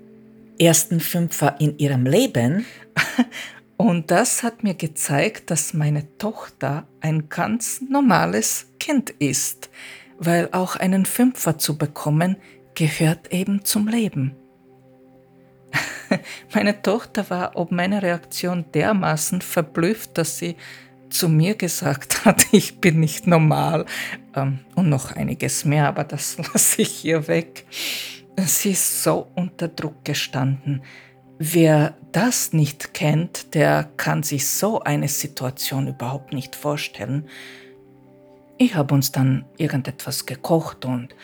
Ersten 0.59 1.01
Fünfer 1.01 1.57
in 1.61 1.79
ihrem 1.79 2.07
Leben. 2.07 2.67
Und 3.77 4.11
das 4.11 4.43
hat 4.43 4.63
mir 4.63 4.75
gezeigt, 4.75 5.51
dass 5.51 5.75
meine 5.75 6.17
Tochter 6.17 6.87
ein 7.01 7.29
ganz 7.29 7.83
normales 7.83 8.67
Kind 8.81 9.11
ist, 9.11 9.69
weil 10.19 10.49
auch 10.53 10.77
einen 10.77 11.05
Fünfer 11.05 11.59
zu 11.59 11.77
bekommen 11.77 12.37
gehört 12.75 13.33
eben 13.33 13.65
zum 13.65 13.89
Leben. 13.89 14.35
Meine 16.55 16.83
Tochter 16.83 17.29
war 17.31 17.53
ob 17.55 17.71
meine 17.71 18.03
Reaktion 18.03 18.65
dermaßen 18.73 19.41
verblüfft, 19.41 20.17
dass 20.19 20.39
sie 20.39 20.57
zu 21.11 21.29
mir 21.29 21.55
gesagt 21.55 22.25
hat, 22.25 22.47
ich 22.53 22.81
bin 22.81 23.01
nicht 23.01 23.27
normal 23.27 23.87
ähm, 24.35 24.61
und 24.75 24.89
noch 24.89 25.13
einiges 25.13 25.65
mehr, 25.65 25.89
aber 25.89 26.05
das 26.05 26.39
lasse 26.53 26.83
ich 26.83 26.89
hier 26.89 27.29
weg. 27.29 27.67
Sie 28.39 28.73
ist 28.73 29.03
so 29.03 29.29
unter 29.35 29.69
Druck 29.69 30.05
gestanden. 30.05 30.83
Wer 31.39 31.97
das 32.13 32.53
nicht 32.53 32.95
kennt, 32.95 33.55
der 33.55 33.89
kann 33.97 34.23
sich 34.23 34.49
so 34.49 34.81
eine 34.81 35.09
Situation 35.09 35.87
überhaupt 35.87 36.33
nicht 36.33 36.57
vorstellen. 36.57 37.29
Ich 38.59 38.75
habe 38.75 38.95
uns 38.95 39.13
dann 39.13 39.45
irgendetwas 39.59 40.25
gekocht 40.25 40.87
und 40.87 41.15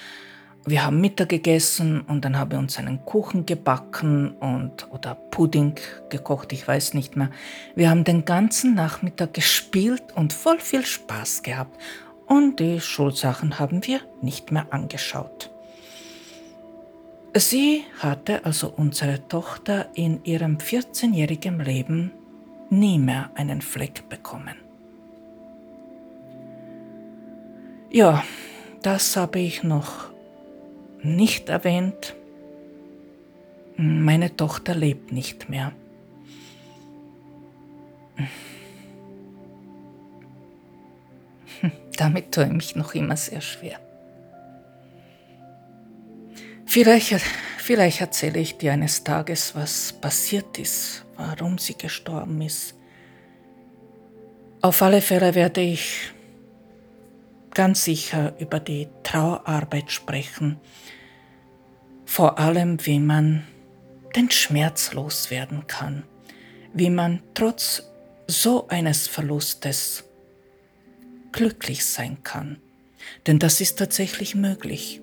wir 0.65 0.85
haben 0.85 1.01
Mittag 1.01 1.29
gegessen 1.29 2.03
und 2.03 2.25
dann 2.25 2.39
haben 2.39 2.53
wir 2.53 2.59
uns 2.59 2.79
einen 2.79 3.05
Kuchen 3.05 3.47
gebacken 3.47 4.33
und 4.39 4.91
oder 4.93 5.15
Pudding 5.15 5.75
gekocht, 6.09 6.53
ich 6.53 6.67
weiß 6.67 6.95
nicht 6.95 7.17
mehr. 7.17 7.31
Wir 7.75 7.91
haben 7.91 8.05
den 8.05 8.25
ganzen 8.25 8.75
Nachmittag 8.75 9.35
gespielt 9.35 10.05
und 10.15 10.33
voll 10.33 10.61
viel 10.61 10.85
Spaß 10.85 11.43
gehabt 11.43 11.77
und 12.27 12.61
die 12.61 12.81
Schulsachen 12.81 13.59
haben 13.59 13.85
wir 13.87 14.01
nicht 14.21 14.53
mehr 14.53 14.67
angeschaut. 14.71 15.51
Sie 17.35 17.85
hatte 17.99 18.45
also 18.45 18.73
unsere 18.77 19.27
Tochter 19.27 19.87
in 19.95 20.23
ihrem 20.25 20.59
14-jährigen 20.59 21.59
Leben 21.61 22.13
nie 22.71 22.99
mehr 22.99 23.31
einen 23.35 23.63
Fleck 23.63 24.09
bekommen. 24.09 24.57
Ja, 27.91 28.23
das 28.83 29.17
habe 29.17 29.41
ich 29.41 29.63
noch 29.63 30.12
nicht 31.05 31.49
erwähnt, 31.49 32.15
meine 33.77 34.37
Tochter 34.37 34.75
lebt 34.75 35.13
nicht 35.13 35.49
mehr. 35.49 35.73
Damit 41.97 42.33
tue 42.33 42.45
ich 42.45 42.53
mich 42.53 42.77
noch 42.77 42.95
immer 42.95 43.17
sehr 43.17 43.41
schwer. 43.41 43.81
Vielleicht, 46.67 47.21
vielleicht 47.59 48.01
erzähle 48.01 48.41
ich 48.41 48.57
dir 48.57 48.73
eines 48.73 49.05
Tages, 49.05 49.55
was 49.55 49.93
passiert 49.93 50.59
ist, 50.59 51.05
warum 51.17 51.59
sie 51.59 51.77
gestorben 51.77 52.41
ist. 52.41 52.75
Auf 54.63 54.81
alle 54.81 55.03
Fälle 55.03 55.35
werde 55.35 55.61
ich 55.61 56.13
ganz 57.53 57.85
sicher 57.85 58.33
über 58.39 58.61
die 58.61 58.89
Trauerarbeit 59.03 59.91
sprechen, 59.91 60.59
vor 62.13 62.39
allem 62.39 62.77
wie 62.85 62.99
man 62.99 63.43
den 64.15 64.31
Schmerz 64.31 64.93
loswerden 64.93 65.67
kann, 65.67 66.03
wie 66.75 66.91
man 66.91 67.23
trotz 67.33 67.85
so 68.27 68.69
eines 68.69 69.09
Verlustes 69.09 70.05
glücklich 71.33 71.87
sein 71.87 72.23
kann. 72.23 72.59
Denn 73.27 73.39
das 73.39 73.63
ist 73.63 73.79
tatsächlich 73.79 74.35
möglich. 74.35 75.01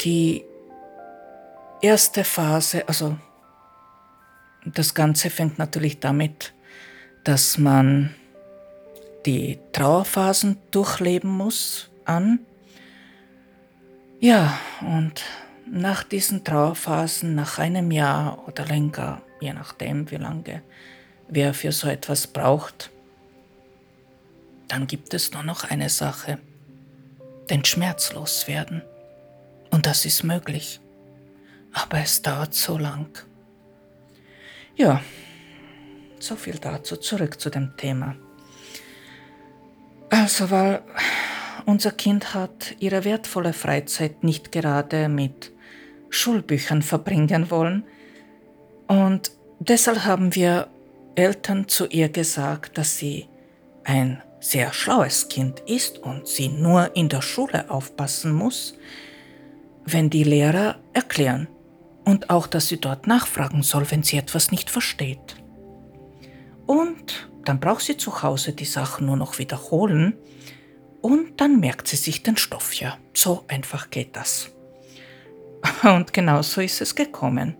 Die 0.00 0.44
erste 1.80 2.24
Phase, 2.24 2.88
also 2.88 3.16
das 4.64 4.94
Ganze 4.94 5.30
fängt 5.30 5.60
natürlich 5.60 6.00
damit, 6.00 6.54
dass 7.22 7.56
man 7.56 8.16
die 9.26 9.60
Trauerphasen 9.70 10.56
durchleben 10.72 11.30
muss, 11.30 11.88
an. 12.04 12.40
Ja, 14.24 14.58
und 14.80 15.22
nach 15.66 16.02
diesen 16.02 16.44
Trauerphasen, 16.44 17.34
nach 17.34 17.58
einem 17.58 17.90
Jahr 17.90 18.48
oder 18.48 18.64
länger, 18.64 19.20
je 19.38 19.52
nachdem, 19.52 20.10
wie 20.10 20.16
lange 20.16 20.62
wer 21.28 21.52
für 21.52 21.72
so 21.72 21.88
etwas 21.88 22.26
braucht, 22.26 22.88
dann 24.66 24.86
gibt 24.86 25.12
es 25.12 25.32
nur 25.32 25.42
noch 25.42 25.64
eine 25.64 25.90
Sache, 25.90 26.38
den 27.50 27.66
Schmerz 27.66 28.14
loswerden. 28.14 28.80
Und 29.70 29.84
das 29.84 30.06
ist 30.06 30.24
möglich. 30.24 30.80
Aber 31.74 31.98
es 31.98 32.22
dauert 32.22 32.54
so 32.54 32.78
lang. 32.78 33.10
Ja, 34.74 35.02
so 36.18 36.34
viel 36.34 36.56
dazu. 36.56 36.96
Zurück 36.96 37.38
zu 37.38 37.50
dem 37.50 37.76
Thema. 37.76 38.16
Also, 40.08 40.50
weil 40.50 40.82
unser 41.66 41.90
Kind 41.92 42.34
hat 42.34 42.76
ihre 42.78 43.04
wertvolle 43.04 43.52
Freizeit 43.52 44.24
nicht 44.24 44.52
gerade 44.52 45.08
mit 45.08 45.52
Schulbüchern 46.10 46.82
verbringen 46.82 47.50
wollen. 47.50 47.84
Und 48.86 49.32
deshalb 49.58 50.04
haben 50.04 50.34
wir 50.34 50.68
Eltern 51.14 51.68
zu 51.68 51.86
ihr 51.86 52.08
gesagt, 52.08 52.78
dass 52.78 52.98
sie 52.98 53.28
ein 53.84 54.22
sehr 54.40 54.72
schlaues 54.72 55.28
Kind 55.28 55.60
ist 55.60 55.98
und 55.98 56.28
sie 56.28 56.48
nur 56.48 56.94
in 56.96 57.08
der 57.08 57.22
Schule 57.22 57.70
aufpassen 57.70 58.32
muss, 58.32 58.74
wenn 59.84 60.10
die 60.10 60.24
Lehrer 60.24 60.76
erklären 60.92 61.48
und 62.04 62.30
auch, 62.30 62.46
dass 62.46 62.68
sie 62.68 62.80
dort 62.80 63.06
nachfragen 63.06 63.62
soll, 63.62 63.90
wenn 63.90 64.02
sie 64.02 64.18
etwas 64.18 64.50
nicht 64.50 64.70
versteht. 64.70 65.36
Und 66.66 67.28
dann 67.44 67.60
braucht 67.60 67.82
sie 67.82 67.96
zu 67.96 68.22
Hause 68.22 68.52
die 68.52 68.64
Sachen 68.64 69.06
nur 69.06 69.16
noch 69.16 69.38
wiederholen 69.38 70.14
und 71.04 71.38
dann 71.38 71.60
merkt 71.60 71.86
sie 71.86 71.96
sich 71.96 72.22
den 72.22 72.38
Stoff 72.38 72.72
ja. 72.72 72.96
So 73.12 73.44
einfach 73.46 73.90
geht 73.90 74.16
das. 74.16 74.48
Und 75.82 76.14
genau 76.14 76.40
so 76.40 76.62
ist 76.62 76.80
es 76.80 76.94
gekommen. 76.94 77.56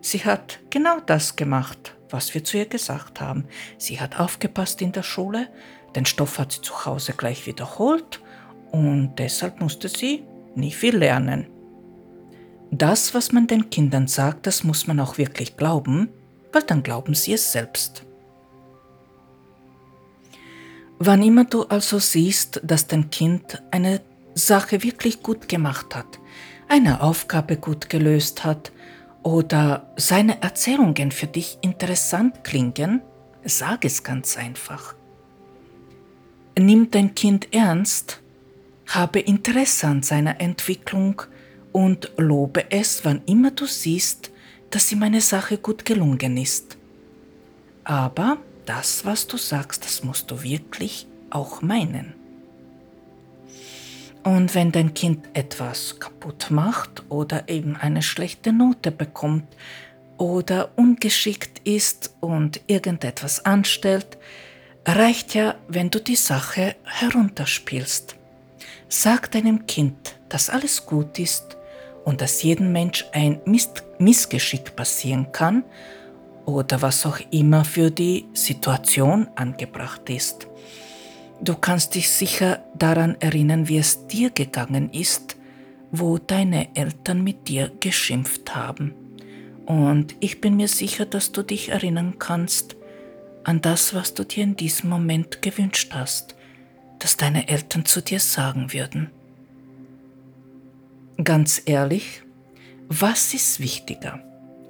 Sie 0.00 0.24
hat 0.24 0.58
genau 0.68 0.98
das 1.06 1.36
gemacht, 1.36 1.94
was 2.10 2.34
wir 2.34 2.42
zu 2.42 2.56
ihr 2.56 2.66
gesagt 2.66 3.20
haben. 3.20 3.44
Sie 3.78 4.00
hat 4.00 4.18
aufgepasst 4.18 4.82
in 4.82 4.90
der 4.90 5.04
Schule, 5.04 5.48
den 5.94 6.06
Stoff 6.06 6.40
hat 6.40 6.50
sie 6.50 6.60
zu 6.60 6.86
Hause 6.86 7.12
gleich 7.16 7.46
wiederholt 7.46 8.20
und 8.72 9.14
deshalb 9.16 9.60
musste 9.60 9.88
sie 9.88 10.24
nie 10.56 10.72
viel 10.72 10.96
lernen. 10.96 11.46
Das, 12.72 13.14
was 13.14 13.30
man 13.30 13.46
den 13.46 13.70
Kindern 13.70 14.08
sagt, 14.08 14.44
das 14.48 14.64
muss 14.64 14.88
man 14.88 14.98
auch 14.98 15.18
wirklich 15.18 15.56
glauben, 15.56 16.08
weil 16.52 16.62
dann 16.62 16.82
glauben 16.82 17.14
sie 17.14 17.34
es 17.34 17.52
selbst. 17.52 18.07
Wann 21.00 21.22
immer 21.22 21.44
du 21.44 21.62
also 21.64 21.98
siehst, 21.98 22.60
dass 22.64 22.88
dein 22.88 23.10
Kind 23.10 23.62
eine 23.70 24.00
Sache 24.34 24.82
wirklich 24.82 25.22
gut 25.22 25.48
gemacht 25.48 25.94
hat, 25.94 26.18
eine 26.68 27.02
Aufgabe 27.02 27.56
gut 27.56 27.88
gelöst 27.88 28.44
hat 28.44 28.72
oder 29.22 29.92
seine 29.96 30.42
Erzählungen 30.42 31.12
für 31.12 31.26
dich 31.26 31.58
interessant 31.60 32.42
klingen, 32.42 33.00
sag 33.44 33.84
es 33.84 34.02
ganz 34.02 34.36
einfach. 34.36 34.94
Nimm 36.58 36.90
dein 36.90 37.14
Kind 37.14 37.54
ernst, 37.54 38.20
habe 38.88 39.20
Interesse 39.20 39.86
an 39.86 40.02
seiner 40.02 40.40
Entwicklung 40.40 41.22
und 41.70 42.10
lobe 42.16 42.72
es, 42.72 43.04
wann 43.04 43.22
immer 43.26 43.52
du 43.52 43.66
siehst, 43.66 44.32
dass 44.70 44.90
ihm 44.90 45.02
eine 45.04 45.20
Sache 45.20 45.58
gut 45.58 45.84
gelungen 45.84 46.36
ist. 46.36 46.76
Aber 47.84 48.38
das, 48.68 49.06
was 49.06 49.26
du 49.26 49.38
sagst, 49.38 49.84
das 49.84 50.04
musst 50.04 50.30
du 50.30 50.42
wirklich 50.42 51.06
auch 51.30 51.62
meinen. 51.62 52.14
Und 54.24 54.54
wenn 54.54 54.72
dein 54.72 54.92
Kind 54.92 55.26
etwas 55.32 55.98
kaputt 55.98 56.50
macht 56.50 57.02
oder 57.08 57.48
eben 57.48 57.76
eine 57.76 58.02
schlechte 58.02 58.52
Note 58.52 58.90
bekommt 58.90 59.46
oder 60.18 60.70
ungeschickt 60.76 61.66
ist 61.66 62.14
und 62.20 62.60
irgendetwas 62.66 63.46
anstellt, 63.46 64.18
reicht 64.84 65.34
ja, 65.34 65.54
wenn 65.68 65.88
du 65.88 66.00
die 66.00 66.16
Sache 66.16 66.76
herunterspielst. 66.84 68.16
Sag 68.90 69.30
deinem 69.30 69.66
Kind, 69.66 70.16
dass 70.28 70.50
alles 70.50 70.84
gut 70.84 71.18
ist 71.18 71.56
und 72.04 72.20
dass 72.20 72.42
jedem 72.42 72.72
Mensch 72.72 73.06
ein 73.12 73.40
Missgeschick 73.98 74.76
passieren 74.76 75.32
kann 75.32 75.64
oder 76.48 76.80
was 76.80 77.04
auch 77.04 77.20
immer 77.30 77.62
für 77.62 77.90
die 77.90 78.24
Situation 78.32 79.28
angebracht 79.34 80.08
ist. 80.08 80.48
Du 81.42 81.54
kannst 81.54 81.94
dich 81.94 82.08
sicher 82.08 82.64
daran 82.74 83.16
erinnern, 83.20 83.68
wie 83.68 83.76
es 83.76 84.06
dir 84.06 84.30
gegangen 84.30 84.90
ist, 84.90 85.36
wo 85.92 86.16
deine 86.16 86.74
Eltern 86.74 87.22
mit 87.22 87.48
dir 87.48 87.70
geschimpft 87.80 88.56
haben. 88.56 88.94
Und 89.66 90.16
ich 90.20 90.40
bin 90.40 90.56
mir 90.56 90.68
sicher, 90.68 91.04
dass 91.04 91.32
du 91.32 91.42
dich 91.42 91.68
erinnern 91.68 92.14
kannst, 92.18 92.76
an 93.44 93.60
das, 93.60 93.94
was 93.94 94.14
du 94.14 94.24
dir 94.24 94.44
in 94.44 94.56
diesem 94.56 94.88
Moment 94.88 95.42
gewünscht 95.42 95.92
hast, 95.92 96.34
dass 96.98 97.18
deine 97.18 97.48
Eltern 97.48 97.84
zu 97.84 98.00
dir 98.00 98.20
sagen 98.20 98.72
würden. 98.72 99.10
Ganz 101.22 101.60
ehrlich, 101.66 102.22
was 102.88 103.34
ist 103.34 103.60
wichtiger? 103.60 104.20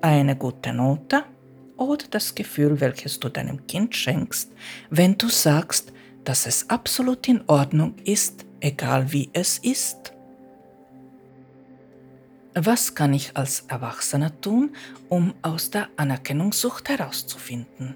Eine 0.02 0.34
gute 0.34 0.72
Note 0.72 1.24
oder 1.78 2.04
das 2.10 2.34
Gefühl, 2.34 2.80
welches 2.80 3.18
du 3.18 3.28
deinem 3.28 3.66
Kind 3.66 3.96
schenkst, 3.96 4.52
wenn 4.90 5.16
du 5.16 5.28
sagst, 5.28 5.92
dass 6.24 6.46
es 6.46 6.68
absolut 6.68 7.26
in 7.28 7.42
Ordnung 7.46 7.94
ist, 8.04 8.44
egal 8.60 9.12
wie 9.12 9.30
es 9.32 9.58
ist? 9.58 10.12
Was 12.54 12.94
kann 12.94 13.14
ich 13.14 13.36
als 13.36 13.64
Erwachsener 13.68 14.38
tun, 14.40 14.74
um 15.08 15.32
aus 15.42 15.70
der 15.70 15.88
Anerkennungssucht 15.96 16.88
herauszufinden? 16.88 17.94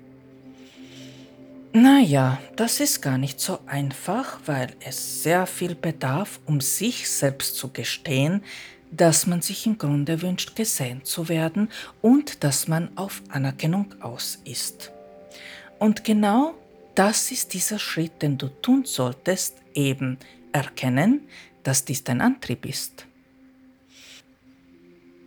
Naja, 1.75 2.39
das 2.55 2.81
ist 2.81 3.01
gar 3.01 3.17
nicht 3.17 3.41
so 3.41 3.59
einfach, 3.67 4.41
weil 4.45 4.69
es 4.81 5.23
sehr 5.23 5.47
viel 5.47 5.75
bedarf, 5.75 6.39
um 6.45 6.61
sich 6.61 7.09
selbst 7.09 7.57
zu 7.57 7.71
gestehen, 7.71 8.43
dass 8.93 9.27
man 9.27 9.41
sich 9.41 9.67
im 9.67 9.79
Grunde 9.79 10.23
wünscht, 10.23 10.55
gesehen 10.55 11.05
zu 11.05 11.29
werden 11.29 11.69
und 12.03 12.45
dass 12.45 12.69
man 12.69 12.97
auf 12.97 13.23
Anerkennung 13.31 13.95
aus 14.01 14.39
ist. 14.45 14.93
Und 15.79 16.05
genau 16.05 16.55
das 16.95 17.33
ist 17.33 17.55
dieser 17.55 17.79
Schritt, 17.79 18.23
den 18.23 18.39
du 18.39 18.49
tun 18.49 18.85
solltest, 18.85 19.57
eben 19.75 20.19
erkennen, 20.53 21.23
dass 21.63 21.85
dies 21.85 22.05
dein 22.05 22.21
Antrieb 22.21 22.67
ist. 22.67 23.07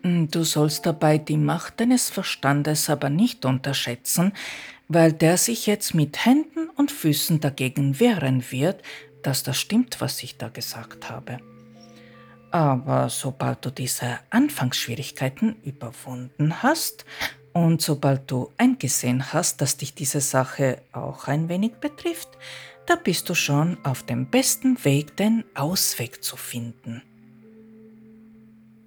Du 0.04 0.44
sollst 0.44 0.86
dabei 0.86 1.18
die 1.18 1.38
Macht 1.38 1.80
deines 1.80 2.12
Verstandes 2.12 2.92
aber 2.92 3.10
nicht 3.10 3.44
unterschätzen, 3.44 4.34
weil 4.88 5.12
der 5.12 5.38
sich 5.38 5.66
jetzt 5.66 5.96
mit 5.96 6.26
Händen 6.26 6.70
und 6.76 6.92
Füßen 6.92 7.40
dagegen 7.40 8.00
wehren 8.00 8.44
wird, 8.52 8.84
dass 9.24 9.42
das 9.42 9.58
stimmt, 9.58 10.00
was 10.02 10.22
ich 10.22 10.38
da 10.38 10.50
gesagt 10.50 11.10
habe. 11.10 11.40
Aber 12.52 13.10
sobald 13.10 13.66
du 13.66 13.70
diese 13.70 14.20
Anfangsschwierigkeiten 14.30 15.56
überwunden 15.64 16.64
hast 16.64 17.06
und 17.54 17.82
sobald 17.82 18.30
du 18.32 18.52
eingesehen 18.58 19.34
hast, 19.34 19.62
dass 19.62 19.78
dich 19.78 19.94
diese 19.94 20.22
Sache 20.22 20.82
auch 20.92 21.28
ein 21.28 21.50
wenig 21.50 21.76
betrifft, 21.76 22.30
da 22.86 22.96
bist 22.96 23.30
du 23.30 23.36
schon 23.36 23.78
auf 23.84 24.04
dem 24.04 24.30
besten 24.30 24.84
Weg, 24.86 25.18
den 25.18 25.44
Ausweg 25.56 26.24
zu 26.24 26.38
finden. 26.38 27.02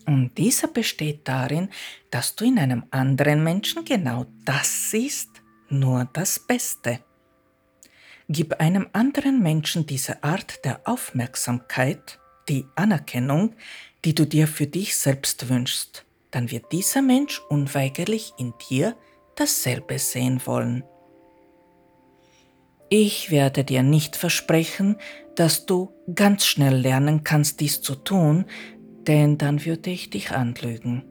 Und 0.06 0.38
dieser 0.38 0.68
besteht 0.68 1.28
darin, 1.28 1.68
dass 2.10 2.34
du 2.34 2.46
in 2.46 2.58
einem 2.58 2.84
anderen 2.90 3.44
Menschen 3.44 3.84
genau 3.84 4.24
das 4.44 4.90
siehst, 4.90 5.28
nur 5.68 6.08
das 6.12 6.38
Beste. 6.38 7.00
Gib 8.28 8.60
einem 8.60 8.88
anderen 8.92 9.42
Menschen 9.42 9.86
diese 9.86 10.22
Art 10.22 10.64
der 10.64 10.80
Aufmerksamkeit, 10.84 12.18
die 12.48 12.66
Anerkennung, 12.74 13.54
die 14.04 14.14
du 14.14 14.26
dir 14.26 14.46
für 14.46 14.66
dich 14.66 14.96
selbst 14.96 15.48
wünschst, 15.48 16.04
dann 16.30 16.50
wird 16.50 16.72
dieser 16.72 17.02
Mensch 17.02 17.40
unweigerlich 17.48 18.32
in 18.38 18.54
dir 18.70 18.96
dasselbe 19.36 19.98
sehen 19.98 20.40
wollen. 20.44 20.84
Ich 22.90 23.30
werde 23.30 23.64
dir 23.64 23.82
nicht 23.82 24.16
versprechen, 24.16 24.96
dass 25.36 25.66
du 25.66 25.92
ganz 26.14 26.46
schnell 26.46 26.76
lernen 26.76 27.22
kannst, 27.22 27.60
dies 27.60 27.82
zu 27.82 27.94
tun, 27.94 28.46
denn 29.06 29.38
dann 29.38 29.64
würde 29.64 29.90
ich 29.90 30.10
dich 30.10 30.30
anlügen. 30.30 31.04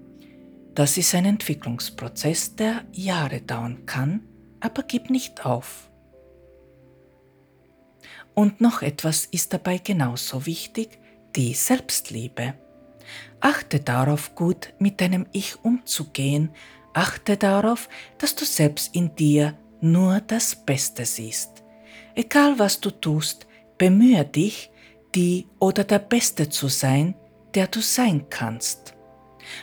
Das 0.73 0.97
ist 0.97 1.15
ein 1.15 1.25
Entwicklungsprozess, 1.25 2.55
der 2.55 2.83
Jahre 2.91 3.41
dauern 3.41 3.85
kann, 3.85 4.27
aber 4.59 4.83
gib 4.83 5.09
nicht 5.09 5.45
auf. 5.45 5.89
Und 8.33 8.61
noch 8.61 8.83
etwas 8.83 9.25
ist 9.25 9.53
dabei 9.53 9.79
genauso 9.79 10.45
wichtig, 10.45 10.99
die 11.37 11.53
Selbstliebe. 11.53 12.55
Achte 13.39 13.79
darauf, 13.79 14.33
gut 14.35 14.73
mit 14.79 14.99
deinem 14.99 15.27
Ich 15.31 15.63
umzugehen, 15.63 16.49
achte 16.93 17.37
darauf, 17.37 17.87
dass 18.17 18.35
du 18.35 18.43
selbst 18.43 18.95
in 18.95 19.15
dir 19.15 19.57
nur 19.79 20.19
das 20.19 20.55
Beste 20.55 21.05
siehst. 21.05 21.63
Egal 22.15 22.57
was 22.57 22.81
du 22.81 22.89
tust, 22.89 23.45
bemühe 23.77 24.25
dich, 24.25 24.71
die 25.13 25.47
oder 25.59 25.83
der 25.83 25.99
Beste 25.99 26.49
zu 26.49 26.67
sein, 26.67 27.13
der 27.53 27.67
du 27.67 27.81
sein 27.81 28.25
kannst. 28.29 28.95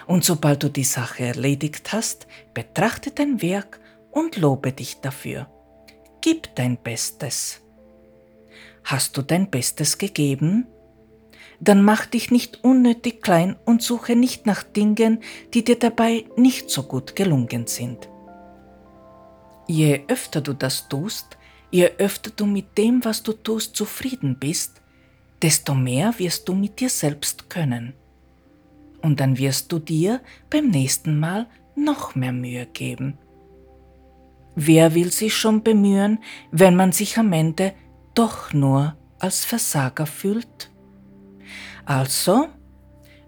Und 0.06 0.24
sobald 0.24 0.62
du 0.62 0.70
die 0.70 0.84
Sache 0.84 1.24
erledigt 1.24 1.92
hast, 1.92 2.28
betrachte 2.54 3.10
dein 3.10 3.42
Werk 3.42 3.80
und 4.12 4.36
lobe 4.36 4.72
dich 4.72 5.00
dafür. 5.00 5.48
Gib 6.20 6.54
dein 6.54 6.78
Bestes. 6.80 7.60
Hast 8.84 9.16
du 9.16 9.22
dein 9.22 9.50
Bestes 9.50 9.98
gegeben? 9.98 10.68
Dann 11.64 11.82
mach 11.82 12.04
dich 12.04 12.30
nicht 12.30 12.62
unnötig 12.62 13.22
klein 13.22 13.56
und 13.64 13.80
suche 13.80 14.16
nicht 14.16 14.44
nach 14.44 14.62
Dingen, 14.62 15.20
die 15.54 15.64
dir 15.64 15.78
dabei 15.78 16.26
nicht 16.36 16.68
so 16.68 16.82
gut 16.82 17.16
gelungen 17.16 17.66
sind. 17.66 18.10
Je 19.66 20.02
öfter 20.08 20.42
du 20.42 20.52
das 20.52 20.90
tust, 20.90 21.38
je 21.70 21.90
öfter 21.96 22.30
du 22.36 22.44
mit 22.44 22.76
dem, 22.76 23.02
was 23.02 23.22
du 23.22 23.32
tust, 23.32 23.76
zufrieden 23.76 24.36
bist, 24.38 24.82
desto 25.40 25.74
mehr 25.74 26.12
wirst 26.18 26.46
du 26.46 26.54
mit 26.54 26.80
dir 26.80 26.90
selbst 26.90 27.48
können. 27.48 27.94
Und 29.00 29.20
dann 29.20 29.38
wirst 29.38 29.72
du 29.72 29.78
dir 29.78 30.20
beim 30.50 30.68
nächsten 30.68 31.18
Mal 31.18 31.46
noch 31.74 32.14
mehr 32.14 32.32
Mühe 32.32 32.66
geben. 32.66 33.16
Wer 34.54 34.94
will 34.94 35.10
sich 35.10 35.34
schon 35.34 35.62
bemühen, 35.62 36.18
wenn 36.50 36.76
man 36.76 36.92
sich 36.92 37.16
am 37.16 37.32
Ende 37.32 37.72
doch 38.14 38.52
nur 38.52 38.96
als 39.18 39.46
Versager 39.46 40.04
fühlt? 40.04 40.73
Also, 41.86 42.48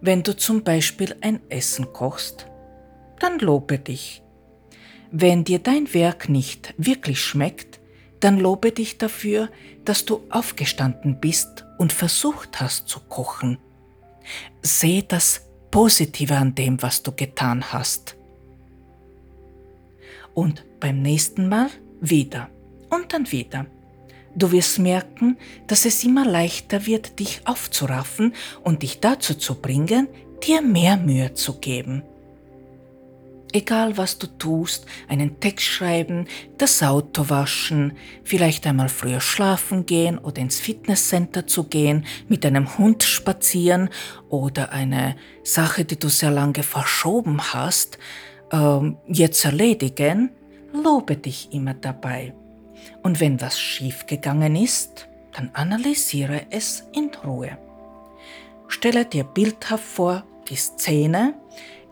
wenn 0.00 0.22
du 0.22 0.36
zum 0.36 0.62
Beispiel 0.62 1.16
ein 1.20 1.40
Essen 1.48 1.92
kochst, 1.92 2.46
dann 3.18 3.38
lobe 3.38 3.78
dich. 3.78 4.22
Wenn 5.10 5.44
dir 5.44 5.58
dein 5.58 5.92
Werk 5.94 6.28
nicht 6.28 6.74
wirklich 6.76 7.20
schmeckt, 7.20 7.80
dann 8.20 8.38
lobe 8.38 8.72
dich 8.72 8.98
dafür, 8.98 9.50
dass 9.84 10.04
du 10.04 10.22
aufgestanden 10.30 11.20
bist 11.20 11.64
und 11.78 11.92
versucht 11.92 12.60
hast 12.60 12.88
zu 12.88 13.00
kochen. 13.00 13.58
Seh 14.62 15.02
das 15.06 15.46
Positive 15.70 16.36
an 16.36 16.54
dem, 16.54 16.82
was 16.82 17.02
du 17.02 17.12
getan 17.12 17.72
hast. 17.72 18.16
Und 20.34 20.64
beim 20.80 21.02
nächsten 21.02 21.48
Mal 21.48 21.70
wieder 22.00 22.50
und 22.90 23.12
dann 23.12 23.30
wieder. 23.30 23.66
Du 24.36 24.52
wirst 24.52 24.78
merken, 24.78 25.38
dass 25.66 25.86
es 25.86 26.04
immer 26.04 26.26
leichter 26.26 26.84
wird, 26.84 27.18
dich 27.18 27.40
aufzuraffen 27.46 28.34
und 28.62 28.82
dich 28.82 29.00
dazu 29.00 29.34
zu 29.34 29.54
bringen, 29.54 30.08
dir 30.46 30.60
mehr 30.60 30.98
Mühe 30.98 31.32
zu 31.32 31.54
geben. 31.54 32.02
Egal 33.52 33.96
was 33.96 34.18
du 34.18 34.26
tust, 34.26 34.84
einen 35.08 35.40
Text 35.40 35.64
schreiben, 35.64 36.26
das 36.58 36.82
Auto 36.82 37.30
waschen, 37.30 37.96
vielleicht 38.24 38.66
einmal 38.66 38.90
früher 38.90 39.22
schlafen 39.22 39.86
gehen 39.86 40.18
oder 40.18 40.42
ins 40.42 40.60
Fitnesscenter 40.60 41.46
zu 41.46 41.64
gehen, 41.64 42.04
mit 42.28 42.44
einem 42.44 42.76
Hund 42.76 43.04
spazieren 43.04 43.88
oder 44.28 44.72
eine 44.72 45.16
Sache, 45.42 45.86
die 45.86 45.98
du 45.98 46.10
sehr 46.10 46.32
lange 46.32 46.62
verschoben 46.62 47.40
hast, 47.40 47.98
ähm, 48.52 48.98
jetzt 49.06 49.42
erledigen, 49.46 50.32
lobe 50.74 51.16
dich 51.16 51.48
immer 51.52 51.72
dabei. 51.72 52.34
Und 53.02 53.20
wenn 53.20 53.40
was 53.40 53.58
schiefgegangen 53.58 54.56
ist, 54.56 55.08
dann 55.32 55.50
analysiere 55.52 56.46
es 56.50 56.88
in 56.92 57.10
Ruhe. 57.24 57.58
Stelle 58.68 59.04
dir 59.04 59.24
bildhaft 59.24 59.84
vor 59.84 60.24
die 60.48 60.56
Szene, 60.56 61.34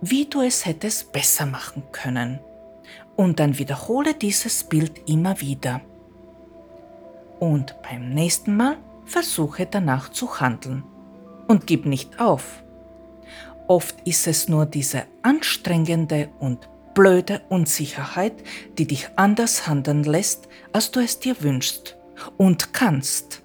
wie 0.00 0.26
du 0.26 0.40
es 0.40 0.66
hättest 0.66 1.12
besser 1.12 1.46
machen 1.46 1.84
können. 1.92 2.40
Und 3.16 3.38
dann 3.38 3.58
wiederhole 3.58 4.14
dieses 4.14 4.64
Bild 4.64 5.08
immer 5.08 5.40
wieder. 5.40 5.80
Und 7.38 7.76
beim 7.82 8.10
nächsten 8.10 8.56
Mal 8.56 8.76
versuche 9.04 9.66
danach 9.66 10.08
zu 10.08 10.40
handeln. 10.40 10.82
Und 11.46 11.66
gib 11.66 11.86
nicht 11.86 12.18
auf. 12.20 12.62
Oft 13.68 13.96
ist 14.06 14.26
es 14.26 14.48
nur 14.48 14.66
diese 14.66 15.04
anstrengende 15.22 16.28
und 16.38 16.68
blöde 16.94 17.42
Unsicherheit, 17.48 18.34
die 18.78 18.86
dich 18.86 19.08
anders 19.16 19.66
handeln 19.66 20.04
lässt, 20.04 20.48
als 20.72 20.90
du 20.90 21.00
es 21.00 21.18
dir 21.18 21.42
wünschst 21.42 21.96
und 22.36 22.72
kannst. 22.72 23.42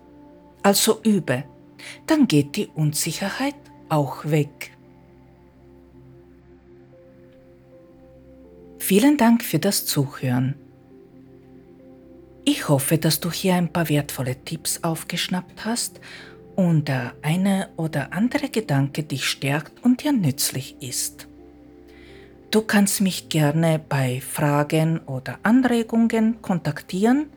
Also 0.64 1.02
übe, 1.04 1.44
dann 2.08 2.28
geht 2.28 2.56
die 2.56 2.68
Unsicherheit 2.68 3.56
auch 3.90 4.26
weg. 4.26 4.72
Vielen 8.78 9.18
Dank 9.18 9.44
für 9.44 9.60
das 9.60 9.86
Zuhören. 9.86 10.56
Ich 12.44 12.68
hoffe, 12.68 12.98
dass 12.98 13.20
du 13.20 13.32
hier 13.32 13.56
ein 13.56 13.72
paar 13.72 13.90
wertvolle 13.90 14.36
Tipps 14.44 14.84
aufgeschnappt 14.84 15.66
hast 15.66 16.00
und 16.56 16.88
der 16.88 17.14
eine 17.22 17.70
oder 17.78 18.12
andere 18.12 18.50
Gedanke 18.50 19.04
dich 19.04 19.26
stärkt 19.30 19.84
und 19.84 20.04
dir 20.04 20.12
nützlich 20.12 20.76
ist. 20.82 21.29
Du 22.52 22.64
kannst 22.64 23.02
mich 23.02 23.30
gerne 23.30 23.78
bei 23.78 24.22
Fragen 24.22 25.00
oder 25.02 25.38
Anregungen 25.44 26.42
kontaktieren 26.42 27.30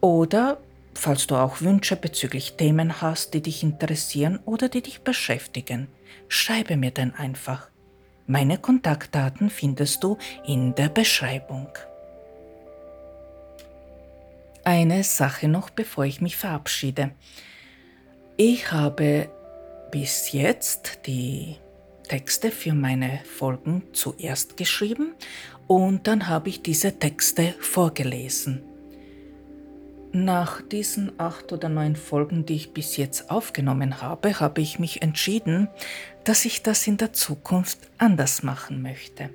oder 0.00 0.58
falls 0.94 1.28
du 1.28 1.36
auch 1.36 1.60
Wünsche 1.60 1.94
bezüglich 1.94 2.54
Themen 2.54 3.00
hast, 3.00 3.34
die 3.34 3.40
dich 3.42 3.62
interessieren 3.62 4.40
oder 4.44 4.68
die 4.68 4.82
dich 4.82 5.02
beschäftigen, 5.02 5.86
schreibe 6.26 6.76
mir 6.76 6.90
dann 6.90 7.14
einfach. 7.14 7.68
Meine 8.26 8.58
Kontaktdaten 8.58 9.48
findest 9.48 10.02
du 10.02 10.18
in 10.44 10.74
der 10.74 10.88
Beschreibung. 10.88 11.68
Eine 14.64 15.04
Sache 15.04 15.46
noch, 15.46 15.70
bevor 15.70 16.04
ich 16.04 16.20
mich 16.20 16.36
verabschiede. 16.36 17.12
Ich 18.36 18.72
habe 18.72 19.28
bis 19.92 20.32
jetzt 20.32 21.06
die 21.06 21.61
Texte 22.12 22.50
für 22.50 22.74
meine 22.74 23.20
Folgen 23.24 23.84
zuerst 23.94 24.58
geschrieben 24.58 25.14
und 25.66 26.06
dann 26.06 26.28
habe 26.28 26.50
ich 26.50 26.60
diese 26.60 26.98
Texte 26.98 27.54
vorgelesen. 27.58 28.62
Nach 30.12 30.60
diesen 30.60 31.18
acht 31.18 31.54
oder 31.54 31.70
neun 31.70 31.96
Folgen, 31.96 32.44
die 32.44 32.56
ich 32.56 32.74
bis 32.74 32.98
jetzt 32.98 33.30
aufgenommen 33.30 34.02
habe, 34.02 34.40
habe 34.40 34.60
ich 34.60 34.78
mich 34.78 35.00
entschieden, 35.00 35.68
dass 36.24 36.44
ich 36.44 36.62
das 36.62 36.86
in 36.86 36.98
der 36.98 37.14
Zukunft 37.14 37.78
anders 37.96 38.42
machen 38.42 38.82
möchte. 38.82 39.30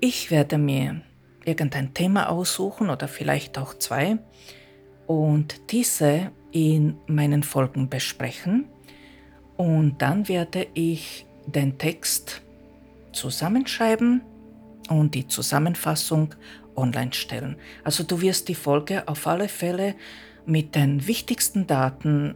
Ich 0.00 0.32
werde 0.32 0.58
mir 0.58 1.02
irgendein 1.44 1.94
Thema 1.94 2.28
aussuchen 2.28 2.90
oder 2.90 3.06
vielleicht 3.06 3.56
auch 3.56 3.72
zwei 3.74 4.18
und 5.06 5.70
diese 5.70 6.32
in 6.50 6.96
meinen 7.06 7.44
Folgen 7.44 7.88
besprechen. 7.88 8.64
Und 9.56 10.02
dann 10.02 10.26
werde 10.26 10.66
ich 10.74 11.26
den 11.52 11.78
Text 11.78 12.42
zusammenschreiben 13.12 14.22
und 14.88 15.14
die 15.14 15.26
Zusammenfassung 15.26 16.34
online 16.76 17.12
stellen. 17.12 17.56
Also 17.84 18.04
du 18.04 18.20
wirst 18.20 18.48
die 18.48 18.54
Folge 18.54 19.06
auf 19.08 19.26
alle 19.26 19.48
Fälle 19.48 19.94
mit 20.46 20.74
den 20.74 21.06
wichtigsten 21.06 21.66
Daten, 21.66 22.34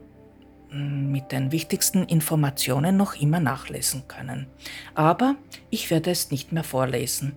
mit 0.71 1.33
den 1.33 1.53
wichtigsten 1.53 2.05
Informationen 2.05 2.97
noch 2.97 3.15
immer 3.15 3.41
nachlesen 3.41 4.09
können. 4.09 4.47
Aber 4.95 5.37
ich 5.71 5.91
werde 5.91 6.11
es 6.11 6.31
nicht 6.31 6.53
mehr 6.53 6.65
vorlesen. 6.65 7.37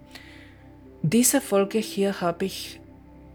Diese 1.03 1.41
Folge 1.41 1.78
hier 1.78 2.19
habe 2.21 2.45
ich 2.45 2.80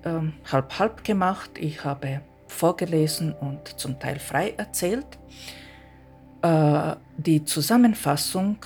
ähm, 0.04 0.32
halb 0.50 0.78
halb 0.78 1.04
gemacht. 1.04 1.52
Ich 1.58 1.84
habe 1.84 2.20
vorgelesen 2.48 3.32
und 3.32 3.80
zum 3.80 3.98
Teil 3.98 4.18
frei 4.18 4.54
erzählt. 4.56 5.06
Äh, 6.42 6.96
die 7.16 7.44
Zusammenfassung 7.44 8.56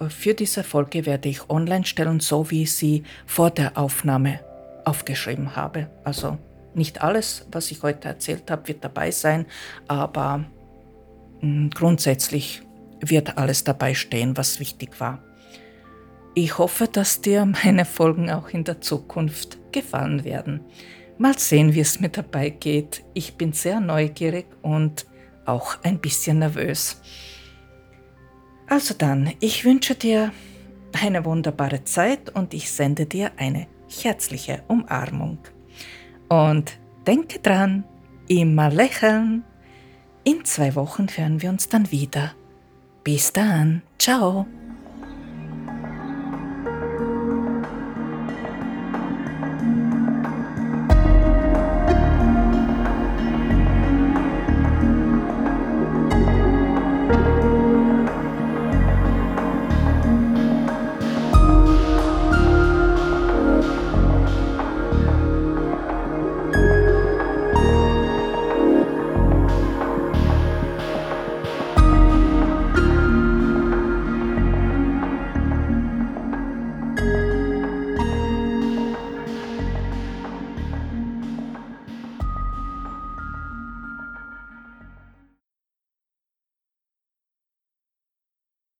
äh, 0.00 0.08
für 0.08 0.34
diese 0.34 0.64
Folge 0.64 1.06
werde 1.06 1.28
ich 1.28 1.48
online 1.48 1.84
stellen, 1.84 2.20
so 2.20 2.50
wie 2.50 2.62
ich 2.62 2.74
sie 2.74 3.04
vor 3.24 3.50
der 3.50 3.78
Aufnahme 3.78 4.40
aufgeschrieben 4.84 5.56
habe. 5.56 5.88
Also 6.04 6.38
nicht 6.74 7.02
alles, 7.02 7.46
was 7.50 7.70
ich 7.70 7.82
heute 7.82 8.08
erzählt 8.08 8.50
habe, 8.50 8.68
wird 8.68 8.84
dabei 8.84 9.10
sein, 9.10 9.46
aber 9.88 10.44
mh, 11.40 11.70
grundsätzlich 11.74 12.62
wird 13.00 13.38
alles 13.38 13.64
dabei 13.64 13.94
stehen, 13.94 14.36
was 14.36 14.60
wichtig 14.60 14.98
war. 15.00 15.20
Ich 16.34 16.58
hoffe, 16.58 16.86
dass 16.86 17.20
dir 17.20 17.46
meine 17.46 17.84
Folgen 17.84 18.30
auch 18.30 18.48
in 18.50 18.64
der 18.64 18.80
Zukunft 18.80 19.58
gefallen 19.72 20.24
werden. 20.24 20.60
Mal 21.18 21.38
sehen, 21.38 21.74
wie 21.74 21.80
es 21.80 21.98
mir 21.98 22.10
dabei 22.10 22.50
geht. 22.50 23.04
Ich 23.14 23.36
bin 23.36 23.52
sehr 23.54 23.80
neugierig 23.80 24.46
und 24.60 25.06
auch 25.46 25.78
ein 25.82 25.98
bisschen 25.98 26.40
nervös. 26.40 27.00
Also 28.68 28.94
dann, 28.94 29.32
ich 29.40 29.64
wünsche 29.64 29.94
dir 29.94 30.32
eine 30.92 31.24
wunderbare 31.24 31.84
Zeit 31.84 32.30
und 32.34 32.54
ich 32.54 32.70
sende 32.70 33.06
dir 33.06 33.30
eine 33.36 33.66
herzliche 34.02 34.62
Umarmung. 34.68 35.38
Und 36.28 36.78
denke 37.06 37.38
dran, 37.38 37.84
immer 38.28 38.70
lächeln. 38.70 39.44
In 40.24 40.44
zwei 40.44 40.74
Wochen 40.74 41.06
hören 41.08 41.40
wir 41.40 41.50
uns 41.50 41.68
dann 41.68 41.90
wieder. 41.92 42.32
Bis 43.04 43.32
dann, 43.32 43.82
ciao. 43.98 44.46